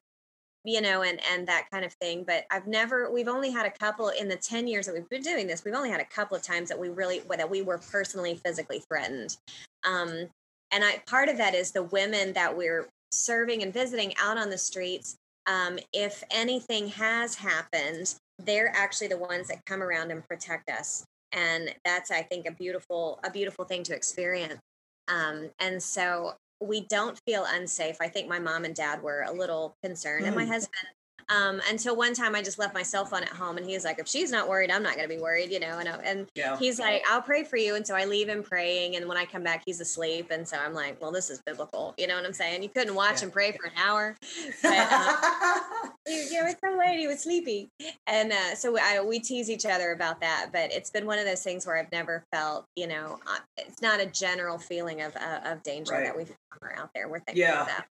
you 0.64 0.80
know 0.80 1.02
and 1.02 1.20
and 1.32 1.46
that 1.46 1.66
kind 1.70 1.84
of 1.84 1.92
thing 1.94 2.22
but 2.26 2.44
i've 2.50 2.66
never 2.66 3.10
we've 3.10 3.28
only 3.28 3.50
had 3.50 3.66
a 3.66 3.70
couple 3.70 4.08
in 4.10 4.28
the 4.28 4.36
10 4.36 4.66
years 4.66 4.86
that 4.86 4.94
we've 4.94 5.08
been 5.08 5.22
doing 5.22 5.46
this 5.46 5.64
we've 5.64 5.74
only 5.74 5.90
had 5.90 6.00
a 6.00 6.04
couple 6.04 6.36
of 6.36 6.42
times 6.42 6.68
that 6.68 6.78
we 6.78 6.88
really 6.88 7.22
that 7.36 7.48
we 7.48 7.62
were 7.62 7.78
personally 7.78 8.38
physically 8.44 8.82
threatened 8.88 9.36
um 9.84 10.28
and 10.70 10.84
i 10.84 11.02
part 11.06 11.28
of 11.28 11.36
that 11.36 11.54
is 11.54 11.70
the 11.72 11.84
women 11.84 12.32
that 12.32 12.54
we're 12.54 12.86
serving 13.10 13.62
and 13.62 13.72
visiting 13.72 14.12
out 14.20 14.36
on 14.36 14.50
the 14.50 14.58
streets 14.58 15.16
um 15.46 15.78
if 15.92 16.22
anything 16.30 16.88
has 16.88 17.34
happened 17.34 18.14
they're 18.44 18.72
actually 18.74 19.08
the 19.08 19.18
ones 19.18 19.48
that 19.48 19.64
come 19.66 19.82
around 19.82 20.10
and 20.10 20.26
protect 20.28 20.68
us 20.68 21.04
and 21.32 21.74
that's 21.84 22.10
i 22.10 22.22
think 22.22 22.46
a 22.46 22.52
beautiful 22.52 23.20
a 23.24 23.30
beautiful 23.30 23.64
thing 23.64 23.82
to 23.82 23.94
experience 23.94 24.60
um 25.08 25.50
and 25.58 25.82
so 25.82 26.34
we 26.60 26.82
don't 26.82 27.18
feel 27.26 27.46
unsafe. 27.48 27.96
I 28.00 28.08
think 28.08 28.28
my 28.28 28.38
mom 28.38 28.64
and 28.64 28.74
dad 28.74 29.02
were 29.02 29.24
a 29.26 29.32
little 29.32 29.76
concerned, 29.82 30.24
mm. 30.24 30.28
and 30.28 30.36
my 30.36 30.44
mm. 30.44 30.48
husband. 30.48 30.86
Um, 31.28 31.60
until 31.70 31.94
one 31.94 32.12
time, 32.12 32.34
I 32.34 32.42
just 32.42 32.58
left 32.58 32.74
my 32.74 32.82
cell 32.82 33.04
phone 33.04 33.22
at 33.22 33.28
home, 33.28 33.56
and 33.56 33.64
he 33.64 33.74
was 33.74 33.84
like, 33.84 34.00
"If 34.00 34.08
she's 34.08 34.32
not 34.32 34.48
worried, 34.48 34.70
I'm 34.70 34.82
not 34.82 34.96
going 34.96 35.08
to 35.08 35.14
be 35.14 35.20
worried," 35.20 35.52
you 35.52 35.60
know. 35.60 35.78
And 35.78 35.88
and 36.02 36.26
yeah. 36.34 36.58
he's 36.58 36.80
like, 36.80 37.04
"I'll 37.08 37.22
pray 37.22 37.44
for 37.44 37.56
you," 37.56 37.76
and 37.76 37.86
so 37.86 37.94
I 37.94 38.04
leave 38.04 38.28
him 38.28 38.42
praying, 38.42 38.96
and 38.96 39.06
when 39.06 39.16
I 39.16 39.24
come 39.24 39.44
back, 39.44 39.62
he's 39.64 39.80
asleep, 39.80 40.32
and 40.32 40.46
so 40.46 40.56
I'm 40.58 40.74
like, 40.74 41.00
"Well, 41.00 41.12
this 41.12 41.30
is 41.30 41.40
biblical," 41.46 41.94
you 41.96 42.08
know 42.08 42.16
what 42.16 42.26
I'm 42.26 42.32
saying? 42.32 42.64
You 42.64 42.68
couldn't 42.68 42.96
watch 42.96 43.18
yeah. 43.20 43.24
and 43.24 43.32
pray 43.32 43.52
for 43.52 43.66
an 43.66 43.72
hour, 43.76 44.16
but, 44.60 44.88
uh, 44.90 45.60
know, 46.10 46.46
it's 46.46 46.60
so 46.64 46.76
late, 46.78 46.98
he 46.98 47.06
was 47.06 47.20
sleepy, 47.20 47.68
and 48.06 48.32
uh, 48.32 48.54
so 48.54 48.76
I, 48.78 49.00
we 49.02 49.20
tease 49.20 49.50
each 49.50 49.66
other 49.66 49.92
about 49.92 50.20
that. 50.20 50.50
But 50.52 50.72
it's 50.72 50.90
been 50.90 51.06
one 51.06 51.18
of 51.18 51.24
those 51.24 51.42
things 51.42 51.66
where 51.66 51.78
I've 51.78 51.92
never 51.92 52.24
felt, 52.32 52.64
you 52.76 52.86
know, 52.86 53.18
uh, 53.26 53.38
it's 53.56 53.82
not 53.82 54.00
a 54.00 54.06
general 54.06 54.58
feeling 54.58 55.02
of 55.02 55.16
uh, 55.16 55.40
of 55.44 55.62
danger 55.62 55.94
right. 55.94 56.04
that 56.04 56.16
we 56.16 56.24
are 56.62 56.74
out 56.76 56.90
there. 56.94 57.08
We're 57.08 57.20
thinking 57.20 57.42
yeah. 57.42 57.64
that. 57.64 57.86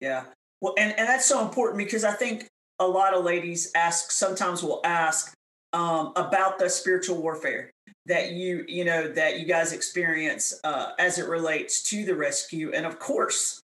Yeah. 0.00 0.24
Well, 0.60 0.74
and, 0.78 0.94
and 0.98 1.08
that's 1.08 1.26
so 1.26 1.42
important 1.42 1.78
because 1.78 2.04
I 2.04 2.12
think 2.12 2.48
a 2.78 2.86
lot 2.86 3.14
of 3.14 3.24
ladies 3.24 3.70
ask, 3.74 4.10
sometimes 4.10 4.62
will 4.62 4.80
ask 4.84 5.34
um, 5.72 6.12
about 6.16 6.58
the 6.58 6.68
spiritual 6.68 7.20
warfare 7.20 7.70
that 8.06 8.32
you, 8.32 8.64
you 8.68 8.84
know, 8.84 9.08
that 9.08 9.40
you 9.40 9.46
guys 9.46 9.72
experience 9.72 10.58
uh, 10.64 10.92
as 10.98 11.18
it 11.18 11.28
relates 11.28 11.82
to 11.90 12.04
the 12.04 12.14
rescue. 12.14 12.72
And 12.72 12.86
of 12.86 12.98
course, 12.98 13.60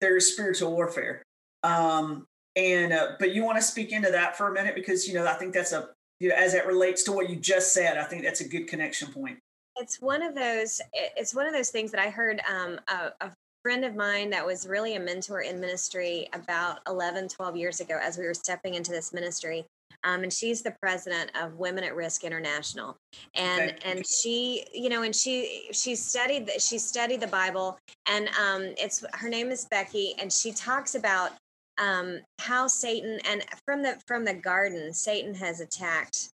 there 0.00 0.16
is 0.16 0.32
spiritual 0.32 0.72
warfare. 0.72 1.22
Um, 1.62 2.26
and, 2.56 2.92
uh, 2.92 3.12
but 3.18 3.34
you 3.34 3.44
want 3.44 3.58
to 3.58 3.62
speak 3.62 3.92
into 3.92 4.10
that 4.10 4.36
for 4.36 4.48
a 4.48 4.52
minute 4.52 4.74
because, 4.74 5.08
you 5.08 5.14
know, 5.14 5.26
I 5.26 5.34
think 5.34 5.54
that's 5.54 5.72
a, 5.72 5.88
you 6.20 6.28
know, 6.28 6.36
as 6.36 6.54
it 6.54 6.66
relates 6.66 7.02
to 7.04 7.12
what 7.12 7.28
you 7.28 7.36
just 7.36 7.72
said, 7.74 7.98
I 7.98 8.04
think 8.04 8.22
that's 8.22 8.40
a 8.40 8.48
good 8.48 8.66
connection 8.66 9.08
point 9.12 9.38
it's 9.76 10.00
one 10.00 10.22
of 10.22 10.36
those 10.36 10.80
it's 10.92 11.34
one 11.34 11.48
of 11.48 11.52
those 11.52 11.70
things 11.70 11.90
that 11.90 12.00
i 12.00 12.08
heard 12.08 12.40
um, 12.48 12.78
a, 12.86 13.26
a, 13.26 13.30
friend 13.64 13.84
of 13.86 13.96
mine 13.96 14.28
that 14.28 14.44
was 14.44 14.68
really 14.68 14.94
a 14.96 15.00
mentor 15.00 15.40
in 15.40 15.58
ministry 15.58 16.28
about 16.34 16.80
11, 16.86 17.28
12 17.28 17.56
years 17.56 17.80
ago 17.80 17.98
as 18.00 18.18
we 18.18 18.26
were 18.26 18.34
stepping 18.34 18.74
into 18.74 18.90
this 18.90 19.14
ministry. 19.14 19.64
Um, 20.04 20.22
and 20.22 20.30
she's 20.30 20.60
the 20.60 20.74
president 20.82 21.30
of 21.34 21.54
Women 21.54 21.82
at 21.82 21.96
Risk 21.96 22.24
International, 22.24 22.94
and 23.34 23.70
okay. 23.70 23.78
and 23.86 24.06
she, 24.06 24.66
you 24.74 24.90
know, 24.90 25.02
and 25.02 25.16
she 25.16 25.68
she 25.72 25.94
studied 25.94 26.50
she 26.58 26.76
studied 26.76 27.22
the 27.22 27.26
Bible, 27.26 27.78
and 28.06 28.28
um, 28.38 28.74
it's 28.76 29.02
her 29.14 29.30
name 29.30 29.50
is 29.50 29.64
Becky, 29.64 30.14
and 30.18 30.30
she 30.30 30.52
talks 30.52 30.94
about 30.94 31.32
um, 31.78 32.20
how 32.38 32.66
Satan 32.66 33.20
and 33.28 33.44
from 33.66 33.82
the 33.82 33.98
from 34.06 34.24
the 34.24 34.34
garden, 34.34 34.92
Satan 34.92 35.34
has 35.34 35.60
attacked 35.60 36.30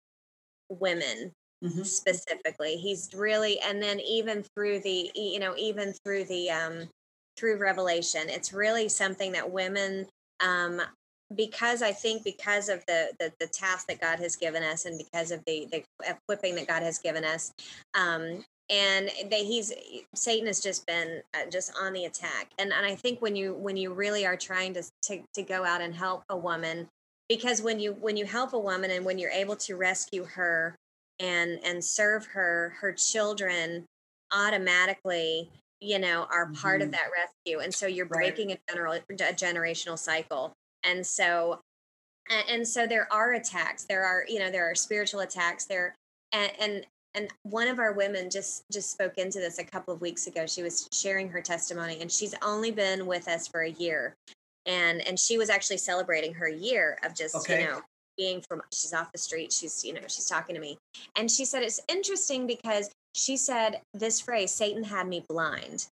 women 0.69 1.32
mm-hmm. 1.63 1.84
specifically. 1.84 2.78
He's 2.78 3.10
really, 3.15 3.60
and 3.60 3.82
then 3.82 4.00
even 4.00 4.43
through 4.56 4.80
the, 4.80 5.12
you 5.15 5.39
know, 5.39 5.56
even 5.58 5.93
through 6.04 6.26
the 6.26 6.50
um, 6.50 6.89
through 7.38 7.58
revelation. 7.58 8.21
It's 8.28 8.54
really 8.54 8.88
something 8.89 9.32
that 9.34 9.50
women, 9.50 10.08
um, 10.39 10.82
because 11.36 11.82
I 11.82 11.91
think 11.91 12.24
because 12.24 12.69
of 12.69 12.84
the, 12.88 13.12
the, 13.19 13.32
the 13.39 13.48
task 13.48 13.88
that 13.88 14.00
God 14.00 14.19
has 14.19 14.36
given 14.36 14.63
us, 14.63 14.86
and 14.86 14.98
because 14.98 15.32
of 15.32 15.43
the 15.45 15.67
the 15.71 15.84
equipping 16.08 16.56
that 16.56 16.67
God 16.67 16.84
has 16.84 17.00
given 17.00 17.26
us, 17.26 17.52
um, 17.93 18.43
and 18.69 19.10
they, 19.30 19.45
he's 19.45 19.71
Satan 20.15 20.47
has 20.47 20.60
just 20.60 20.88
been 20.88 21.21
uh, 21.34 21.49
just 21.51 21.71
on 21.80 21.93
the 21.93 22.06
attack. 22.06 22.51
And 22.58 22.73
and 22.73 22.86
I 22.86 22.95
think 22.95 23.21
when 23.21 23.36
you 23.36 23.54
when 23.54 23.78
you 23.78 23.93
really 23.93 24.25
are 24.25 24.38
trying 24.38 24.73
to 24.73 24.84
to 25.04 25.21
to 25.34 25.43
go 25.43 25.63
out 25.63 25.82
and 25.82 25.93
help 25.93 26.23
a 26.30 26.38
woman, 26.38 26.88
because 27.30 27.62
when 27.62 27.80
you 27.80 27.93
when 27.93 28.17
you 28.17 28.25
help 28.25 28.54
a 28.54 28.60
woman 28.60 28.91
and 28.91 29.06
when 29.06 29.17
you're 29.17 29.32
able 29.32 29.56
to 29.58 29.75
rescue 29.75 30.25
her 30.25 30.75
and 31.19 31.60
and 31.63 31.84
serve 31.84 32.25
her 32.25 32.75
her 32.80 32.91
children 32.91 33.86
automatically 34.34 35.49
you 35.80 35.99
know 35.99 36.28
are 36.32 36.47
part 36.51 36.80
mm-hmm. 36.80 36.88
of 36.88 36.91
that 36.91 37.10
rescue 37.15 37.60
and 37.60 37.73
so 37.73 37.88
you're 37.88 38.06
breaking 38.06 38.49
right. 38.49 38.60
a 38.67 38.73
general 38.73 38.93
a 38.93 38.99
generational 39.34 39.97
cycle 39.97 40.51
and 40.84 41.06
so 41.06 41.60
and, 42.30 42.49
and, 42.49 42.67
so 42.67 42.88
there 42.88 43.08
are 43.13 43.34
attacks 43.34 43.86
there 43.86 44.04
are 44.04 44.25
you 44.28 44.39
know 44.39 44.51
there 44.51 44.69
are 44.69 44.75
spiritual 44.75 45.21
attacks 45.21 45.65
there 45.65 45.95
and, 46.34 46.51
and 46.60 46.86
and 47.15 47.30
one 47.43 47.67
of 47.67 47.80
our 47.80 47.93
women 47.93 48.30
just 48.30 48.63
just 48.71 48.91
spoke 48.91 49.17
into 49.17 49.39
this 49.39 49.58
a 49.58 49.63
couple 49.63 49.93
of 49.93 50.01
weeks 50.01 50.28
ago. 50.28 50.45
She 50.45 50.62
was 50.62 50.88
sharing 50.91 51.30
her 51.30 51.41
testimony 51.41 51.97
and 52.01 52.12
she's 52.12 52.36
only 52.43 52.71
been 52.71 53.08
with 53.08 53.28
us 53.28 53.47
for 53.47 53.62
a 53.62 53.71
year. 53.71 54.13
And 54.65 55.06
and 55.08 55.19
she 55.19 55.38
was 55.38 55.49
actually 55.49 55.78
celebrating 55.78 56.34
her 56.34 56.49
year 56.49 56.99
of 57.04 57.15
just 57.15 57.36
okay. 57.36 57.62
you 57.62 57.67
know 57.67 57.82
being 58.17 58.41
from 58.47 58.62
she's 58.71 58.93
off 58.93 59.12
the 59.12 59.17
street 59.17 59.51
she's 59.51 59.84
you 59.84 59.93
know 59.93 60.01
she's 60.08 60.28
talking 60.28 60.56
to 60.56 60.62
me. 60.62 60.78
And 61.17 61.32
she 61.32 61.45
said 61.45 61.63
it's 61.63 61.80
interesting 61.88 62.45
because 62.45 62.89
she 63.15 63.38
said 63.38 63.82
this 63.93 64.19
phrase 64.19 64.51
satan 64.51 64.84
had 64.84 65.08
me 65.08 65.23
blind 65.30 65.88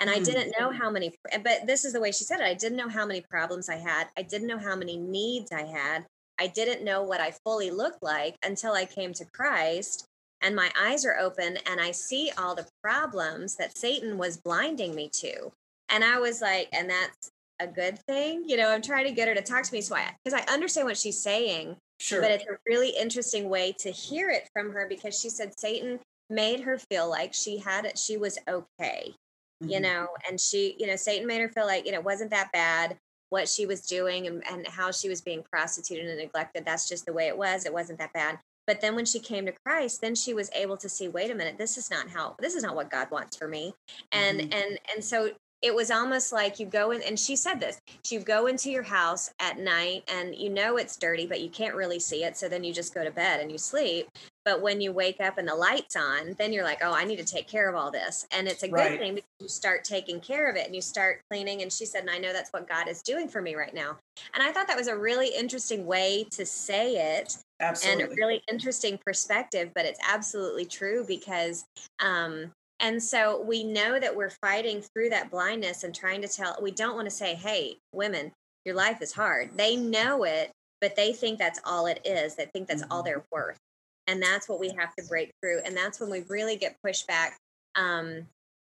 and 0.00 0.08
i 0.08 0.18
hmm. 0.18 0.22
didn't 0.22 0.54
know 0.60 0.70
how 0.70 0.88
many 0.88 1.12
but 1.42 1.66
this 1.66 1.84
is 1.84 1.92
the 1.92 2.00
way 2.00 2.12
she 2.12 2.22
said 2.22 2.38
it 2.38 2.44
i 2.44 2.54
didn't 2.54 2.78
know 2.78 2.88
how 2.88 3.04
many 3.04 3.20
problems 3.20 3.68
i 3.68 3.74
had. 3.74 4.06
I 4.16 4.22
didn't 4.22 4.46
know 4.46 4.58
how 4.58 4.76
many 4.76 4.96
needs 4.96 5.50
i 5.50 5.62
had. 5.62 6.06
I 6.38 6.46
didn't 6.46 6.84
know 6.84 7.02
what 7.02 7.20
i 7.20 7.32
fully 7.44 7.72
looked 7.72 8.02
like 8.02 8.36
until 8.44 8.74
i 8.74 8.84
came 8.84 9.12
to 9.14 9.24
christ 9.24 10.07
and 10.42 10.54
my 10.54 10.70
eyes 10.80 11.04
are 11.04 11.18
open 11.18 11.58
and 11.66 11.80
i 11.80 11.90
see 11.90 12.30
all 12.38 12.54
the 12.54 12.66
problems 12.82 13.56
that 13.56 13.76
satan 13.76 14.18
was 14.18 14.36
blinding 14.36 14.94
me 14.94 15.08
to 15.12 15.50
and 15.88 16.04
i 16.04 16.18
was 16.18 16.40
like 16.40 16.68
and 16.72 16.90
that's 16.90 17.30
a 17.60 17.66
good 17.66 17.98
thing 18.06 18.44
you 18.46 18.56
know 18.56 18.70
i'm 18.70 18.82
trying 18.82 19.04
to 19.04 19.12
get 19.12 19.28
her 19.28 19.34
to 19.34 19.42
talk 19.42 19.64
to 19.64 19.72
me 19.72 19.80
so 19.80 19.94
i 19.96 20.14
because 20.24 20.40
i 20.40 20.52
understand 20.52 20.86
what 20.86 20.96
she's 20.96 21.20
saying 21.20 21.76
Sure. 22.00 22.20
But 22.20 22.30
it's 22.30 22.44
a 22.44 22.58
really 22.66 22.90
interesting 22.90 23.48
way 23.48 23.74
to 23.78 23.90
hear 23.90 24.30
it 24.30 24.48
from 24.52 24.70
her 24.72 24.86
because 24.88 25.18
she 25.18 25.28
said 25.28 25.58
Satan 25.58 25.98
made 26.30 26.60
her 26.60 26.78
feel 26.78 27.10
like 27.10 27.34
she 27.34 27.58
had 27.58 27.84
it, 27.84 27.98
she 27.98 28.16
was 28.16 28.38
okay, 28.48 29.14
mm-hmm. 29.62 29.70
you 29.70 29.80
know, 29.80 30.08
and 30.28 30.40
she, 30.40 30.76
you 30.78 30.86
know, 30.86 30.96
Satan 30.96 31.26
made 31.26 31.40
her 31.40 31.48
feel 31.48 31.66
like, 31.66 31.86
you 31.86 31.92
know, 31.92 31.98
it 31.98 32.04
wasn't 32.04 32.30
that 32.30 32.52
bad 32.52 32.96
what 33.30 33.48
she 33.48 33.66
was 33.66 33.82
doing 33.82 34.26
and, 34.26 34.42
and 34.48 34.66
how 34.66 34.90
she 34.90 35.08
was 35.08 35.20
being 35.20 35.42
prostituted 35.50 36.06
and 36.06 36.18
neglected. 36.18 36.64
That's 36.64 36.88
just 36.88 37.04
the 37.04 37.12
way 37.12 37.26
it 37.26 37.36
was. 37.36 37.66
It 37.66 37.72
wasn't 37.72 37.98
that 37.98 38.12
bad. 38.12 38.38
But 38.68 38.82
then 38.82 38.94
when 38.94 39.06
she 39.06 39.18
came 39.18 39.46
to 39.46 39.54
Christ, 39.64 40.02
then 40.02 40.14
she 40.14 40.34
was 40.34 40.50
able 40.54 40.76
to 40.76 40.90
see, 40.90 41.08
wait 41.08 41.30
a 41.30 41.34
minute, 41.34 41.56
this 41.56 41.78
is 41.78 41.90
not 41.90 42.10
how 42.10 42.36
this 42.38 42.54
is 42.54 42.62
not 42.62 42.76
what 42.76 42.90
God 42.90 43.10
wants 43.10 43.34
for 43.34 43.48
me. 43.48 43.72
And 44.12 44.40
mm-hmm. 44.40 44.52
and 44.52 44.78
and 44.94 45.02
so 45.02 45.30
it 45.62 45.74
was 45.74 45.90
almost 45.90 46.32
like 46.32 46.60
you 46.60 46.66
go 46.66 46.92
in 46.92 47.02
and 47.02 47.18
she 47.18 47.34
said 47.34 47.58
this 47.58 47.80
you 48.10 48.20
go 48.20 48.46
into 48.46 48.70
your 48.70 48.82
house 48.82 49.30
at 49.40 49.58
night 49.58 50.04
and 50.12 50.34
you 50.36 50.48
know 50.48 50.76
it's 50.76 50.96
dirty 50.96 51.26
but 51.26 51.40
you 51.40 51.48
can't 51.48 51.74
really 51.74 51.98
see 51.98 52.22
it 52.22 52.36
so 52.36 52.48
then 52.48 52.62
you 52.62 52.72
just 52.72 52.94
go 52.94 53.02
to 53.02 53.10
bed 53.10 53.40
and 53.40 53.50
you 53.50 53.58
sleep 53.58 54.08
but 54.44 54.62
when 54.62 54.80
you 54.80 54.92
wake 54.92 55.20
up 55.20 55.36
and 55.36 55.48
the 55.48 55.54
lights 55.54 55.96
on 55.96 56.36
then 56.38 56.52
you're 56.52 56.62
like 56.62 56.78
oh 56.84 56.94
i 56.94 57.04
need 57.04 57.18
to 57.18 57.24
take 57.24 57.48
care 57.48 57.68
of 57.68 57.74
all 57.74 57.90
this 57.90 58.24
and 58.30 58.46
it's 58.46 58.62
a 58.62 58.70
right. 58.70 58.90
good 58.90 58.98
thing 59.00 59.14
because 59.16 59.30
you 59.40 59.48
start 59.48 59.82
taking 59.82 60.20
care 60.20 60.48
of 60.48 60.54
it 60.54 60.64
and 60.64 60.76
you 60.76 60.80
start 60.80 61.20
cleaning 61.28 61.62
and 61.62 61.72
she 61.72 61.84
said 61.84 62.02
and 62.02 62.10
i 62.10 62.18
know 62.18 62.32
that's 62.32 62.52
what 62.52 62.68
god 62.68 62.86
is 62.86 63.02
doing 63.02 63.28
for 63.28 63.42
me 63.42 63.56
right 63.56 63.74
now 63.74 63.96
and 64.34 64.42
i 64.42 64.52
thought 64.52 64.68
that 64.68 64.76
was 64.76 64.88
a 64.88 64.96
really 64.96 65.34
interesting 65.36 65.86
way 65.86 66.24
to 66.30 66.46
say 66.46 67.16
it 67.16 67.36
Absolutely. 67.60 68.04
and 68.04 68.12
a 68.12 68.14
really 68.14 68.42
interesting 68.50 68.98
perspective 69.04 69.72
but 69.74 69.84
it's 69.84 69.98
absolutely 70.06 70.64
true 70.64 71.04
because 71.06 71.64
um 72.00 72.52
and 72.80 73.02
so 73.02 73.40
we 73.42 73.64
know 73.64 73.98
that 73.98 74.14
we're 74.14 74.30
fighting 74.30 74.80
through 74.80 75.10
that 75.10 75.30
blindness 75.30 75.82
and 75.82 75.94
trying 75.94 76.22
to 76.22 76.28
tell, 76.28 76.56
we 76.62 76.70
don't 76.70 76.94
want 76.94 77.06
to 77.06 77.14
say, 77.14 77.34
hey, 77.34 77.78
women, 77.92 78.32
your 78.64 78.76
life 78.76 79.02
is 79.02 79.12
hard. 79.12 79.50
They 79.56 79.76
know 79.76 80.24
it, 80.24 80.52
but 80.80 80.94
they 80.94 81.12
think 81.12 81.38
that's 81.38 81.60
all 81.64 81.86
it 81.86 82.00
is. 82.04 82.36
They 82.36 82.46
think 82.46 82.68
that's 82.68 82.84
all 82.90 82.98
mm-hmm. 82.98 83.06
they're 83.06 83.24
worth. 83.32 83.58
And 84.06 84.22
that's 84.22 84.48
what 84.48 84.60
we 84.60 84.70
have 84.70 84.94
to 84.96 85.04
break 85.06 85.32
through. 85.42 85.60
And 85.64 85.76
that's 85.76 86.00
when 86.00 86.10
we 86.10 86.22
really 86.28 86.56
get 86.56 86.76
pushed 86.82 87.06
back. 87.06 87.36
Um, 87.74 88.26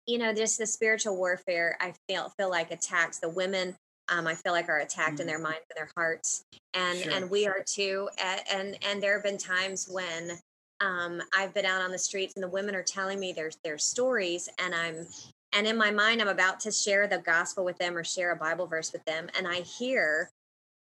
you 0.06 0.16
know, 0.16 0.32
just 0.32 0.58
the 0.58 0.66
spiritual 0.66 1.16
warfare, 1.16 1.76
I 1.80 1.92
feel 2.08 2.32
feel 2.38 2.48
like 2.48 2.70
attacks 2.70 3.18
the 3.18 3.28
women. 3.28 3.74
Um, 4.10 4.26
I 4.26 4.34
feel 4.34 4.52
like 4.52 4.68
are 4.68 4.78
attacked 4.78 5.14
mm-hmm. 5.14 5.22
in 5.22 5.26
their 5.26 5.38
minds 5.38 5.64
and 5.70 5.76
their 5.76 5.90
hearts, 5.96 6.44
and 6.74 6.98
sure. 6.98 7.12
and 7.12 7.30
we 7.30 7.46
are 7.46 7.62
too. 7.64 8.08
And, 8.22 8.40
and 8.52 8.78
and 8.86 9.02
there 9.02 9.14
have 9.14 9.24
been 9.24 9.38
times 9.38 9.88
when 9.90 10.38
um, 10.80 11.20
I've 11.36 11.54
been 11.54 11.66
out 11.66 11.82
on 11.82 11.90
the 11.90 11.98
streets 11.98 12.34
and 12.34 12.42
the 12.42 12.48
women 12.48 12.74
are 12.74 12.82
telling 12.82 13.20
me 13.20 13.32
their 13.32 13.50
their 13.64 13.78
stories, 13.78 14.48
and 14.58 14.74
I'm 14.74 15.06
and 15.52 15.66
in 15.66 15.76
my 15.76 15.90
mind 15.90 16.20
I'm 16.20 16.28
about 16.28 16.60
to 16.60 16.72
share 16.72 17.06
the 17.06 17.18
gospel 17.18 17.64
with 17.64 17.78
them 17.78 17.96
or 17.96 18.04
share 18.04 18.32
a 18.32 18.36
Bible 18.36 18.66
verse 18.66 18.92
with 18.92 19.04
them, 19.04 19.28
and 19.36 19.46
I 19.46 19.60
hear 19.60 20.30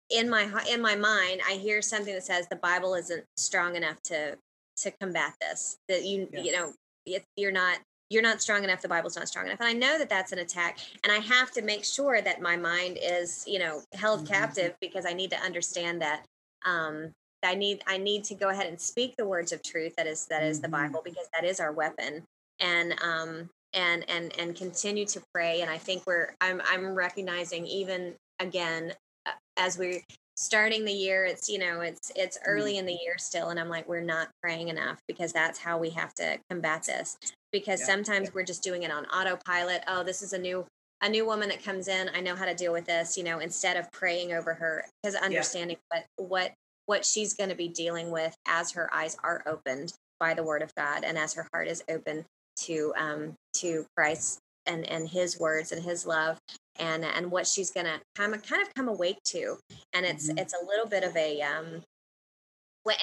in 0.09 0.29
my 0.29 0.49
in 0.69 0.81
my 0.81 0.95
mind 0.95 1.41
I 1.47 1.53
hear 1.53 1.81
something 1.81 2.13
that 2.13 2.23
says 2.23 2.47
the 2.47 2.55
Bible 2.57 2.95
isn't 2.95 3.23
strong 3.37 3.75
enough 3.75 4.01
to 4.03 4.37
to 4.77 4.91
combat 4.99 5.33
this. 5.41 5.77
That 5.87 6.05
you 6.05 6.27
yeah. 6.31 6.41
you 6.41 6.51
know 6.51 6.73
it, 7.05 7.23
you're 7.35 7.51
not 7.51 7.79
you're 8.13 8.21
not 8.21 8.41
strong 8.41 8.63
enough 8.63 8.81
the 8.81 8.87
bible's 8.87 9.15
not 9.15 9.27
strong 9.27 9.45
enough 9.45 9.59
and 9.59 9.67
i 9.67 9.73
know 9.73 9.97
that 9.97 10.09
that's 10.09 10.31
an 10.31 10.39
attack 10.39 10.79
and 11.03 11.11
i 11.11 11.17
have 11.17 11.51
to 11.51 11.61
make 11.61 11.83
sure 11.83 12.21
that 12.21 12.41
my 12.41 12.55
mind 12.55 12.97
is 13.01 13.43
you 13.47 13.59
know 13.59 13.81
held 13.93 14.19
mm-hmm. 14.19 14.33
captive 14.33 14.75
because 14.79 15.05
i 15.05 15.13
need 15.13 15.29
to 15.29 15.39
understand 15.39 16.01
that 16.01 16.25
um 16.65 17.11
I 17.45 17.55
need 17.55 17.81
I 17.87 17.97
need 17.97 18.23
to 18.25 18.35
go 18.35 18.49
ahead 18.49 18.67
and 18.67 18.79
speak 18.79 19.15
the 19.17 19.27
words 19.27 19.51
of 19.51 19.61
truth 19.61 19.93
that 19.97 20.07
is 20.07 20.25
that 20.27 20.43
is 20.43 20.61
the 20.61 20.67
mm-hmm. 20.67 20.87
Bible 20.87 21.01
because 21.03 21.27
that 21.33 21.45
is 21.45 21.59
our 21.59 21.71
weapon 21.71 22.23
and 22.59 22.95
um 23.01 23.49
and 23.73 24.09
and 24.09 24.33
and 24.39 24.55
continue 24.55 25.05
to 25.07 25.21
pray 25.33 25.61
and 25.61 25.69
I 25.69 25.77
think 25.77 26.03
we're 26.05 26.35
I'm 26.41 26.61
I'm 26.65 26.93
recognizing 26.93 27.65
even 27.67 28.15
again 28.39 28.93
as 29.57 29.77
we're 29.77 30.01
starting 30.35 30.83
the 30.83 30.91
year 30.91 31.25
it's 31.25 31.47
you 31.47 31.59
know 31.59 31.81
it's 31.81 32.11
it's 32.15 32.37
mm-hmm. 32.37 32.49
early 32.49 32.77
in 32.77 32.85
the 32.85 32.93
year 32.93 33.15
still 33.17 33.49
and 33.49 33.59
I'm 33.59 33.69
like 33.69 33.87
we're 33.87 34.01
not 34.01 34.29
praying 34.41 34.69
enough 34.69 34.99
because 35.07 35.31
that's 35.31 35.59
how 35.59 35.77
we 35.77 35.91
have 35.91 36.13
to 36.15 36.39
combat 36.49 36.83
this 36.83 37.17
because 37.51 37.79
yeah. 37.81 37.85
sometimes 37.85 38.33
we're 38.33 38.43
just 38.43 38.63
doing 38.63 38.83
it 38.83 38.91
on 38.91 39.05
autopilot 39.05 39.83
oh 39.87 40.03
this 40.03 40.21
is 40.21 40.33
a 40.33 40.37
new 40.37 40.65
a 41.01 41.09
new 41.09 41.25
woman 41.25 41.49
that 41.49 41.63
comes 41.63 41.87
in 41.87 42.09
i 42.15 42.19
know 42.19 42.35
how 42.35 42.45
to 42.45 42.55
deal 42.55 42.71
with 42.71 42.85
this 42.85 43.17
you 43.17 43.23
know 43.23 43.39
instead 43.39 43.77
of 43.77 43.91
praying 43.91 44.33
over 44.33 44.53
her 44.53 44.85
because 45.01 45.15
understanding 45.15 45.77
yeah. 45.91 46.01
what 46.17 46.29
what 46.29 46.53
what 46.85 47.05
she's 47.05 47.33
going 47.33 47.49
to 47.49 47.55
be 47.55 47.67
dealing 47.67 48.11
with 48.11 48.35
as 48.47 48.71
her 48.71 48.93
eyes 48.93 49.15
are 49.23 49.43
opened 49.45 49.93
by 50.19 50.33
the 50.33 50.43
word 50.43 50.61
of 50.61 50.73
God 50.75 51.03
and 51.03 51.17
as 51.17 51.33
her 51.33 51.47
heart 51.53 51.67
is 51.67 51.83
open 51.89 52.25
to 52.61 52.93
um 52.97 53.33
to 53.57 53.85
Christ 53.95 54.39
and 54.65 54.85
and 54.89 55.07
his 55.07 55.39
words 55.39 55.71
and 55.71 55.83
his 55.83 56.05
love 56.05 56.39
and 56.77 57.05
and 57.05 57.29
what 57.29 57.47
she's 57.47 57.71
going 57.71 57.85
to 57.85 57.99
kind 58.15 58.33
of 58.33 58.43
kind 58.43 58.61
of 58.61 58.73
come 58.73 58.87
awake 58.87 59.21
to 59.23 59.57
and 59.93 60.05
it's 60.05 60.27
mm-hmm. 60.27 60.37
it's 60.37 60.53
a 60.53 60.65
little 60.65 60.87
bit 60.87 61.03
of 61.03 61.15
a 61.15 61.41
um 61.41 61.83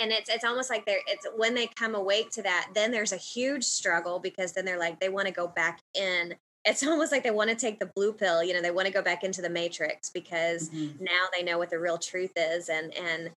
and 0.00 0.12
it's 0.12 0.28
it's 0.28 0.44
almost 0.44 0.70
like 0.70 0.85
they're 0.85 1.00
it's 1.06 1.26
when 1.37 1.54
they 1.54 1.66
come 1.68 1.94
awake 1.94 2.30
to 2.30 2.42
that 2.42 2.68
then 2.74 2.90
there's 2.90 3.12
a 3.12 3.16
huge 3.16 3.64
struggle 3.64 4.18
because 4.18 4.52
then 4.52 4.64
they're 4.64 4.78
like 4.78 4.98
they 5.00 5.09
want 5.09 5.26
to 5.26 5.33
go 5.33 5.46
back 5.48 5.80
in 5.94 6.35
it's 6.64 6.83
almost 6.87 7.12
like 7.12 7.22
they 7.22 7.30
want 7.30 7.48
to 7.48 7.56
take 7.56 7.78
the 7.78 7.90
blue 7.94 8.12
pill 8.12 8.42
you 8.42 8.52
know 8.52 8.61
they 8.61 8.70
want 8.70 8.87
to 8.87 8.92
go 8.92 9.02
back 9.02 9.24
into 9.24 9.40
the 9.40 9.50
matrix 9.50 10.11
because 10.11 10.68
mm-hmm. 10.70 11.02
now 11.02 11.26
they 11.35 11.42
know 11.42 11.59
what 11.59 11.70
the 11.70 11.78
real 11.78 11.98
truth 11.98 12.33
is 12.37 12.68
and 12.68 12.94
and 12.94 13.30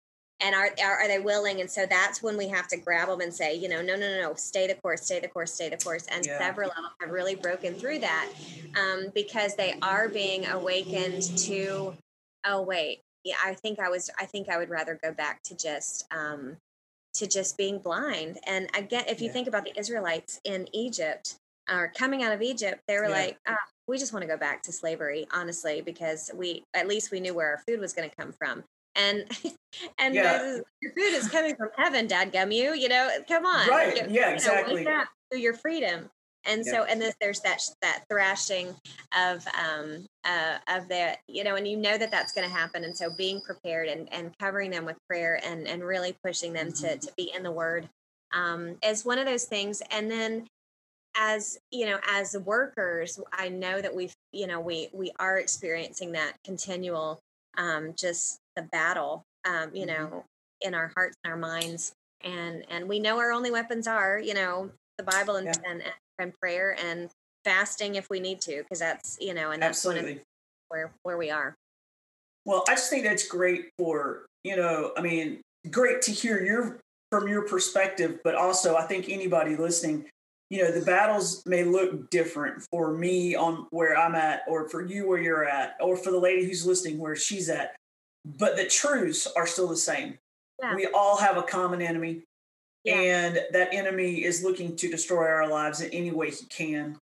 and 0.43 0.53
are, 0.53 0.69
are, 0.83 1.01
are 1.01 1.07
they 1.07 1.19
willing 1.19 1.61
and 1.61 1.71
so 1.71 1.85
that's 1.85 2.21
when 2.21 2.37
we 2.37 2.47
have 2.47 2.67
to 2.67 2.77
grab 2.77 3.07
them 3.07 3.21
and 3.21 3.33
say 3.33 3.55
you 3.55 3.69
know 3.69 3.81
no 3.81 3.95
no 3.95 4.07
no 4.09 4.21
no 4.21 4.33
stay 4.35 4.67
the 4.67 4.75
course 4.75 5.03
stay 5.03 5.19
the 5.19 5.27
course 5.27 5.53
stay 5.53 5.69
the 5.69 5.77
course 5.77 6.05
and 6.11 6.25
yeah. 6.25 6.37
several 6.37 6.69
of 6.69 6.75
them 6.75 6.85
have 6.99 7.09
really 7.09 7.35
broken 7.35 7.73
through 7.73 7.99
that 7.99 8.29
um, 8.79 9.07
because 9.15 9.55
they 9.55 9.75
are 9.81 10.09
being 10.09 10.45
awakened 10.47 11.23
to 11.37 11.95
oh 12.45 12.61
wait 12.61 12.99
yeah 13.23 13.35
i 13.43 13.53
think 13.53 13.79
i 13.79 13.89
was 13.89 14.09
i 14.19 14.25
think 14.25 14.49
i 14.49 14.57
would 14.57 14.69
rather 14.69 14.99
go 15.01 15.11
back 15.13 15.41
to 15.43 15.55
just 15.55 16.05
um, 16.13 16.57
to 17.13 17.25
just 17.25 17.57
being 17.57 17.79
blind 17.79 18.37
and 18.45 18.69
again 18.75 19.05
if 19.07 19.21
you 19.21 19.27
yeah. 19.27 19.33
think 19.33 19.47
about 19.47 19.63
the 19.63 19.79
israelites 19.79 20.41
in 20.43 20.67
egypt 20.73 21.35
or 21.71 21.91
coming 21.97 22.23
out 22.23 22.33
of 22.33 22.41
egypt 22.41 22.81
they 22.87 22.97
were 22.97 23.05
yeah. 23.05 23.09
like 23.15 23.37
ah, 23.47 23.57
we 23.87 23.97
just 23.97 24.11
want 24.11 24.23
to 24.23 24.27
go 24.27 24.37
back 24.37 24.61
to 24.61 24.71
slavery 24.71 25.25
honestly 25.31 25.81
because 25.81 26.29
we 26.35 26.63
at 26.73 26.87
least 26.87 27.11
we 27.11 27.19
knew 27.19 27.33
where 27.33 27.49
our 27.49 27.61
food 27.65 27.79
was 27.79 27.93
going 27.93 28.09
to 28.09 28.15
come 28.15 28.33
from 28.33 28.63
and 28.95 29.25
and 29.99 30.15
yeah. 30.15 30.57
your 30.81 30.91
food 30.93 31.13
is 31.13 31.29
coming 31.29 31.55
from 31.55 31.69
heaven, 31.77 32.07
Dad 32.07 32.31
gum 32.31 32.51
you, 32.51 32.73
you 32.73 32.89
know, 32.89 33.09
come 33.27 33.45
on. 33.45 33.67
Right. 33.67 33.95
You, 33.95 34.03
yeah, 34.09 34.29
exactly. 34.31 34.83
Know, 34.83 35.03
through 35.31 35.41
your 35.41 35.53
freedom. 35.53 36.09
And 36.45 36.63
yeah. 36.65 36.71
so, 36.71 36.83
and 36.83 37.01
then 37.01 37.13
there's 37.21 37.39
that 37.41 37.61
that 37.81 38.03
thrashing 38.09 38.75
of 39.17 39.45
um 39.57 40.05
uh 40.25 40.57
of 40.67 40.87
the 40.89 41.17
you 41.27 41.43
know, 41.43 41.55
and 41.55 41.67
you 41.67 41.77
know 41.77 41.97
that 41.97 42.11
that's 42.11 42.33
going 42.33 42.47
to 42.47 42.53
happen. 42.53 42.83
And 42.83 42.95
so, 42.95 43.09
being 43.17 43.41
prepared 43.41 43.87
and 43.87 44.11
and 44.11 44.37
covering 44.39 44.71
them 44.71 44.85
with 44.85 44.97
prayer 45.07 45.39
and 45.43 45.67
and 45.67 45.83
really 45.83 46.15
pushing 46.23 46.53
them 46.53 46.67
mm-hmm. 46.67 46.85
to 46.85 46.97
to 46.97 47.13
be 47.15 47.31
in 47.35 47.43
the 47.43 47.51
Word 47.51 47.87
um, 48.33 48.75
is 48.83 49.05
one 49.05 49.19
of 49.19 49.25
those 49.25 49.45
things. 49.45 49.81
And 49.89 50.11
then, 50.11 50.47
as 51.15 51.57
you 51.71 51.85
know, 51.85 51.99
as 52.09 52.35
workers, 52.45 53.19
I 53.31 53.47
know 53.47 53.81
that 53.81 53.95
we've 53.95 54.13
you 54.33 54.47
know 54.47 54.59
we 54.59 54.89
we 54.91 55.11
are 55.19 55.37
experiencing 55.37 56.11
that 56.11 56.33
continual 56.43 57.21
um, 57.57 57.93
just 57.97 58.39
the 58.55 58.63
battle, 58.63 59.23
um, 59.45 59.71
you 59.73 59.85
mm-hmm. 59.85 60.03
know, 60.03 60.25
in 60.61 60.73
our 60.73 60.91
hearts 60.95 61.17
and 61.23 61.31
our 61.31 61.39
minds. 61.39 61.93
And 62.23 62.63
and 62.69 62.87
we 62.87 62.99
know 62.99 63.19
our 63.19 63.31
only 63.31 63.51
weapons 63.51 63.87
are, 63.87 64.19
you 64.19 64.33
know, 64.33 64.71
the 64.97 65.03
Bible 65.03 65.35
and 65.35 65.47
yeah. 65.47 65.69
and, 65.69 65.83
and 66.19 66.33
prayer 66.39 66.75
and 66.83 67.09
fasting 67.43 67.95
if 67.95 68.09
we 68.09 68.19
need 68.19 68.39
to, 68.41 68.63
because 68.63 68.79
that's 68.79 69.17
you 69.19 69.33
know, 69.33 69.51
and 69.51 69.61
that's 69.61 69.85
Absolutely. 69.85 70.21
where 70.69 70.91
where 71.03 71.17
we 71.17 71.29
are. 71.29 71.55
Well, 72.45 72.63
I 72.67 72.75
just 72.75 72.89
think 72.89 73.03
that's 73.03 73.27
great 73.27 73.69
for 73.77 74.25
you 74.43 74.55
know, 74.55 74.91
I 74.97 75.01
mean, 75.01 75.41
great 75.71 76.01
to 76.03 76.11
hear 76.11 76.43
your 76.43 76.79
from 77.11 77.27
your 77.27 77.47
perspective, 77.47 78.19
but 78.23 78.35
also 78.35 78.75
I 78.75 78.83
think 78.83 79.07
anybody 79.07 79.55
listening, 79.55 80.05
you 80.53 80.63
know, 80.63 80.71
the 80.71 80.85
battles 80.85 81.41
may 81.45 81.63
look 81.63 82.09
different 82.09 82.61
for 82.69 82.93
me 82.93 83.35
on 83.35 83.65
where 83.71 83.97
I'm 83.97 84.15
at, 84.15 84.41
or 84.47 84.69
for 84.69 84.85
you 84.85 85.07
where 85.07 85.21
you're 85.21 85.45
at, 85.45 85.75
or 85.81 85.97
for 85.97 86.11
the 86.11 86.19
lady 86.19 86.45
who's 86.45 86.65
listening 86.65 86.99
where 86.99 87.15
she's 87.15 87.49
at 87.49 87.75
but 88.25 88.55
the 88.55 88.65
truths 88.65 89.27
are 89.35 89.47
still 89.47 89.67
the 89.67 89.77
same. 89.77 90.17
Yeah. 90.61 90.75
We 90.75 90.87
all 90.87 91.17
have 91.17 91.37
a 91.37 91.43
common 91.43 91.81
enemy, 91.81 92.23
yeah. 92.83 92.95
and 92.95 93.41
that 93.51 93.73
enemy 93.73 94.23
is 94.23 94.43
looking 94.43 94.75
to 94.77 94.89
destroy 94.89 95.27
our 95.27 95.47
lives 95.47 95.81
in 95.81 95.91
any 95.91 96.11
way 96.11 96.31
he 96.31 96.45
can. 96.45 96.91
Mm-hmm. 96.91 96.97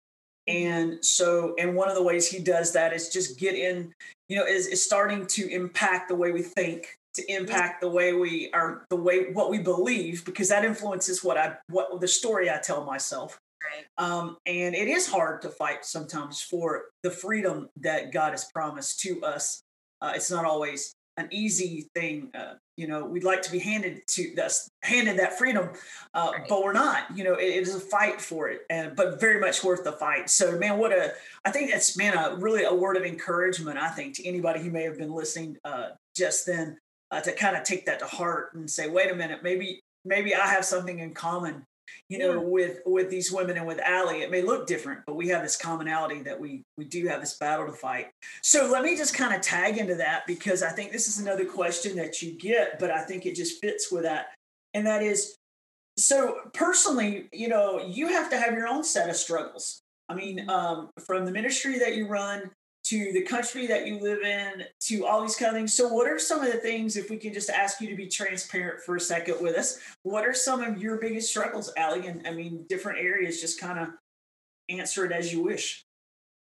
And 0.47 1.05
so, 1.05 1.55
and 1.59 1.75
one 1.75 1.89
of 1.89 1.95
the 1.95 2.03
ways 2.03 2.27
he 2.27 2.39
does 2.39 2.71
that 2.73 2.93
is 2.93 3.09
just 3.09 3.37
get 3.37 3.55
in, 3.55 3.93
you 4.29 4.37
know, 4.37 4.45
is, 4.45 4.67
is 4.67 4.83
starting 4.83 5.27
to 5.27 5.47
impact 5.49 6.07
the 6.07 6.15
way 6.15 6.31
we 6.31 6.41
think, 6.41 6.95
to 7.15 7.33
impact 7.33 7.81
the 7.81 7.89
way 7.89 8.13
we 8.13 8.51
are, 8.53 8.85
the 8.89 8.95
way 8.95 9.31
what 9.31 9.49
we 9.49 9.59
believe, 9.59 10.25
because 10.25 10.49
that 10.49 10.65
influences 10.65 11.23
what 11.23 11.37
I, 11.37 11.55
what 11.69 11.99
the 12.01 12.07
story 12.07 12.49
I 12.49 12.59
tell 12.59 12.83
myself. 12.85 13.39
Right. 13.63 13.85
Um, 13.97 14.37
and 14.45 14.73
it 14.73 14.87
is 14.87 15.07
hard 15.07 15.41
to 15.41 15.49
fight 15.49 15.85
sometimes 15.85 16.41
for 16.41 16.85
the 17.03 17.11
freedom 17.11 17.69
that 17.81 18.11
God 18.11 18.31
has 18.31 18.45
promised 18.53 19.01
to 19.01 19.21
us. 19.21 19.61
Uh, 20.01 20.13
it's 20.15 20.31
not 20.31 20.45
always 20.45 20.93
an 21.19 21.27
easy 21.31 21.89
thing. 21.93 22.29
Uh, 22.33 22.53
you 22.77 22.87
know, 22.87 23.05
we'd 23.05 23.25
like 23.25 23.41
to 23.41 23.51
be 23.51 23.59
handed 23.59 24.01
to 24.07 24.33
us 24.37 24.69
handed 24.83 25.19
that 25.19 25.37
freedom, 25.37 25.69
uh, 26.13 26.31
right. 26.33 26.45
but 26.47 26.63
we're 26.63 26.71
not. 26.71 27.05
You 27.15 27.25
know, 27.25 27.33
it, 27.33 27.43
it 27.43 27.63
is 27.63 27.75
a 27.75 27.79
fight 27.79 28.21
for 28.21 28.47
it, 28.49 28.61
and 28.69 28.95
but 28.95 29.19
very 29.19 29.39
much 29.39 29.63
worth 29.63 29.83
the 29.83 29.91
fight. 29.91 30.29
So, 30.29 30.57
man, 30.57 30.77
what 30.77 30.93
a 30.93 31.11
I 31.43 31.51
think 31.51 31.71
that's 31.71 31.97
man 31.97 32.17
a 32.17 32.37
really 32.37 32.63
a 32.63 32.73
word 32.73 32.95
of 32.95 33.03
encouragement. 33.03 33.77
I 33.77 33.89
think 33.89 34.15
to 34.15 34.27
anybody 34.27 34.61
who 34.61 34.71
may 34.71 34.83
have 34.83 34.97
been 34.97 35.11
listening 35.11 35.57
uh, 35.65 35.89
just 36.15 36.45
then 36.45 36.77
uh, 37.11 37.21
to 37.21 37.33
kind 37.33 37.55
of 37.55 37.63
take 37.63 37.85
that 37.85 37.99
to 37.99 38.05
heart 38.05 38.53
and 38.53 38.69
say, 38.69 38.89
wait 38.89 39.11
a 39.11 39.15
minute, 39.15 39.43
maybe 39.43 39.81
maybe 40.05 40.33
I 40.33 40.47
have 40.47 40.65
something 40.65 40.99
in 40.99 41.13
common 41.13 41.65
you 42.07 42.17
know, 42.17 42.33
yeah. 42.33 42.39
with 42.39 42.79
with 42.85 43.09
these 43.09 43.31
women 43.31 43.57
and 43.57 43.67
with 43.67 43.79
Allie, 43.79 44.21
it 44.21 44.31
may 44.31 44.41
look 44.41 44.65
different, 44.67 45.01
but 45.05 45.15
we 45.15 45.27
have 45.29 45.43
this 45.43 45.55
commonality 45.55 46.21
that 46.23 46.39
we 46.39 46.63
we 46.77 46.85
do 46.85 47.07
have 47.07 47.19
this 47.19 47.37
battle 47.37 47.67
to 47.67 47.73
fight. 47.73 48.07
So 48.41 48.69
let 48.71 48.83
me 48.83 48.97
just 48.97 49.13
kind 49.13 49.33
of 49.33 49.41
tag 49.41 49.77
into 49.77 49.95
that 49.95 50.25
because 50.25 50.63
I 50.63 50.69
think 50.69 50.91
this 50.91 51.07
is 51.07 51.19
another 51.19 51.45
question 51.45 51.95
that 51.97 52.21
you 52.21 52.37
get, 52.37 52.79
but 52.79 52.89
I 52.89 53.01
think 53.03 53.25
it 53.25 53.35
just 53.35 53.61
fits 53.61 53.91
with 53.91 54.03
that, 54.03 54.27
and 54.73 54.87
that 54.87 55.03
is, 55.03 55.35
so 55.97 56.37
personally, 56.53 57.29
you 57.31 57.47
know, 57.47 57.85
you 57.85 58.07
have 58.07 58.29
to 58.31 58.37
have 58.37 58.53
your 58.53 58.67
own 58.67 58.83
set 58.83 59.09
of 59.09 59.15
struggles. 59.15 59.81
I 60.07 60.15
mean, 60.15 60.49
um, 60.49 60.89
from 61.05 61.25
the 61.25 61.31
ministry 61.31 61.77
that 61.79 61.95
you 61.95 62.07
run 62.07 62.49
to 62.89 63.11
the 63.13 63.21
country 63.21 63.67
that 63.67 63.85
you 63.85 63.99
live 63.99 64.23
in 64.23 64.65
to 64.79 65.05
all 65.05 65.21
these 65.21 65.35
kind 65.35 65.49
of 65.49 65.55
things. 65.55 65.73
So, 65.75 65.87
what 65.87 66.07
are 66.07 66.17
some 66.17 66.43
of 66.43 66.51
the 66.51 66.57
things, 66.57 66.97
if 66.97 67.09
we 67.09 67.17
can 67.17 67.33
just 67.33 67.49
ask 67.49 67.79
you 67.81 67.89
to 67.89 67.95
be 67.95 68.07
transparent 68.07 68.81
for 68.81 68.95
a 68.95 68.99
second 68.99 69.41
with 69.41 69.55
us, 69.55 69.79
what 70.03 70.25
are 70.25 70.33
some 70.33 70.63
of 70.63 70.81
your 70.81 70.97
biggest 70.97 71.29
struggles, 71.29 71.71
Allie? 71.77 72.07
And 72.07 72.27
I 72.27 72.31
mean, 72.31 72.65
different 72.67 72.99
areas, 72.99 73.41
just 73.41 73.59
kind 73.59 73.79
of 73.79 73.89
answer 74.69 75.05
it 75.05 75.11
as 75.11 75.31
you 75.31 75.43
wish. 75.43 75.85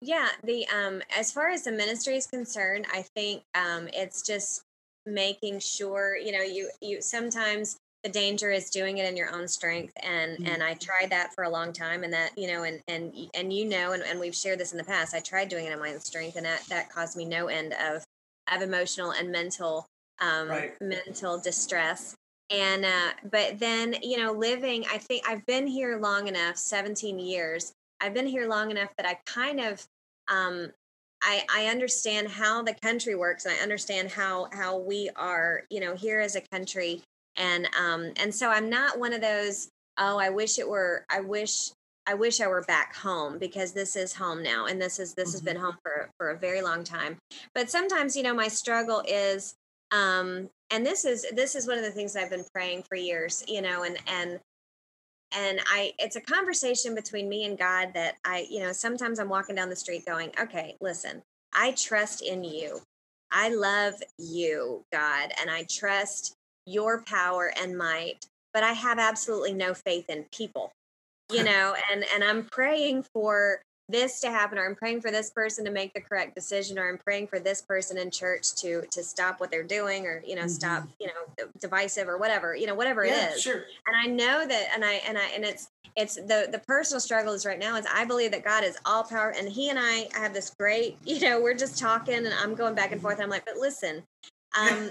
Yeah, 0.01 0.29
the 0.45 0.67
um 0.69 1.03
as 1.15 1.31
far 1.31 1.51
as 1.51 1.65
the 1.65 1.73
ministry 1.73 2.17
is 2.17 2.27
concerned, 2.27 2.87
I 2.91 3.03
think 3.15 3.43
um 3.55 3.89
it's 3.93 4.23
just 4.23 4.63
making 5.05 5.61
sure, 5.61 6.17
you 6.17 6.33
know, 6.33 6.43
you 6.43 6.71
you 6.81 7.03
sometimes 7.03 7.77
the 8.03 8.11
danger 8.11 8.51
is 8.51 8.71
doing 8.71 8.99
it 8.99 9.09
in 9.09 9.17
your 9.17 9.31
own 9.35 9.47
strength 9.47 9.93
and 10.03 10.39
mm-hmm. 10.39 10.47
and 10.47 10.63
I 10.63 10.75
tried 10.75 11.11
that 11.11 11.35
for 11.35 11.45
a 11.45 11.51
long 11.51 11.73
time 11.73 12.03
and 12.05 12.13
that, 12.13 12.37
you 12.37 12.47
know, 12.47 12.65
and 12.65 12.81
and 12.89 13.15
and 13.35 13.53
you 13.53 13.67
know 13.67 13.93
and, 13.93 14.03
and 14.03 14.19
we've 14.19 14.35
shared 14.35 14.59
this 14.59 14.73
in 14.73 14.79
the 14.79 14.85
past. 14.85 15.15
I 15.15 15.21
tried 15.21 15.49
doing 15.49 15.67
it 15.67 15.73
in 15.73 15.79
my 15.79 15.93
own 15.93 16.01
strength 16.01 16.37
and 16.37 16.47
that 16.47 16.65
that 16.69 16.91
caused 16.91 17.17
me 17.17 17.25
no 17.25 17.49
end 17.49 17.75
of 17.75 18.05
of 18.53 18.63
emotional 18.63 19.13
and 19.13 19.31
mental 19.31 19.87
um 20.21 20.49
right. 20.49 20.73
mental 20.81 21.39
distress 21.39 22.15
and 22.51 22.85
uh 22.85 23.11
but 23.31 23.59
then 23.59 23.95
you 24.03 24.19
know 24.19 24.33
living 24.33 24.85
i 24.93 24.99
think 24.99 25.23
i've 25.27 25.45
been 25.47 25.67
here 25.67 25.99
long 25.99 26.27
enough 26.27 26.57
17 26.57 27.19
years 27.19 27.73
I've 28.01 28.15
been 28.15 28.27
here 28.27 28.49
long 28.49 28.71
enough 28.71 28.91
that 28.97 29.07
I 29.07 29.19
kind 29.27 29.61
of 29.61 29.87
um, 30.29 30.71
I, 31.23 31.45
I 31.55 31.67
understand 31.67 32.29
how 32.29 32.63
the 32.63 32.75
country 32.75 33.15
works 33.15 33.45
and 33.45 33.55
I 33.55 33.59
understand 33.59 34.11
how 34.11 34.49
how 34.53 34.79
we 34.79 35.11
are, 35.17 35.65
you 35.71 35.81
know, 35.81 35.95
here 35.95 36.21
as 36.21 36.35
a 36.35 36.41
country. 36.41 37.03
And 37.41 37.69
um 37.79 38.13
and 38.17 38.33
so 38.33 38.51
I'm 38.51 38.71
not 38.71 39.01
one 39.01 39.13
of 39.13 39.21
those, 39.21 39.69
oh, 39.99 40.19
I 40.19 40.29
wish 40.31 40.59
it 40.59 40.69
were 40.69 41.05
I 41.11 41.21
wish 41.21 41.71
I 42.07 42.15
wish 42.15 42.41
I 42.41 42.47
were 42.47 42.63
back 42.63 42.95
home 42.95 43.39
because 43.39 43.73
this 43.73 43.97
is 43.97 44.15
home 44.15 44.43
now 44.43 44.67
and 44.67 44.81
this 44.81 44.99
is 44.99 45.15
this 45.15 45.31
mm-hmm. 45.31 45.33
has 45.33 45.43
been 45.43 45.57
home 45.57 45.77
for 45.83 46.11
for 46.19 46.31
a 46.31 46.39
very 46.39 46.63
long 46.63 46.85
time. 46.85 47.17
But 47.55 47.71
sometimes, 47.71 48.17
you 48.17 48.23
know, 48.23 48.35
my 48.35 48.49
struggle 48.49 49.03
is 49.09 49.55
um 49.91 50.49
and 50.71 50.87
this 50.87 51.05
is 51.05 51.27
this 51.33 51.57
is 51.57 51.67
one 51.67 51.79
of 51.79 51.85
the 51.85 51.91
things 51.91 52.15
I've 52.15 52.31
been 52.31 52.47
praying 52.55 52.85
for 52.89 52.95
years, 52.95 53.43
you 53.49 53.63
know, 53.63 53.83
and 53.83 53.99
and 54.07 54.39
and 55.33 55.61
i 55.67 55.93
it's 55.99 56.17
a 56.17 56.21
conversation 56.21 56.95
between 56.95 57.29
me 57.29 57.45
and 57.45 57.59
god 57.59 57.93
that 57.95 58.17
i 58.25 58.47
you 58.51 58.61
know 58.61 58.73
sometimes 58.73 59.19
i'm 59.19 59.29
walking 59.29 59.55
down 59.55 59.69
the 59.69 59.77
street 59.77 60.05
going 60.07 60.31
okay 60.41 60.77
listen 60.81 61.23
i 61.55 61.73
trust 61.73 62.23
in 62.23 62.43
you 62.43 62.81
i 63.31 63.49
love 63.49 63.95
you 64.19 64.85
god 64.93 65.31
and 65.41 65.51
i 65.51 65.65
trust 65.71 66.35
your 66.67 67.03
power 67.03 67.53
and 67.61 67.77
might 67.77 68.27
but 68.53 68.63
i 68.63 68.73
have 68.73 68.99
absolutely 68.99 69.53
no 69.53 69.75
faith 69.75 70.09
in 70.09 70.25
people 70.33 70.73
you 71.33 71.45
know 71.45 71.75
and 71.91 72.05
and 72.15 72.23
i'm 72.25 72.45
praying 72.45 73.03
for 73.03 73.61
this 73.89 74.21
to 74.21 74.31
happen 74.31 74.59
or 74.59 74.67
i'm 74.67 74.75
praying 74.75 75.01
for 75.01 75.11
this 75.11 75.31
person 75.31 75.65
to 75.65 75.71
make 75.71 75.93
the 75.95 76.01
correct 76.01 76.35
decision 76.35 76.79
or 76.79 76.89
i'm 76.89 76.99
praying 76.99 77.27
for 77.27 77.39
this 77.39 77.63
person 77.63 77.99
in 77.99 78.11
church 78.11 78.55
to 78.55 78.83
to 78.91 79.03
stop 79.03 79.41
what 79.41 79.51
they're 79.51 79.63
doing 79.63 80.07
or 80.07 80.23
you 80.27 80.35
know 80.35 80.43
mm-hmm. 80.43 80.51
stop 80.51 80.89
you 81.01 81.07
know 81.07 81.47
divisive 81.61 82.09
or 82.09 82.19
whatever 82.19 82.55
you 82.55 82.67
know 82.67 82.75
whatever 82.75 83.05
yeah, 83.05 83.31
it 83.31 83.35
is 83.35 83.43
sure. 83.43 83.65
and 83.87 83.97
i 83.97 84.07
know 84.07 84.47
that 84.47 84.69
and 84.75 84.85
i 84.85 84.95
and 85.07 85.19
i 85.19 85.27
and 85.35 85.45
it's 85.45 85.69
it's 85.97 86.15
the 86.15 86.49
the 86.51 86.61
personal 86.67 87.01
struggle 87.01 87.33
is 87.33 87.45
right 87.45 87.59
now 87.59 87.77
is 87.77 87.87
i 87.93 88.05
believe 88.05 88.31
that 88.31 88.45
god 88.45 88.65
is 88.65 88.77
all 88.85 89.03
power 89.03 89.35
and 89.37 89.49
he 89.49 89.71
and 89.71 89.79
i 89.79 90.09
have 90.13 90.33
this 90.33 90.51
great 90.51 90.97
you 91.05 91.21
know 91.21 91.41
we're 91.41 91.55
just 91.55 91.79
talking 91.79 92.15
and 92.15 92.35
i'm 92.41 92.55
going 92.55 92.75
back 92.75 92.93
and 92.93 93.01
forth 93.01 93.15
and 93.15 93.25
i'm 93.25 93.31
like 93.31 93.45
but 93.45 93.57
listen 93.57 94.03
um 94.59 94.91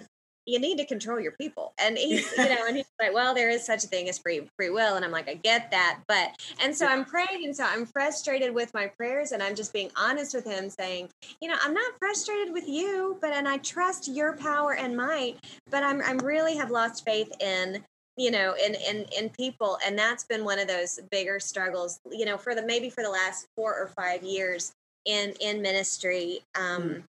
you 0.50 0.60
need 0.60 0.78
to 0.78 0.86
control 0.86 1.20
your 1.20 1.32
people. 1.34 1.74
And 1.80 1.98
he's, 1.98 2.32
you 2.38 2.50
know, 2.50 2.66
and 2.68 2.76
he's 2.76 2.86
like, 3.00 3.14
well, 3.14 3.34
there 3.34 3.50
is 3.50 3.66
such 3.66 3.84
a 3.84 3.88
thing 3.88 4.10
as 4.10 4.18
free 4.18 4.48
free 4.58 4.70
will. 4.70 4.96
And 4.96 5.06
I'm 5.06 5.12
like, 5.12 5.30
I 5.30 5.36
get 5.36 5.72
that. 5.72 6.02
But 6.08 6.32
and 6.62 6.76
so 6.76 6.88
I'm 6.88 7.06
praying 7.06 7.46
and 7.46 7.56
so 7.56 7.64
I'm 7.66 7.86
frustrated 7.86 8.54
with 8.54 8.74
my 8.74 8.88
prayers 8.88 9.32
and 9.32 9.42
I'm 9.44 9.56
just 9.56 9.74
being 9.74 9.92
honest 9.96 10.34
with 10.34 10.46
him, 10.46 10.70
saying, 10.70 11.10
you 11.42 11.50
know, 11.50 11.56
I'm 11.62 11.74
not 11.74 11.94
frustrated 12.00 12.54
with 12.54 12.68
you, 12.68 13.18
but 13.22 13.32
and 13.32 13.48
I 13.48 13.58
trust 13.58 14.08
your 14.08 14.36
power 14.38 14.74
and 14.74 14.96
might, 14.96 15.38
but 15.70 15.84
I'm 15.84 16.02
I'm 16.02 16.18
really 16.20 16.56
have 16.58 16.72
lost 16.72 17.06
faith 17.06 17.32
in 17.40 17.84
you 18.18 18.32
know 18.32 18.54
in 18.64 18.76
in 18.76 19.06
in 19.18 19.30
people 19.30 19.78
and 19.86 19.98
that's 19.98 20.26
been 20.26 20.44
one 20.44 20.60
of 20.60 20.68
those 20.68 21.00
bigger 21.10 21.40
struggles 21.40 22.02
you 22.12 22.26
know 22.26 22.38
for 22.38 22.54
the 22.54 22.62
maybe 22.62 22.90
for 22.90 23.02
the 23.02 23.10
last 23.10 23.48
four 23.56 23.74
or 23.74 23.88
five 23.88 24.24
years 24.24 24.74
in 25.06 25.34
in 25.40 25.62
ministry 25.62 26.40
um 26.56 26.82
mm 26.82 27.04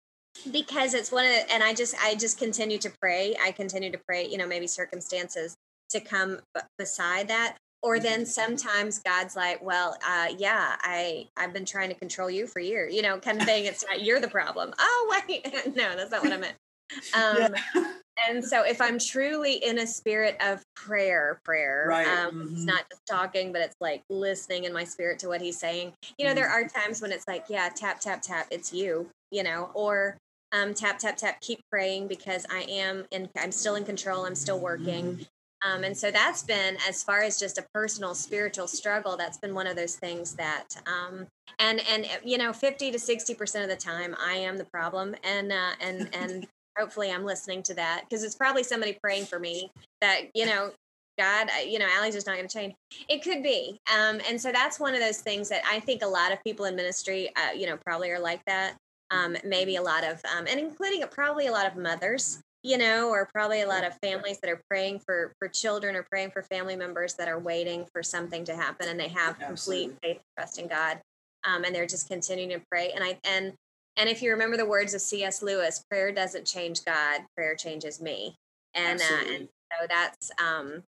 because 0.52 0.94
it's 0.94 1.12
one 1.12 1.26
of 1.26 1.32
the, 1.32 1.54
and 1.54 1.64
i 1.64 1.74
just 1.74 1.96
i 2.02 2.16
just 2.16 2.38
continue 2.38 2.78
to 2.78 2.92
pray 3.02 3.36
i 3.44 3.52
continue 3.52 3.92
to 3.92 4.00
pray 4.08 4.28
you 4.28 4.38
know 4.38 4.48
maybe 4.48 4.68
circumstances 4.68 5.56
to 5.90 6.00
come 6.00 6.40
beside 6.78 7.28
that 7.28 7.58
or 7.84 8.00
then 8.00 8.26
sometimes 8.26 9.00
god's 9.00 9.36
like 9.36 9.64
well 9.64 9.96
uh, 10.06 10.28
yeah 10.38 10.76
i 10.82 11.28
i've 11.38 11.54
been 11.54 11.66
trying 11.66 11.90
to 11.90 11.96
control 11.96 12.30
you 12.30 12.48
for 12.48 12.60
years 12.60 12.94
you 12.94 13.02
know 13.02 13.20
kind 13.20 13.40
of 13.40 13.46
thing 13.46 13.66
it's 13.66 13.84
not 13.90 14.02
you're 14.02 14.20
the 14.20 14.28
problem 14.28 14.74
oh 14.80 15.22
wait 15.28 15.46
no 15.76 15.96
that's 15.96 16.12
not 16.12 16.24
what 16.24 16.34
i 16.34 16.38
meant 16.38 16.56
um, 17.14 17.54
yeah. 17.76 17.92
and 18.30 18.44
so 18.44 18.64
if 18.64 18.80
i'm 18.80 18.98
truly 18.98 19.56
in 19.56 19.80
a 19.80 19.88
spirit 19.88 20.38
of 20.40 20.64
prayer 20.74 21.42
prayer 21.44 21.86
right. 21.90 22.08
um, 22.08 22.32
mm-hmm. 22.32 22.54
it's 22.54 22.64
not 22.64 22.90
just 22.90 23.02
talking 23.06 23.52
but 23.52 23.62
it's 23.62 23.76
like 23.82 24.02
listening 24.10 24.64
in 24.64 24.72
my 24.72 24.86
spirit 24.86 25.20
to 25.20 25.28
what 25.28 25.42
he's 25.42 25.60
saying 25.60 25.92
you 26.18 26.24
know 26.24 26.30
mm-hmm. 26.30 26.36
there 26.36 26.50
are 26.50 26.66
times 26.66 27.02
when 27.02 27.12
it's 27.12 27.28
like 27.28 27.44
yeah 27.50 27.70
tap 27.76 28.00
tap 28.00 28.22
tap 28.22 28.48
it's 28.52 28.72
you 28.72 29.06
you 29.32 29.44
know 29.44 29.70
or 29.74 30.18
um, 30.52 30.74
tap 30.74 31.00
tap 31.00 31.18
tap 31.18 31.40
keep 31.42 31.60
praying 31.70 32.08
because 32.08 32.46
i 32.52 32.62
am 32.70 33.06
in 33.12 33.30
i'm 33.38 33.52
still 33.52 33.76
in 33.76 33.84
control 33.84 34.26
i'm 34.26 34.36
still 34.36 34.60
working 34.60 35.26
um, 35.66 35.84
and 35.84 35.98
so 35.98 36.12
that's 36.12 36.44
been 36.44 36.78
as 36.88 37.04
far 37.04 37.24
as 37.24 37.40
just 37.40 37.58
a 37.58 37.66
personal 37.74 38.14
spiritual 38.14 38.68
struggle 38.68 39.18
that's 39.18 39.38
been 39.38 39.54
one 39.54 39.68
of 39.68 39.76
those 39.76 39.96
things 39.96 40.34
that 40.34 40.68
um, 40.86 41.28
and 41.60 41.82
and 41.90 42.08
you 42.24 42.38
know 42.38 42.54
50 42.54 42.92
to 42.92 43.00
60 43.00 43.34
percent 43.36 43.64
of 43.64 43.70
the 43.70 43.84
time 43.84 44.16
i 44.24 44.34
am 44.34 44.58
the 44.58 44.66
problem 44.66 45.16
and 45.24 45.52
uh, 45.52 45.72
and 45.82 46.10
and 46.14 46.48
hopefully 46.78 47.12
i'm 47.12 47.26
listening 47.26 47.64
to 47.64 47.74
that 47.74 48.04
because 48.08 48.24
it's 48.24 48.36
probably 48.36 48.64
somebody 48.64 48.98
praying 49.02 49.26
for 49.26 49.40
me 49.40 49.72
that 50.02 50.22
you 50.34 50.46
know 50.46 50.72
God, 51.20 51.48
you 51.66 51.80
know, 51.80 51.88
Allie's 51.98 52.14
just 52.14 52.28
not 52.28 52.36
going 52.36 52.48
to 52.48 52.54
change. 52.54 52.76
It 53.10 53.24
could 53.24 53.42
be. 53.42 53.80
Um, 53.92 54.22
and 54.30 54.40
so 54.40 54.52
that's 54.52 54.80
one 54.80 54.94
of 54.94 55.00
those 55.00 55.18
things 55.18 55.50
that 55.50 55.64
I 55.68 55.80
think 55.80 56.04
a 56.04 56.08
lot 56.08 56.32
of 56.32 56.44
people 56.44 56.66
in 56.66 56.76
ministry, 56.76 57.32
uh, 57.36 57.54
you 57.54 57.66
know, 57.66 57.76
probably 57.76 58.12
are 58.12 58.20
like 58.20 58.46
that 58.46 58.78
um, 59.12 59.38
maybe 59.44 59.76
a 59.76 59.82
lot 59.82 60.04
of, 60.04 60.22
um, 60.36 60.48
and 60.48 60.60
including 60.60 61.04
probably 61.10 61.48
a 61.48 61.52
lot 61.52 61.66
of 61.66 61.76
mothers, 61.76 62.40
you 62.64 62.78
know, 62.78 63.10
or 63.10 63.30
probably 63.34 63.62
a 63.62 63.68
lot 63.68 63.86
of 63.86 63.98
families 64.02 64.40
that 64.42 64.50
are 64.50 64.62
praying 64.70 65.00
for 65.00 65.34
for 65.40 65.48
children 65.48 65.96
or 65.96 66.04
praying 66.04 66.32
for 66.32 66.42
family 66.42 66.76
members 66.76 67.14
that 67.16 67.28
are 67.28 67.40
waiting 67.40 67.86
for 67.94 68.04
something 68.04 68.44
to 68.46 68.56
happen, 68.56 68.90
and 68.90 69.00
they 69.00 69.08
have 69.08 69.42
Absolutely. 69.42 69.88
complete 69.90 70.00
faith, 70.02 70.22
trust 70.38 70.60
in 70.60 70.68
God, 70.68 71.00
um, 71.46 71.64
and 71.64 71.74
they're 71.74 71.88
just 71.88 72.08
continuing 72.10 72.50
to 72.50 72.66
pray. 72.70 72.92
And 72.94 73.04
I 73.04 73.18
and 73.24 73.54
and 73.96 74.10
if 74.10 74.22
you 74.22 74.32
remember 74.32 74.58
the 74.58 74.66
words 74.66 74.94
of 74.94 75.02
C.S. 75.02 75.42
Lewis, 75.42 75.84
prayer 75.90 76.12
doesn't 76.12 76.46
change 76.46 76.86
God, 76.86 77.22
prayer 77.36 77.56
changes 77.56 78.00
me. 78.02 78.36
And 78.76 79.02
uh, 79.02 79.34
and 79.34 79.48
so 79.72 79.88
that's 79.90 80.32
um, 80.44 80.84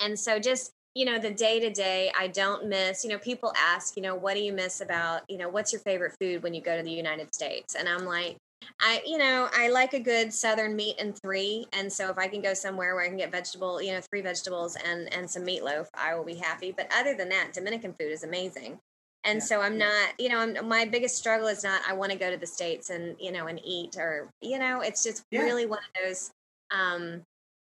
and 0.00 0.18
so 0.18 0.38
just 0.38 0.72
you 0.98 1.04
know 1.04 1.16
the 1.16 1.30
day 1.30 1.60
to 1.60 1.70
day 1.70 2.10
i 2.18 2.26
don't 2.26 2.66
miss 2.66 3.04
you 3.04 3.10
know 3.10 3.18
people 3.18 3.52
ask 3.56 3.96
you 3.96 4.02
know 4.02 4.16
what 4.16 4.34
do 4.34 4.40
you 4.40 4.52
miss 4.52 4.80
about 4.80 5.22
you 5.28 5.38
know 5.38 5.48
what's 5.48 5.72
your 5.72 5.80
favorite 5.82 6.12
food 6.20 6.42
when 6.42 6.52
you 6.52 6.60
go 6.60 6.76
to 6.76 6.82
the 6.82 6.90
united 6.90 7.32
states? 7.32 7.76
And 7.76 7.88
i'm 7.88 8.04
like 8.04 8.36
i 8.80 9.00
you 9.06 9.16
know 9.16 9.48
i 9.54 9.68
like 9.68 9.94
a 9.94 10.00
good 10.00 10.32
southern 10.34 10.74
meat 10.74 10.96
and 10.98 11.16
three 11.22 11.66
and 11.72 11.90
so 11.92 12.10
if 12.10 12.18
i 12.18 12.26
can 12.26 12.42
go 12.42 12.52
somewhere 12.52 12.96
where 12.96 13.04
i 13.04 13.08
can 13.08 13.16
get 13.16 13.30
vegetable 13.30 13.80
you 13.80 13.92
know 13.92 14.00
three 14.00 14.22
vegetables 14.22 14.76
and 14.84 15.12
and 15.14 15.30
some 15.30 15.44
meatloaf 15.44 15.86
i 15.94 16.16
will 16.16 16.24
be 16.24 16.34
happy. 16.34 16.74
But 16.76 16.90
other 16.92 17.14
than 17.14 17.28
that 17.28 17.52
dominican 17.52 17.92
food 17.92 18.10
is 18.10 18.24
amazing. 18.24 18.80
And 19.22 19.38
yeah, 19.38 19.44
so 19.44 19.60
i'm 19.60 19.78
not 19.78 20.14
you 20.18 20.28
know 20.28 20.40
I'm, 20.40 20.66
my 20.66 20.84
biggest 20.84 21.16
struggle 21.16 21.46
is 21.46 21.62
not 21.62 21.80
i 21.88 21.92
want 21.92 22.10
to 22.10 22.18
go 22.18 22.28
to 22.28 22.36
the 22.36 22.46
states 22.46 22.90
and 22.90 23.14
you 23.20 23.30
know 23.30 23.46
and 23.46 23.60
eat 23.64 23.96
or 23.96 24.30
you 24.40 24.58
know 24.58 24.80
it's 24.80 25.04
just 25.04 25.22
yeah. 25.30 25.42
really 25.42 25.66
one 25.66 25.78
of 25.78 26.02
those 26.02 26.32
um 26.72 27.22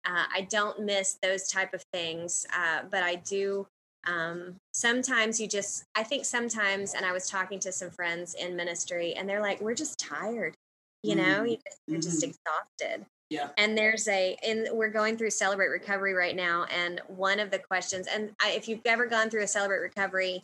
uh, 0.05 0.25
I 0.33 0.47
don't 0.49 0.81
miss 0.81 1.17
those 1.21 1.47
type 1.47 1.73
of 1.73 1.83
things, 1.93 2.45
uh, 2.55 2.81
but 2.89 3.03
I 3.03 3.15
do. 3.15 3.67
Um, 4.07 4.55
sometimes 4.73 5.39
you 5.39 5.47
just, 5.47 5.83
I 5.95 6.03
think 6.03 6.25
sometimes, 6.25 6.95
and 6.95 7.05
I 7.05 7.11
was 7.11 7.29
talking 7.29 7.59
to 7.59 7.71
some 7.71 7.91
friends 7.91 8.33
in 8.33 8.55
ministry, 8.55 9.13
and 9.13 9.29
they're 9.29 9.41
like, 9.41 9.61
"We're 9.61 9.75
just 9.75 9.99
tired, 9.99 10.55
you 11.03 11.15
know, 11.15 11.23
mm-hmm. 11.23 11.45
you 11.45 11.57
just, 11.57 11.79
you're 11.87 11.99
mm-hmm. 11.99 12.09
just 12.09 12.23
exhausted." 12.23 13.05
Yeah. 13.29 13.49
And 13.57 13.77
there's 13.77 14.07
a, 14.07 14.35
and 14.43 14.67
we're 14.73 14.89
going 14.89 15.17
through 15.17 15.29
Celebrate 15.29 15.69
Recovery 15.69 16.13
right 16.13 16.35
now, 16.35 16.65
and 16.65 16.99
one 17.07 17.39
of 17.39 17.51
the 17.51 17.59
questions, 17.59 18.07
and 18.07 18.31
I, 18.41 18.51
if 18.51 18.67
you've 18.67 18.81
ever 18.85 19.05
gone 19.05 19.29
through 19.29 19.43
a 19.43 19.47
Celebrate 19.47 19.79
Recovery 19.79 20.43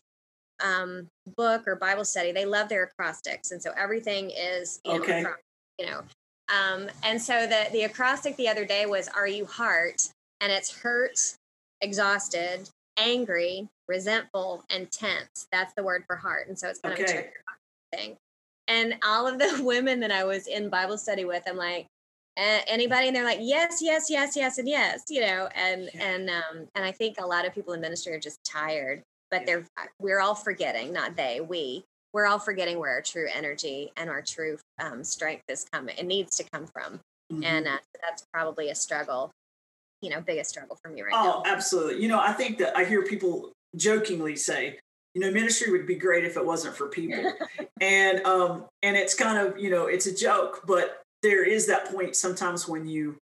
um, 0.64 1.08
book 1.36 1.68
or 1.68 1.76
Bible 1.76 2.06
study, 2.06 2.32
they 2.32 2.46
love 2.46 2.70
their 2.70 2.84
acrostics, 2.84 3.52
and 3.52 3.62
so 3.62 3.72
everything 3.76 4.30
is, 4.30 4.80
you 4.86 5.02
okay. 5.02 5.24
know, 5.24 5.34
you 5.80 5.86
know, 5.88 6.04
um, 6.50 6.88
and 7.04 7.22
so 7.22 7.46
the 7.48 7.68
the 7.72 7.84
acrostic 7.84 8.36
the 8.38 8.48
other 8.48 8.66
day 8.66 8.86
was 8.86 9.08
"Are 9.10 9.28
you 9.28 9.46
heart?" 9.46 10.10
and 10.42 10.52
it's 10.52 10.82
hurt, 10.82 11.20
exhausted, 11.82 12.70
angry, 12.98 13.68
resentful, 13.88 14.64
and 14.70 14.92
tense. 14.92 15.48
That's 15.52 15.74
the 15.74 15.84
word 15.84 16.04
for 16.06 16.16
heart. 16.16 16.48
And 16.48 16.58
so 16.58 16.70
it's 16.70 16.80
kind 16.80 16.94
okay. 16.94 17.04
of 17.04 17.10
a 17.10 17.14
check 17.14 17.34
thing. 17.92 18.18
And 18.68 18.96
all 19.04 19.26
of 19.26 19.40
the 19.40 19.62
women 19.64 20.00
that 20.02 20.12
I 20.12 20.24
was 20.24 20.48
in 20.48 20.70
Bible 20.70 20.98
study 20.98 21.26
with, 21.26 21.44
I'm 21.48 21.58
like, 21.58 21.88
anybody 22.38 23.08
and 23.08 23.16
they're 23.16 23.26
like 23.26 23.40
yes 23.42 23.80
yes 23.82 24.12
yes 24.12 24.36
yes 24.36 24.60
and 24.60 24.68
yes 24.68 25.06
you 25.10 25.20
know 25.20 25.50
and 25.56 25.90
yeah. 25.96 26.04
and 26.04 26.30
um 26.30 26.68
and 26.76 26.86
i 26.86 26.92
think 26.92 27.16
a 27.20 27.26
lot 27.26 27.48
of 27.48 27.56
people 27.56 27.74
in 27.74 27.82
ministry 27.82 28.14
are 28.14 28.20
just 28.20 28.38
tired 28.44 29.02
but 29.30 29.46
they're 29.46 29.66
we're 30.00 30.20
all 30.20 30.36
forgetting, 30.36 30.94
not 30.94 31.16
they, 31.16 31.42
we. 31.42 31.84
We're 32.18 32.26
all 32.26 32.40
forgetting 32.40 32.80
where 32.80 32.90
our 32.90 33.02
true 33.04 33.28
energy 33.32 33.92
and 33.96 34.10
our 34.10 34.24
true 34.24 34.58
um, 34.80 35.04
strength 35.04 35.44
is 35.50 35.68
coming. 35.72 35.96
It 36.00 36.08
needs 36.08 36.36
to 36.38 36.44
come 36.52 36.66
from, 36.66 37.00
mm-hmm. 37.32 37.44
and 37.44 37.68
uh, 37.68 37.78
that's 38.02 38.26
probably 38.34 38.72
a 38.72 38.76
struggle. 38.76 39.30
You 40.02 40.10
know, 40.10 40.22
biggest 40.22 40.50
struggle 40.50 40.80
for 40.82 40.90
me 40.90 41.04
right 41.04 41.14
oh, 41.14 41.24
now. 41.24 41.44
Oh, 41.46 41.50
absolutely. 41.52 42.02
You 42.02 42.08
know, 42.08 42.20
I 42.20 42.34
think 42.34 42.58
that 42.58 42.76
I 42.76 42.86
hear 42.86 43.04
people 43.04 43.52
jokingly 43.76 44.36
say, 44.36 44.80
you 45.14 45.22
know, 45.22 45.30
ministry 45.30 45.72
would 45.72 45.86
be 45.86 45.94
great 45.94 46.26
if 46.26 46.38
it 46.38 46.44
wasn't 46.44 46.76
for 46.76 46.88
people, 46.88 47.34
and 47.82 48.26
um, 48.26 48.66
and 48.82 48.98
it's 48.98 49.14
kind 49.14 49.38
of 49.38 49.60
you 49.60 49.70
know, 49.70 49.86
it's 49.86 50.08
a 50.08 50.16
joke, 50.16 50.64
but 50.66 51.04
there 51.22 51.48
is 51.48 51.68
that 51.68 51.86
point 51.92 52.16
sometimes 52.16 52.68
when 52.68 52.88
you 52.88 53.16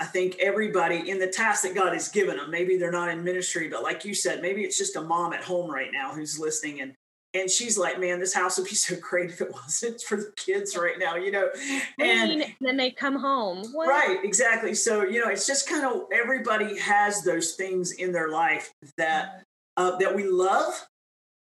I 0.00 0.04
think 0.04 0.36
everybody 0.38 1.08
in 1.08 1.18
the 1.18 1.28
task 1.28 1.62
that 1.62 1.74
God 1.74 1.94
has 1.94 2.10
given 2.10 2.36
them, 2.36 2.50
maybe 2.50 2.76
they're 2.76 2.92
not 2.92 3.08
in 3.08 3.24
ministry, 3.24 3.70
but 3.70 3.82
like 3.82 4.04
you 4.04 4.12
said, 4.12 4.42
maybe 4.42 4.64
it's 4.64 4.76
just 4.76 4.96
a 4.96 5.00
mom 5.00 5.32
at 5.32 5.44
home 5.44 5.70
right 5.70 5.90
now 5.90 6.12
who's 6.12 6.38
listening 6.38 6.82
and 6.82 6.92
and 7.34 7.50
she's 7.50 7.76
like, 7.76 7.98
man, 7.98 8.20
this 8.20 8.32
house 8.32 8.56
would 8.58 8.68
be 8.68 8.76
so 8.76 8.96
great 9.00 9.30
if 9.30 9.40
it 9.40 9.52
wasn't 9.52 10.00
for 10.00 10.16
the 10.16 10.32
kids 10.36 10.76
right 10.76 10.98
now, 10.98 11.16
you 11.16 11.32
know. 11.32 11.48
And, 11.98 12.42
and 12.42 12.54
then 12.60 12.76
they 12.76 12.92
come 12.92 13.18
home. 13.18 13.64
What? 13.72 13.88
Right, 13.88 14.18
exactly. 14.22 14.74
So, 14.74 15.02
you 15.02 15.20
know, 15.20 15.30
it's 15.30 15.46
just 15.46 15.68
kind 15.68 15.84
of 15.84 16.04
everybody 16.12 16.78
has 16.78 17.22
those 17.22 17.54
things 17.54 17.92
in 17.92 18.12
their 18.12 18.30
life 18.30 18.72
that 18.96 19.42
uh, 19.76 19.96
that 19.96 20.14
we 20.14 20.24
love. 20.24 20.86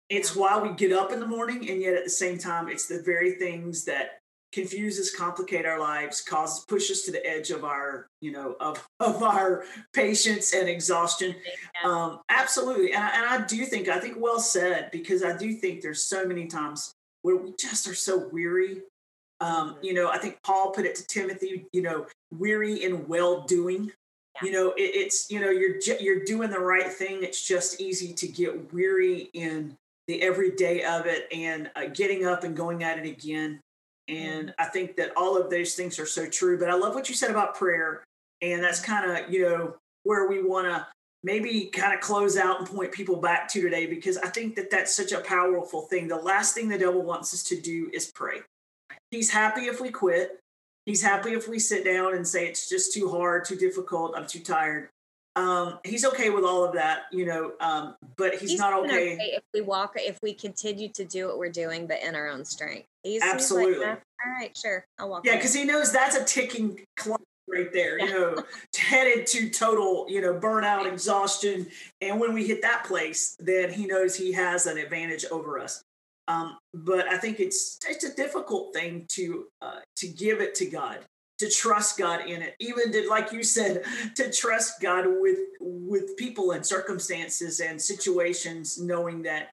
It's 0.09 0.34
why 0.34 0.59
we 0.59 0.74
get 0.74 0.93
up 0.93 1.12
in 1.12 1.20
the 1.20 1.26
morning, 1.26 1.68
and 1.70 1.80
yet 1.80 1.95
at 1.95 2.05
the 2.05 2.11
same 2.11 2.38
time, 2.38 2.68
it's 2.68 2.86
the 2.86 3.03
very 3.03 3.32
things 3.32 3.84
that 3.84 4.22
confuse 4.53 5.01
us, 5.01 5.15
complicate 5.15 5.65
our 5.65 5.81
lives, 5.81 6.21
causes 6.21 6.65
push 6.67 6.91
us 6.91 7.03
to 7.03 7.11
the 7.11 7.27
edge 7.27 7.51
of 7.51 7.65
our, 7.65 8.07
you 8.21 8.31
know, 8.31 8.55
of 8.61 8.87
of 9.01 9.23
our 9.23 9.65
patience 9.93 10.53
and 10.53 10.69
exhaustion. 10.69 11.35
Yeah. 11.83 11.91
Um, 11.91 12.21
absolutely, 12.29 12.93
and 12.93 13.03
I, 13.03 13.17
and 13.17 13.27
I 13.27 13.47
do 13.47 13.65
think 13.65 13.89
I 13.89 13.99
think 13.99 14.17
well 14.19 14.41
said 14.41 14.91
because 14.93 15.25
I 15.25 15.37
do 15.37 15.53
think 15.55 15.81
there's 15.81 16.05
so 16.05 16.27
many 16.27 16.47
times 16.47 16.93
where 17.23 17.37
we 17.37 17.55
just 17.59 17.89
are 17.89 17.95
so 17.95 18.29
weary. 18.29 18.83
Um, 19.41 19.71
mm-hmm. 19.71 19.85
you 19.85 19.95
know, 19.95 20.09
I 20.09 20.19
think 20.19 20.39
Paul 20.45 20.71
put 20.71 20.85
it 20.85 20.95
to 20.97 21.07
Timothy. 21.07 21.67
You 21.73 21.83
know, 21.83 22.07
weary 22.31 22.85
in 22.85 23.07
well 23.09 23.43
doing. 23.43 23.91
Yeah. 24.37 24.49
You 24.49 24.53
know, 24.53 24.71
it, 24.73 24.95
it's 24.95 25.31
you 25.31 25.41
know 25.41 25.51
you're 25.51 25.77
you're 26.01 26.25
doing 26.25 26.51
the 26.51 26.61
right 26.61 26.93
thing. 26.93 27.23
It's 27.23 27.47
just 27.47 27.81
easy 27.81 28.13
to 28.15 28.29
get 28.29 28.73
weary 28.73 29.31
in 29.33 29.77
the 30.09 30.21
everyday 30.21 30.83
of 30.83 31.07
it 31.07 31.29
and 31.33 31.71
uh, 31.77 31.87
getting 31.87 32.27
up 32.27 32.43
and 32.43 32.57
going 32.57 32.83
at 32.83 32.99
it 32.99 33.07
again 33.07 33.61
and 34.09 34.49
mm. 34.49 34.55
I 34.59 34.67
think 34.67 34.97
that 34.97 35.13
all 35.17 35.37
of 35.37 35.51
those 35.51 35.75
things 35.75 35.99
are 35.99 36.07
so 36.07 36.27
true. 36.29 36.59
But 36.59 36.71
I 36.71 36.75
love 36.75 36.95
what 36.95 37.09
you 37.09 37.15
said 37.15 37.31
about 37.31 37.55
prayer. 37.55 38.03
And 38.41 38.63
that's 38.63 38.81
kind 38.81 39.11
of, 39.11 39.33
you 39.33 39.43
know, 39.43 39.77
where 40.03 40.29
we 40.29 40.43
want 40.43 40.67
to 40.67 40.87
maybe 41.23 41.67
kind 41.67 41.95
of 41.95 42.01
close 42.01 42.37
out 42.37 42.59
and 42.59 42.69
point 42.69 42.91
people 42.91 43.17
back 43.17 43.49
to 43.49 43.63
today 43.63 43.87
because 43.87 44.19
I 44.19 44.29
think 44.29 44.57
that 44.57 44.71
that's 44.71 44.95
such 44.95 45.13
a 45.13 45.21
powerful 45.21 45.83
thing. 45.83 46.09
The 46.09 46.17
last 46.17 46.55
thing 46.55 46.69
the 46.69 46.79
devil 46.79 47.03
wants 47.03 47.33
us 47.33 47.45
to 47.45 47.61
do 47.61 47.89
is 47.93 48.11
pray. 48.13 48.41
He's 49.13 49.31
happy 49.31 49.63
if 49.63 49.81
we 49.81 49.91
quit. 49.91 50.41
He's 50.85 51.03
happy 51.03 51.35
if 51.35 51.49
we 51.49 51.61
sit 51.61 51.85
down 51.85 52.15
and 52.15 52.27
say 52.27 52.49
it's 52.49 52.69
just 52.69 52.93
too 52.93 53.09
hard, 53.09 53.45
too 53.45 53.55
difficult, 53.55 54.15
I'm 54.17 54.27
too 54.27 54.41
tired 54.41 54.89
um, 55.35 55.78
he's 55.85 56.05
okay 56.05 56.30
with 56.30 56.45
all 56.45 56.64
of 56.64 56.74
that, 56.74 57.05
you 57.11 57.24
know, 57.24 57.53
um, 57.61 57.95
but 58.16 58.33
he's, 58.35 58.51
he's 58.51 58.61
not 58.61 58.74
okay. 58.85 59.14
okay. 59.14 59.33
if 59.35 59.43
we 59.55 59.62
walk, 59.62 59.95
if 59.97 60.18
we 60.22 60.35
continue 60.35 60.89
to 60.91 61.05
do 61.05 61.26
what 61.26 61.39
we're 61.39 61.51
doing, 61.51 61.87
but 61.87 62.03
in 62.03 62.14
our 62.14 62.28
own 62.28 62.45
strength. 62.45 62.87
He's, 63.03 63.22
absolutely. 63.22 63.74
He's 63.74 63.83
like, 63.83 64.03
all 64.24 64.33
right, 64.33 64.57
sure, 64.57 64.85
I'll 64.99 65.09
walk. 65.09 65.24
Yeah, 65.24 65.37
because 65.37 65.55
he 65.55 65.64
knows 65.64 65.91
that's 65.91 66.16
a 66.16 66.24
ticking 66.24 66.80
clock 66.97 67.22
right 67.49 67.72
there. 67.72 67.99
Yeah. 67.99 68.05
You 68.05 68.12
know, 68.12 68.45
headed 68.76 69.26
to 69.28 69.49
total, 69.49 70.07
you 70.09 70.20
know, 70.20 70.35
burnout, 70.35 70.87
exhaustion, 70.87 71.66
and 72.01 72.20
when 72.20 72.35
we 72.35 72.47
hit 72.47 72.61
that 72.62 72.85
place, 72.85 73.35
then 73.39 73.72
he 73.72 73.87
knows 73.87 74.14
he 74.14 74.33
has 74.33 74.66
an 74.66 74.76
advantage 74.76 75.24
over 75.30 75.59
us. 75.59 75.83
Um, 76.28 76.59
but 76.72 77.09
I 77.09 77.16
think 77.16 77.41
it's 77.41 77.78
it's 77.89 78.05
a 78.05 78.14
difficult 78.14 78.74
thing 78.74 79.07
to 79.09 79.47
uh, 79.61 79.80
to 79.97 80.09
give 80.09 80.41
it 80.41 80.55
to 80.57 80.66
God 80.66 81.01
to 81.43 81.51
trust 81.51 81.99
God 81.99 82.28
in 82.28 82.40
it, 82.40 82.55
even 82.61 82.93
to, 82.93 83.09
like 83.09 83.32
you 83.32 83.43
said, 83.43 83.82
to 84.14 84.30
trust 84.30 84.80
God 84.80 85.07
with 85.09 85.40
with 85.61 86.16
people 86.16 86.53
and 86.53 86.64
circumstances 86.64 87.59
and 87.59 87.82
situations, 87.82 88.80
knowing 88.80 89.22
that 89.22 89.51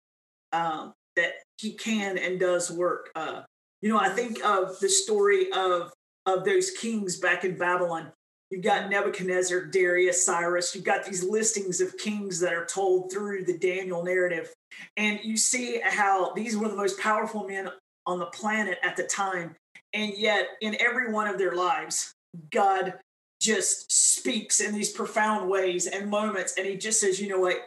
um, 0.53 0.93
that 1.15 1.33
He 1.57 1.73
can 1.73 2.19
and 2.19 2.39
does 2.39 2.69
work. 2.69 3.09
Uh, 3.15 3.41
you 3.81 3.89
know, 3.89 3.99
I 3.99 4.09
think 4.09 4.45
of 4.45 4.79
the 4.79 4.89
story 4.89 5.51
of 5.51 5.91
of 6.27 6.45
those 6.45 6.69
kings 6.69 7.17
back 7.17 7.43
in 7.43 7.57
Babylon. 7.57 8.11
You've 8.51 8.63
got 8.63 8.89
Nebuchadnezzar, 8.91 9.65
Darius, 9.65 10.23
Cyrus. 10.23 10.75
You've 10.75 10.83
got 10.83 11.05
these 11.05 11.23
listings 11.23 11.81
of 11.81 11.97
kings 11.97 12.39
that 12.39 12.53
are 12.53 12.65
told 12.65 13.11
through 13.11 13.45
the 13.45 13.57
Daniel 13.57 14.03
narrative. 14.03 14.53
And 14.95 15.19
you 15.23 15.37
see 15.37 15.81
how 15.83 16.33
these 16.33 16.55
were 16.55 16.67
the 16.67 16.75
most 16.75 16.99
powerful 16.99 17.47
men 17.47 17.69
on 18.05 18.19
the 18.19 18.25
planet 18.27 18.77
at 18.83 18.95
the 18.95 19.03
time. 19.03 19.55
And 19.93 20.13
yet, 20.15 20.47
in 20.61 20.77
every 20.79 21.11
one 21.11 21.27
of 21.27 21.37
their 21.37 21.53
lives, 21.53 22.13
God 22.51 22.93
just 23.41 23.91
speaks 23.91 24.59
in 24.59 24.73
these 24.73 24.91
profound 24.91 25.49
ways 25.49 25.87
and 25.87 26.09
moments. 26.09 26.55
And 26.57 26.67
he 26.67 26.75
just 26.77 26.99
says, 26.99 27.19
you 27.19 27.29
know 27.29 27.39
what? 27.39 27.57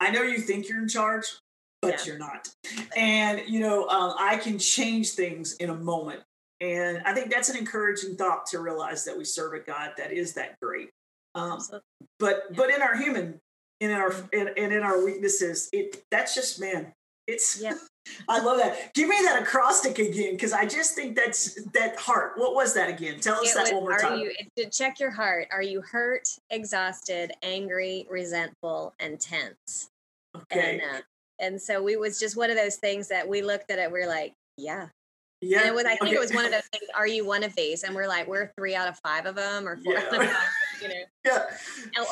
I 0.00 0.10
know 0.10 0.22
you 0.22 0.38
think 0.38 0.68
you're 0.68 0.82
in 0.82 0.88
charge, 0.88 1.24
but 1.80 1.98
yeah. 1.98 2.04
you're 2.04 2.18
not. 2.18 2.48
And, 2.96 3.42
you 3.48 3.60
know, 3.60 3.88
um, 3.88 4.14
I 4.18 4.36
can 4.36 4.58
change 4.58 5.10
things 5.10 5.54
in 5.54 5.70
a 5.70 5.74
moment. 5.74 6.20
And 6.60 7.02
I 7.04 7.14
think 7.14 7.30
that's 7.30 7.48
an 7.48 7.56
encouraging 7.56 8.16
thought 8.16 8.46
to 8.46 8.58
realize 8.58 9.04
that 9.04 9.16
we 9.16 9.24
serve 9.24 9.54
a 9.54 9.60
God 9.60 9.92
that 9.96 10.12
is 10.12 10.34
that 10.34 10.56
great. 10.60 10.90
Um, 11.34 11.60
but 12.18 12.44
yeah. 12.50 12.56
but 12.56 12.70
in 12.70 12.80
our 12.80 12.96
human, 12.96 13.40
in 13.80 13.90
our 13.90 14.14
and 14.32 14.50
in, 14.56 14.72
in 14.72 14.82
our 14.82 15.04
weaknesses, 15.04 15.68
it 15.72 16.04
that's 16.10 16.34
just 16.34 16.60
man. 16.60 16.92
It's 17.26 17.60
yeah. 17.60 17.74
I 18.28 18.40
love 18.40 18.58
that. 18.58 18.94
Give 18.94 19.08
me 19.08 19.16
that 19.24 19.42
acrostic 19.42 19.98
again, 19.98 20.32
because 20.32 20.52
I 20.52 20.66
just 20.66 20.94
think 20.94 21.16
that's 21.16 21.62
that 21.72 21.96
heart. 21.96 22.32
What 22.36 22.54
was 22.54 22.74
that 22.74 22.88
again? 22.88 23.20
Tell 23.20 23.36
us 23.36 23.50
it 23.50 23.54
that 23.54 23.62
was, 23.64 23.72
one 23.72 23.82
more 23.82 23.98
time. 23.98 24.18
You, 24.18 24.66
check 24.70 25.00
your 25.00 25.10
heart. 25.10 25.48
Are 25.50 25.62
you 25.62 25.80
hurt, 25.80 26.28
exhausted, 26.50 27.32
angry, 27.42 28.06
resentful, 28.10 28.94
and 29.00 29.18
tense? 29.20 29.88
Okay. 30.36 30.80
And, 30.80 30.80
uh, 30.82 31.00
and 31.40 31.60
so 31.60 31.82
we 31.82 31.96
was 31.96 32.18
just 32.18 32.36
one 32.36 32.50
of 32.50 32.56
those 32.56 32.76
things 32.76 33.08
that 33.08 33.26
we 33.28 33.42
looked 33.42 33.70
at 33.70 33.78
it. 33.78 33.90
We 33.90 34.00
are 34.02 34.08
like, 34.08 34.34
yeah. 34.56 34.88
Yeah. 35.40 35.60
And 35.60 35.68
it 35.68 35.74
was, 35.74 35.84
I 35.84 35.90
think 35.90 36.02
okay. 36.02 36.14
it 36.14 36.20
was 36.20 36.32
one 36.32 36.44
of 36.44 36.50
those 36.50 36.66
things. 36.72 36.84
Are 36.94 37.06
you 37.06 37.26
one 37.26 37.42
of 37.42 37.54
these? 37.54 37.82
And 37.82 37.94
we're 37.94 38.08
like, 38.08 38.26
we're 38.26 38.50
three 38.56 38.74
out 38.74 38.88
of 38.88 38.98
five 39.00 39.26
of 39.26 39.34
them, 39.34 39.68
or 39.68 39.76
four 39.76 39.94
yeah. 39.94 40.00
out 40.00 40.14
of 40.14 40.30
five. 40.30 40.42
You 40.82 40.88
know. 40.88 40.94
Yeah. 41.24 41.46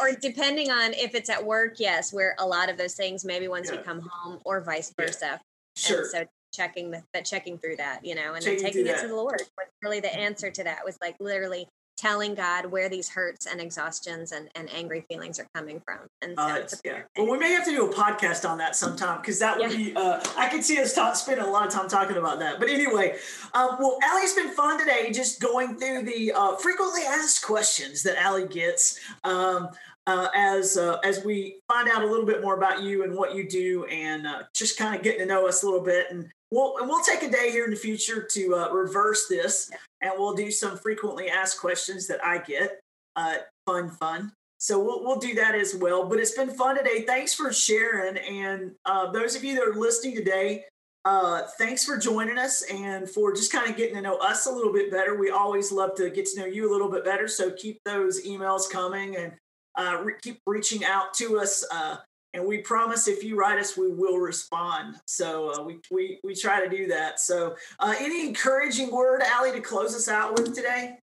Or 0.01 0.13
depending 0.13 0.71
on 0.71 0.95
if 0.95 1.15
it's 1.15 1.29
at 1.29 1.45
work, 1.45 1.75
yes, 1.79 2.15
we're 2.15 2.35
a 2.39 2.47
lot 2.47 2.71
of 2.71 2.79
those 2.79 2.95
things. 2.95 3.27
Maybe 3.27 3.47
once 3.47 3.71
yeah. 3.71 3.77
we 3.77 3.83
come 3.83 4.01
home, 4.01 4.39
or 4.45 4.63
vice 4.63 4.93
versa. 4.99 5.39
Sure. 5.77 6.01
And 6.01 6.09
so 6.09 6.25
checking 6.53 6.91
the, 6.91 7.03
that 7.15 7.25
checking 7.25 7.59
through 7.59 7.77
that, 7.77 8.05
you 8.05 8.15
know, 8.15 8.35
and 8.35 8.45
then 8.45 8.59
taking 8.59 8.87
it 8.87 9.01
to 9.01 9.09
the 9.09 9.17
Lord 9.17 9.41
was 9.41 9.67
really 9.83 10.01
the 10.01 10.15
answer 10.15 10.51
to 10.51 10.65
that 10.65 10.85
was 10.85 10.99
like 11.01 11.17
literally 11.21 11.67
telling 12.03 12.35
God 12.35 12.67
where 12.67 12.89
these 12.89 13.09
hurts 13.09 13.47
and 13.47 13.61
exhaustions 13.61 14.33
and, 14.33 14.49
and 14.57 14.69
angry 14.75 15.05
feelings 15.09 15.39
are 15.39 15.47
coming 15.55 15.81
from. 15.85 16.01
And 16.21 16.35
so 16.37 16.45
uh, 16.45 16.67
yeah. 16.85 17.03
Well, 17.17 17.31
we 17.31 17.39
may 17.39 17.53
have 17.53 17.65
to 17.67 17.71
do 17.71 17.89
a 17.89 17.93
podcast 17.93 18.49
on 18.49 18.59
that 18.59 18.75
sometime 18.75 19.21
because 19.21 19.39
that 19.39 19.59
would 19.59 19.71
yeah. 19.71 19.77
be, 19.77 19.95
uh, 19.95 20.21
I 20.37 20.49
can 20.49 20.63
see 20.63 20.81
us 20.81 20.95
talk, 20.95 21.15
spending 21.15 21.45
a 21.45 21.51
lot 21.51 21.67
of 21.67 21.73
time 21.73 21.89
talking 21.89 22.17
about 22.17 22.41
that. 22.41 22.59
But 22.59 22.71
anyway, 22.71 23.17
uh, 23.55 23.77
well, 23.79 23.99
Allie, 24.03 24.23
it's 24.23 24.35
been 24.35 24.51
fun 24.51 24.81
today 24.81 25.13
just 25.13 25.41
going 25.41 25.79
through 25.79 26.03
the 26.03 26.33
uh, 26.33 26.57
frequently 26.57 27.03
asked 27.07 27.45
questions 27.45 28.03
that 28.03 28.17
Allie 28.19 28.49
gets. 28.49 28.99
Um, 29.23 29.69
uh, 30.07 30.29
as 30.35 30.77
uh, 30.77 30.99
as 31.05 31.25
we 31.25 31.61
find 31.69 31.89
out 31.89 32.03
a 32.03 32.07
little 32.07 32.27
bit 32.27 32.43
more 32.43 32.57
about 32.57 32.83
you 32.83 33.05
and 33.05 33.15
what 33.15 33.35
you 33.35 33.49
do, 33.49 33.85
and 33.87 34.27
uh, 34.27 34.43
just 34.55 34.77
kind 34.77 34.95
of 34.95 35.03
getting 35.03 35.21
to 35.21 35.27
know 35.27 35.47
us 35.47 35.63
a 35.63 35.67
little 35.67 35.85
bit. 35.85 36.07
And 36.11 36.29
we'll 36.51 36.79
and 36.79 36.89
we'll 36.89 37.05
take 37.05 37.23
a 37.23 37.31
day 37.31 37.51
here 37.51 37.65
in 37.65 37.71
the 37.71 37.77
future 37.77 38.27
to 38.33 38.55
uh, 38.57 38.69
reverse 38.71 39.27
this, 39.29 39.71
and 40.01 40.13
we'll 40.17 40.35
do 40.35 40.51
some 40.51 40.77
frequently 40.77 41.29
asked 41.29 41.61
questions 41.61 42.07
that 42.09 42.25
I 42.25 42.39
get. 42.39 42.81
Uh, 43.15 43.37
fun, 43.67 43.91
fun. 43.91 44.33
So 44.59 44.83
we'll 44.83 45.05
we'll 45.05 45.19
do 45.19 45.35
that 45.35 45.55
as 45.55 45.75
well. 45.75 46.09
But 46.09 46.19
it's 46.19 46.37
been 46.37 46.51
fun 46.51 46.77
today. 46.77 47.03
Thanks 47.03 47.35
for 47.35 47.53
sharing, 47.53 48.17
and 48.19 48.73
uh, 48.85 49.11
those 49.13 49.37
of 49.37 49.45
you 49.45 49.55
that 49.57 49.65
are 49.65 49.75
listening 49.75 50.17
today. 50.17 50.65
Uh, 51.05 51.43
thanks 51.59 51.85
for 51.85 51.99
joining 51.99 52.39
us 52.39 52.63
and 52.71 53.11
for 53.11 53.35
just 53.35 53.53
kind 53.53 53.69
of 53.69 53.77
getting 53.77 53.97
to 53.97 54.01
know 54.01 54.19
us 54.19 54.47
a 54.47 54.53
little 54.53 54.73
bit 54.73 54.89
better. 54.89 55.19
We 55.19 55.31
always 55.31 55.73
love 55.73 55.97
to 55.97 56.11
get 56.11 56.27
to 56.27 56.39
know 56.39 56.47
you 56.47 56.71
a 56.71 56.73
little 56.73 56.89
bit 56.89 57.05
better. 57.05 57.27
So 57.27 57.51
keep 57.51 57.81
those 57.85 58.25
emails 58.25 58.71
coming 58.71 59.17
and 59.17 59.33
uh, 59.77 60.01
re- 60.03 60.15
keep 60.23 60.41
reaching 60.47 60.85
out 60.85 61.15
to 61.15 61.39
us. 61.39 61.65
Uh, 61.73 61.97
and 62.35 62.47
we 62.47 62.59
promise 62.59 63.09
if 63.09 63.23
you 63.23 63.37
write 63.37 63.59
us, 63.59 63.77
we 63.77 63.89
will 63.89 64.19
respond. 64.19 64.97
So 65.07 65.53
uh, 65.53 65.63
we, 65.63 65.81
we, 65.91 66.19
we 66.25 66.35
try 66.35 66.65
to 66.65 66.71
do 66.75 66.87
that. 66.89 67.21
So 67.21 67.57
uh, 67.79 67.95
any 67.99 68.27
encouraging 68.27 68.91
word, 68.91 69.23
Allie, 69.23 69.53
to 69.53 69.61
close 69.61 69.95
us 69.95 70.09
out 70.09 70.33
with 70.39 70.55
today? 70.55 70.99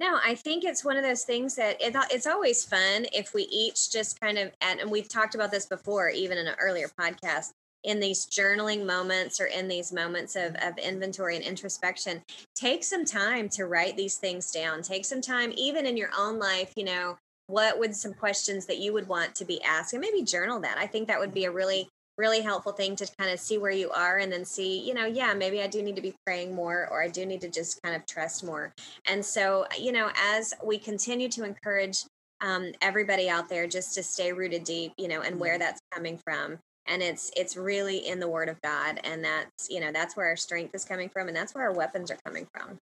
No, 0.00 0.18
I 0.24 0.34
think 0.36 0.64
it's 0.64 0.84
one 0.84 0.96
of 0.96 1.02
those 1.02 1.24
things 1.24 1.56
that 1.56 1.80
it, 1.80 1.96
it's 2.10 2.26
always 2.26 2.64
fun 2.64 3.06
if 3.12 3.34
we 3.34 3.42
each 3.44 3.90
just 3.90 4.20
kind 4.20 4.38
of, 4.38 4.52
and 4.60 4.90
we've 4.90 5.08
talked 5.08 5.34
about 5.34 5.50
this 5.50 5.66
before, 5.66 6.08
even 6.10 6.38
in 6.38 6.46
an 6.46 6.54
earlier 6.60 6.88
podcast, 7.00 7.50
in 7.84 7.98
these 7.98 8.26
journaling 8.26 8.84
moments 8.84 9.40
or 9.40 9.46
in 9.46 9.66
these 9.68 9.92
moments 9.92 10.36
of, 10.36 10.54
of 10.62 10.76
inventory 10.78 11.36
and 11.36 11.44
introspection, 11.44 12.22
take 12.54 12.84
some 12.84 13.04
time 13.04 13.48
to 13.48 13.66
write 13.66 13.96
these 13.96 14.16
things 14.16 14.50
down. 14.50 14.82
Take 14.82 15.04
some 15.04 15.20
time, 15.20 15.52
even 15.56 15.86
in 15.86 15.96
your 15.96 16.10
own 16.16 16.38
life, 16.38 16.72
you 16.76 16.84
know, 16.84 17.16
what 17.48 17.78
would 17.78 17.94
some 17.94 18.14
questions 18.14 18.64
that 18.66 18.78
you 18.78 18.92
would 18.92 19.08
want 19.08 19.34
to 19.34 19.44
be 19.44 19.62
asked 19.62 19.92
and 19.92 20.00
maybe 20.00 20.22
journal 20.22 20.60
that 20.60 20.78
i 20.78 20.86
think 20.86 21.08
that 21.08 21.18
would 21.18 21.34
be 21.34 21.44
a 21.44 21.50
really 21.50 21.88
really 22.18 22.40
helpful 22.40 22.72
thing 22.72 22.96
to 22.96 23.08
kind 23.16 23.30
of 23.30 23.38
see 23.38 23.56
where 23.56 23.70
you 23.70 23.90
are 23.90 24.18
and 24.18 24.30
then 24.30 24.44
see, 24.44 24.80
you 24.80 24.92
know, 24.92 25.06
yeah, 25.06 25.32
maybe 25.32 25.62
I 25.62 25.68
do 25.68 25.82
need 25.82 25.94
to 25.94 26.02
be 26.02 26.14
praying 26.26 26.52
more 26.52 26.88
or 26.90 27.00
I 27.00 27.06
do 27.06 27.24
need 27.24 27.40
to 27.42 27.48
just 27.48 27.80
kind 27.82 27.94
of 27.94 28.04
trust 28.06 28.44
more. 28.44 28.74
And 29.06 29.24
so, 29.24 29.66
you 29.78 29.92
know, 29.92 30.10
as 30.16 30.52
we 30.62 30.78
continue 30.78 31.28
to 31.28 31.44
encourage 31.44 32.02
um, 32.40 32.72
everybody 32.82 33.28
out 33.28 33.48
there 33.48 33.66
just 33.66 33.94
to 33.94 34.02
stay 34.02 34.32
rooted 34.32 34.64
deep, 34.64 34.92
you 34.98 35.08
know, 35.08 35.22
and 35.22 35.38
where 35.38 35.54
mm-hmm. 35.54 35.60
that's 35.60 35.80
coming 35.92 36.18
from. 36.18 36.58
And 36.86 37.02
it's 37.02 37.30
it's 37.36 37.54
really 37.54 38.08
in 38.08 38.18
the 38.18 38.28
Word 38.28 38.48
of 38.48 38.58
God, 38.62 38.98
and 39.04 39.22
that's 39.22 39.68
you 39.68 39.78
know 39.78 39.92
that's 39.92 40.16
where 40.16 40.26
our 40.26 40.36
strength 40.36 40.74
is 40.74 40.86
coming 40.86 41.10
from, 41.10 41.28
and 41.28 41.36
that's 41.36 41.54
where 41.54 41.64
our 41.64 41.74
weapons 41.74 42.10
are 42.10 42.16
coming 42.24 42.46
from. 42.54 42.78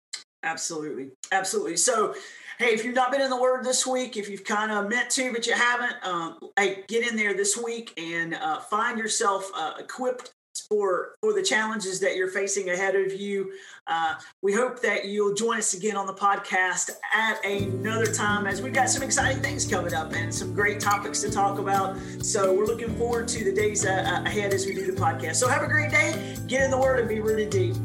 Absolutely, 0.43 1.11
absolutely. 1.31 1.77
So, 1.77 2.15
hey, 2.57 2.67
if 2.67 2.83
you've 2.83 2.95
not 2.95 3.11
been 3.11 3.21
in 3.21 3.29
the 3.29 3.39
Word 3.39 3.63
this 3.63 3.85
week, 3.85 4.17
if 4.17 4.27
you've 4.27 4.43
kind 4.43 4.71
of 4.71 4.89
meant 4.89 5.09
to 5.11 5.31
but 5.31 5.45
you 5.45 5.53
haven't, 5.53 5.95
um, 6.03 6.39
hey, 6.57 6.83
get 6.87 7.07
in 7.07 7.15
there 7.15 7.35
this 7.35 7.57
week 7.57 7.93
and 7.97 8.33
uh, 8.33 8.59
find 8.59 8.97
yourself 8.97 9.51
uh, 9.55 9.73
equipped 9.79 10.33
for 10.67 11.15
for 11.21 11.33
the 11.33 11.41
challenges 11.41 11.99
that 11.99 12.15
you're 12.15 12.29
facing 12.29 12.69
ahead 12.69 12.95
of 12.95 13.13
you. 13.13 13.51
Uh, 13.87 14.15
we 14.41 14.53
hope 14.53 14.81
that 14.81 15.05
you'll 15.05 15.33
join 15.33 15.57
us 15.57 15.73
again 15.73 15.95
on 15.95 16.05
the 16.05 16.13
podcast 16.13 16.91
at 17.13 17.43
another 17.45 18.05
time 18.05 18.47
as 18.47 18.61
we've 18.61 18.73
got 18.73 18.89
some 18.89 19.03
exciting 19.03 19.41
things 19.41 19.65
coming 19.65 19.93
up 19.93 20.13
and 20.13 20.33
some 20.33 20.53
great 20.53 20.79
topics 20.79 21.21
to 21.21 21.31
talk 21.31 21.59
about. 21.59 21.97
So 22.21 22.53
we're 22.53 22.65
looking 22.65 22.95
forward 22.97 23.27
to 23.29 23.43
the 23.43 23.53
days 23.53 23.85
uh, 23.85 24.23
ahead 24.25 24.53
as 24.53 24.65
we 24.65 24.73
do 24.73 24.91
the 24.91 24.99
podcast. 24.99 25.35
So 25.35 25.47
have 25.47 25.63
a 25.63 25.67
great 25.67 25.91
day. 25.91 26.35
Get 26.47 26.63
in 26.63 26.71
the 26.71 26.79
Word 26.79 26.99
and 26.99 27.07
be 27.07 27.19
rooted 27.19 27.49
deep. 27.49 27.75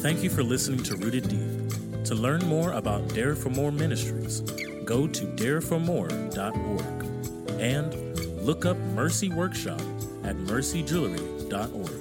Thank 0.00 0.22
you 0.22 0.30
for 0.30 0.42
listening 0.42 0.82
to 0.84 0.96
Rooted 0.96 1.28
Deep. 1.28 2.04
To 2.04 2.14
learn 2.14 2.42
more 2.46 2.72
about 2.72 3.06
Dare 3.08 3.36
for 3.36 3.50
More 3.50 3.70
Ministries, 3.70 4.40
go 4.86 5.06
to 5.06 5.26
dareformore.org 5.26 7.60
and 7.60 8.42
look 8.42 8.64
up 8.64 8.78
Mercy 8.78 9.28
Workshop 9.28 9.82
at 10.24 10.36
mercyjewelry.org. 10.36 11.99